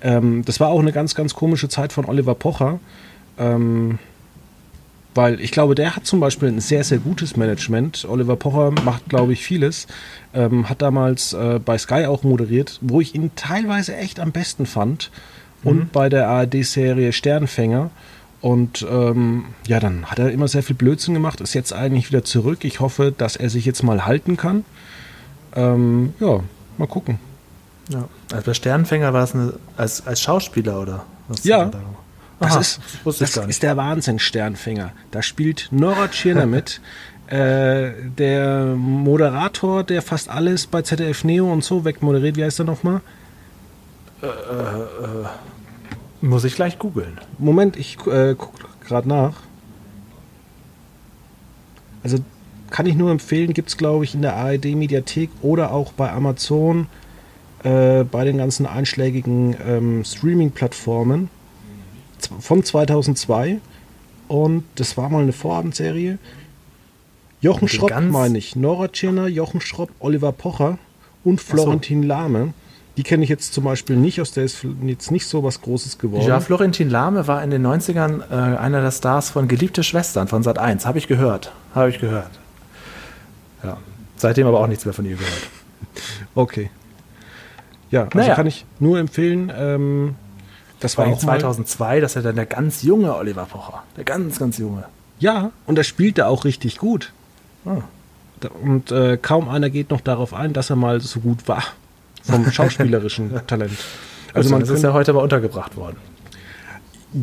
Ähm, 0.00 0.44
das 0.44 0.60
war 0.60 0.68
auch 0.68 0.80
eine 0.80 0.92
ganz, 0.92 1.14
ganz 1.14 1.34
komische 1.34 1.68
Zeit 1.68 1.92
von 1.92 2.04
Oliver 2.04 2.34
Pocher. 2.34 2.80
Ähm, 3.38 3.98
weil 5.14 5.40
ich 5.40 5.52
glaube, 5.52 5.74
der 5.74 5.94
hat 5.94 6.06
zum 6.06 6.18
Beispiel 6.20 6.48
ein 6.48 6.60
sehr, 6.60 6.82
sehr 6.82 6.98
gutes 6.98 7.36
Management. 7.36 8.04
Oliver 8.08 8.36
Pocher 8.36 8.72
macht, 8.84 9.08
glaube 9.08 9.32
ich, 9.32 9.44
vieles. 9.44 9.86
Ähm, 10.34 10.68
hat 10.68 10.82
damals 10.82 11.32
äh, 11.32 11.60
bei 11.64 11.78
Sky 11.78 12.06
auch 12.06 12.24
moderiert, 12.24 12.78
wo 12.80 13.00
ich 13.00 13.14
ihn 13.14 13.30
teilweise 13.36 13.96
echt 13.96 14.18
am 14.18 14.32
besten 14.32 14.66
fand. 14.66 15.10
Und 15.62 15.76
mhm. 15.76 15.88
bei 15.92 16.08
der 16.08 16.28
ARD-Serie 16.28 17.12
Sternfänger. 17.12 17.90
Und 18.40 18.86
ähm, 18.90 19.46
ja, 19.66 19.80
dann 19.80 20.06
hat 20.06 20.18
er 20.18 20.30
immer 20.30 20.48
sehr 20.48 20.62
viel 20.62 20.76
Blödsinn 20.76 21.14
gemacht, 21.14 21.40
ist 21.40 21.54
jetzt 21.54 21.72
eigentlich 21.72 22.10
wieder 22.10 22.24
zurück. 22.24 22.64
Ich 22.64 22.80
hoffe, 22.80 23.14
dass 23.16 23.36
er 23.36 23.48
sich 23.48 23.64
jetzt 23.64 23.82
mal 23.82 24.04
halten 24.04 24.36
kann. 24.36 24.64
Ähm, 25.54 26.14
ja, 26.20 26.40
mal 26.78 26.88
gucken. 26.88 27.18
Ja. 27.88 28.08
Also 28.32 28.46
bei 28.46 28.54
Sternfänger 28.54 29.12
war 29.12 29.24
es 29.24 29.34
eine, 29.34 29.54
als, 29.76 30.06
als 30.06 30.20
Schauspieler, 30.20 30.80
oder? 30.80 31.04
Was 31.28 31.44
ja, 31.44 31.70
das, 32.40 32.52
Aha, 32.52 32.60
ist, 32.60 32.80
das, 33.04 33.32
das 33.32 33.46
ist 33.46 33.62
der 33.62 33.76
Wahnsinn, 33.76 34.18
Sternfänger. 34.18 34.92
Da 35.10 35.22
spielt 35.22 35.68
Nora 35.70 36.08
Tschirner 36.08 36.46
mit. 36.46 36.80
Äh, 37.26 37.92
der 38.18 38.74
Moderator, 38.76 39.82
der 39.82 40.02
fast 40.02 40.28
alles 40.28 40.66
bei 40.66 40.82
ZDF 40.82 41.24
Neo 41.24 41.50
und 41.50 41.64
so 41.64 41.86
wegmoderiert, 41.86 42.36
wie 42.36 42.44
heißt 42.44 42.58
er 42.58 42.66
nochmal? 42.66 43.00
Äh, 44.22 44.26
äh, 44.26 44.30
äh, 44.30 45.26
muss 46.20 46.44
ich 46.44 46.54
gleich 46.54 46.78
googeln. 46.78 47.18
Moment, 47.38 47.78
ich 47.78 47.96
äh, 48.06 48.34
gucke 48.34 48.66
gerade 48.86 49.08
nach. 49.08 49.36
Also 52.02 52.18
kann 52.74 52.86
ich 52.86 52.96
nur 52.96 53.12
empfehlen, 53.12 53.54
gibt 53.54 53.68
es 53.68 53.76
glaube 53.76 54.02
ich 54.02 54.16
in 54.16 54.22
der 54.22 54.34
ARD-Mediathek 54.34 55.30
oder 55.42 55.70
auch 55.70 55.92
bei 55.92 56.10
Amazon 56.10 56.88
äh, 57.62 58.02
bei 58.02 58.24
den 58.24 58.38
ganzen 58.38 58.66
einschlägigen 58.66 59.56
ähm, 59.64 60.04
Streaming-Plattformen 60.04 61.30
von 62.40 62.64
2002 62.64 63.60
und 64.26 64.64
das 64.74 64.96
war 64.96 65.08
mal 65.08 65.22
eine 65.22 65.32
Vorabendserie. 65.32 66.18
Jochen 67.40 67.68
Schropp 67.68 67.92
meine 68.10 68.38
ich, 68.38 68.56
Nora 68.56 68.88
Tschirner, 68.88 69.28
Jochen 69.28 69.60
Schropp, 69.60 69.90
Oliver 70.00 70.32
Pocher 70.32 70.78
und 71.22 71.40
Florentin 71.40 72.02
so. 72.02 72.08
Lahme. 72.08 72.54
Die 72.96 73.04
kenne 73.04 73.22
ich 73.22 73.30
jetzt 73.30 73.54
zum 73.54 73.62
Beispiel 73.62 73.94
nicht, 73.94 74.20
aus 74.20 74.32
der 74.32 74.42
ist 74.42 74.66
jetzt 74.84 75.12
nicht 75.12 75.28
so 75.28 75.44
was 75.44 75.60
Großes 75.62 75.98
geworden. 75.98 76.26
Ja, 76.26 76.40
Florentin 76.40 76.90
Lahme 76.90 77.28
war 77.28 77.40
in 77.44 77.50
den 77.50 77.64
90ern 77.64 78.22
äh, 78.32 78.56
einer 78.56 78.82
der 78.82 78.90
Stars 78.90 79.30
von 79.30 79.46
Geliebte 79.46 79.84
Schwestern 79.84 80.26
von 80.26 80.42
Sat 80.42 80.58
1. 80.58 80.86
Habe 80.86 80.98
ich 80.98 81.06
gehört. 81.06 81.52
Habe 81.72 81.90
ich 81.90 82.00
gehört. 82.00 82.40
Ja. 83.64 83.78
Seitdem 84.16 84.46
aber 84.46 84.60
auch 84.60 84.66
nichts 84.66 84.84
mehr 84.84 84.94
von 84.94 85.04
ihr 85.04 85.16
gehört. 85.16 85.32
Okay. 86.34 86.70
Ja, 87.92 88.04
also 88.04 88.18
naja. 88.18 88.34
kann 88.34 88.48
ich 88.48 88.66
nur 88.80 88.98
empfehlen. 88.98 89.52
Ähm, 89.56 90.16
das 90.80 90.98
war 90.98 91.06
auch 91.06 91.16
2002, 91.16 92.00
das 92.00 92.12
ist 92.12 92.16
ja 92.16 92.22
dann 92.22 92.34
der 92.34 92.46
ganz 92.46 92.82
junge 92.82 93.14
Oliver 93.14 93.44
Pocher. 93.44 93.84
Der 93.96 94.02
ganz, 94.02 94.40
ganz 94.40 94.58
junge. 94.58 94.84
Ja, 95.20 95.52
und 95.66 95.78
er 95.78 95.84
spielte 95.84 96.26
auch 96.26 96.44
richtig 96.44 96.78
gut. 96.78 97.12
Ah. 97.64 97.82
Und 98.62 98.90
äh, 98.90 99.16
kaum 99.16 99.48
einer 99.48 99.70
geht 99.70 99.90
noch 99.90 100.00
darauf 100.00 100.34
ein, 100.34 100.52
dass 100.52 100.70
er 100.70 100.76
mal 100.76 101.00
so 101.00 101.20
gut 101.20 101.46
war. 101.46 101.62
Vom 102.24 102.50
schauspielerischen 102.50 103.30
Talent. 103.46 103.78
Also 104.34 104.50
man 104.50 104.60
das 104.60 104.70
ist 104.70 104.82
ja 104.82 104.92
heute 104.92 105.12
mal 105.12 105.20
untergebracht 105.20 105.76
worden. 105.76 105.96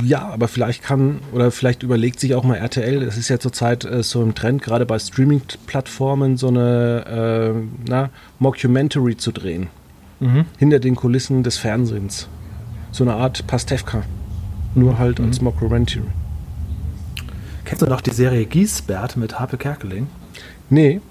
Ja, 0.04 0.30
aber 0.30 0.48
vielleicht 0.48 0.84
kann 0.84 1.20
oder 1.34 1.52
vielleicht 1.52 1.84
überlegt 1.84 2.20
sich 2.20 2.34
auch 2.36 2.44
mal 2.44 2.56
RTL, 2.56 3.02
es 3.04 3.18
ist 3.18 3.30
ja 3.30 3.40
zurzeit 3.40 3.84
äh, 3.84 4.04
so 4.04 4.24
im 4.24 4.36
Trend, 4.36 4.62
gerade 4.62 4.86
bei 4.86 4.98
Streaming-Plattformen 4.98 6.38
so 6.38 6.48
eine 6.48 7.54
äh, 7.56 7.68
na, 7.88 8.10
Mockumentary 8.40 9.18
zu 9.18 9.32
drehen. 9.32 9.68
Mhm. 10.20 10.46
Hinter 10.58 10.80
den 10.80 10.96
Kulissen 10.96 11.44
des 11.44 11.58
Fernsehens 11.58 12.28
so 12.92 13.04
eine 13.04 13.14
Art 13.16 13.48
Pastewka. 13.48 14.04
Nur 14.76 15.00
halt 15.00 15.20
mhm. 15.20 15.28
als 15.28 15.42
Mockumentary. 15.42 16.04
Kennst 17.66 17.82
du 17.82 17.86
noch 17.88 18.02
die 18.02 18.12
Serie 18.12 18.46
Giesbert 18.46 19.18
mit 19.18 19.40
Harpe 19.40 19.58
Kerkeling? 19.58 20.08
Nee. 20.70 21.02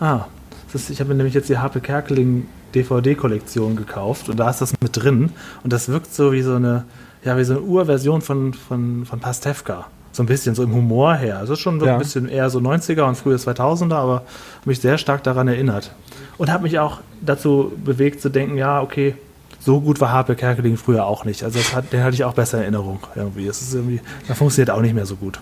Ah, 0.00 0.26
ist, 0.72 0.90
ich 0.90 1.00
habe 1.00 1.10
mir 1.10 1.16
nämlich 1.16 1.34
jetzt 1.34 1.48
die 1.48 1.58
Harpe 1.58 1.80
Kerkeling 1.80 2.46
DVD-Kollektion 2.74 3.76
gekauft 3.76 4.28
und 4.28 4.38
da 4.38 4.50
ist 4.50 4.60
das 4.60 4.74
mit 4.80 4.96
drin 4.96 5.30
und 5.64 5.72
das 5.72 5.88
wirkt 5.88 6.12
so 6.12 6.32
wie 6.32 6.42
so 6.42 6.54
eine, 6.54 6.84
ja, 7.24 7.36
wie 7.36 7.44
so 7.44 7.54
eine 7.54 7.62
Urversion 7.62 8.22
von, 8.22 8.54
von, 8.54 9.04
von 9.04 9.20
Pastewka. 9.20 9.86
So 10.12 10.22
ein 10.22 10.26
bisschen, 10.26 10.54
so 10.54 10.62
im 10.62 10.74
Humor 10.74 11.14
her. 11.14 11.38
Also 11.38 11.54
schon 11.54 11.78
so 11.78 11.86
ja. 11.86 11.92
ein 11.92 11.98
bisschen 11.98 12.28
eher 12.28 12.50
so 12.50 12.58
90er 12.58 13.02
und 13.02 13.14
frühe 13.16 13.36
2000er, 13.36 13.94
aber 13.94 14.22
mich 14.64 14.80
sehr 14.80 14.98
stark 14.98 15.22
daran 15.22 15.48
erinnert. 15.48 15.92
Und 16.38 16.50
habe 16.50 16.64
mich 16.64 16.78
auch 16.78 17.00
dazu 17.20 17.72
bewegt 17.84 18.20
zu 18.20 18.28
denken, 18.28 18.56
ja, 18.56 18.80
okay, 18.80 19.14
so 19.60 19.80
gut 19.80 20.00
war 20.00 20.12
Harpe 20.12 20.34
Kerkeling 20.34 20.76
früher 20.76 21.06
auch 21.06 21.24
nicht. 21.24 21.42
Also 21.42 21.58
hat, 21.74 21.92
den 21.92 22.02
hatte 22.02 22.14
ich 22.14 22.24
auch 22.24 22.34
besser 22.34 22.58
in 22.58 22.62
Erinnerung 22.64 23.00
irgendwie. 23.14 23.46
Es 23.46 23.60
ist 23.60 23.74
irgendwie, 23.74 24.00
da 24.26 24.34
funktioniert 24.34 24.70
auch 24.70 24.80
nicht 24.80 24.94
mehr 24.94 25.06
so 25.06 25.16
gut. 25.16 25.40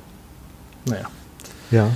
Naja. 0.87 1.07
Ja. 1.71 1.89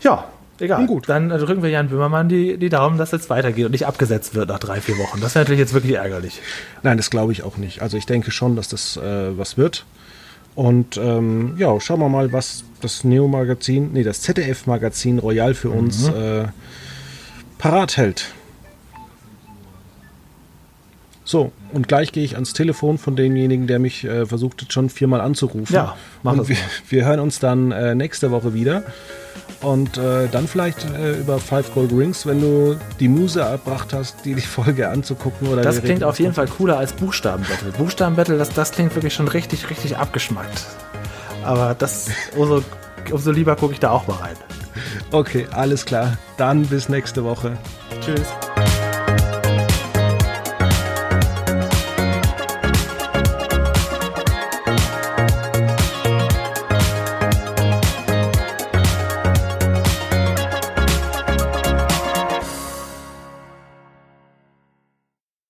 Ja, 0.00 0.24
egal. 0.60 0.86
gut. 0.86 1.08
Dann 1.08 1.28
drücken 1.28 1.62
wir 1.62 1.70
Jan 1.70 1.88
Böhmermann 1.88 2.28
die, 2.28 2.56
die 2.56 2.68
Daumen, 2.68 2.98
dass 2.98 3.12
es 3.12 3.30
weitergeht 3.30 3.66
und 3.66 3.72
nicht 3.72 3.86
abgesetzt 3.86 4.34
wird 4.34 4.48
nach 4.48 4.58
drei, 4.58 4.80
vier 4.80 4.98
Wochen. 4.98 5.20
Das 5.20 5.34
wäre 5.34 5.44
natürlich 5.44 5.60
jetzt 5.60 5.74
wirklich 5.74 5.94
ärgerlich. 5.94 6.40
Nein, 6.82 6.96
das 6.96 7.10
glaube 7.10 7.32
ich 7.32 7.42
auch 7.42 7.56
nicht. 7.56 7.82
Also 7.82 7.96
ich 7.96 8.06
denke 8.06 8.30
schon, 8.30 8.56
dass 8.56 8.68
das 8.68 8.96
äh, 8.96 9.36
was 9.36 9.56
wird. 9.56 9.84
Und 10.54 10.96
ähm, 10.96 11.54
ja, 11.58 11.80
schauen 11.80 12.00
wir 12.00 12.08
mal, 12.08 12.32
was 12.32 12.64
das 12.80 13.02
Neo-Magazin, 13.02 13.92
nee, 13.92 14.04
das 14.04 14.22
ZDF-Magazin 14.22 15.18
Royal 15.18 15.54
für 15.54 15.70
mhm. 15.70 15.78
uns 15.78 16.08
äh, 16.08 16.44
parat 17.58 17.96
hält. 17.96 18.26
So, 21.24 21.52
und 21.72 21.88
gleich 21.88 22.12
gehe 22.12 22.22
ich 22.22 22.34
ans 22.34 22.52
Telefon 22.52 22.98
von 22.98 23.16
demjenigen, 23.16 23.66
der 23.66 23.78
mich 23.78 24.04
äh, 24.04 24.26
versucht 24.26 24.60
hat, 24.60 24.72
schon 24.72 24.90
viermal 24.90 25.22
anzurufen. 25.22 25.74
Ja, 25.74 25.96
machen 26.22 26.40
und 26.40 26.48
wir, 26.48 26.56
wir 26.88 27.06
hören 27.06 27.20
uns 27.20 27.40
dann 27.40 27.72
äh, 27.72 27.94
nächste 27.94 28.30
Woche 28.30 28.52
wieder. 28.52 28.84
Und 29.60 29.96
äh, 29.96 30.28
dann 30.28 30.46
vielleicht 30.46 30.84
äh, 30.84 31.18
über 31.20 31.38
Five 31.38 31.72
Gold 31.72 31.90
Rings, 31.92 32.26
wenn 32.26 32.40
du 32.40 32.76
die 33.00 33.08
Muse 33.08 33.40
erbracht 33.40 33.94
hast, 33.94 34.24
die 34.24 34.34
die 34.34 34.42
Folge 34.42 34.88
anzugucken. 34.90 35.48
Oder 35.48 35.62
das 35.62 35.80
klingt 35.82 36.04
auf 36.04 36.18
jeden 36.18 36.34
Fall 36.34 36.48
cooler 36.48 36.76
als 36.76 36.92
Buchstabenbattle. 36.92 37.72
Buchstabenbattle, 37.72 38.36
das, 38.36 38.50
das 38.50 38.72
klingt 38.72 38.94
wirklich 38.94 39.14
schon 39.14 39.28
richtig, 39.28 39.70
richtig 39.70 39.96
abgeschmackt. 39.96 40.66
Aber 41.44 41.74
das, 41.74 42.08
umso, 42.36 42.62
umso 43.10 43.30
lieber 43.30 43.56
gucke 43.56 43.72
ich 43.72 43.80
da 43.80 43.90
auch 43.90 44.06
mal 44.06 44.16
rein. 44.16 44.36
Okay, 45.12 45.46
alles 45.52 45.86
klar. 45.86 46.18
Dann 46.36 46.66
bis 46.66 46.88
nächste 46.88 47.24
Woche. 47.24 47.56
Tschüss. 48.00 48.28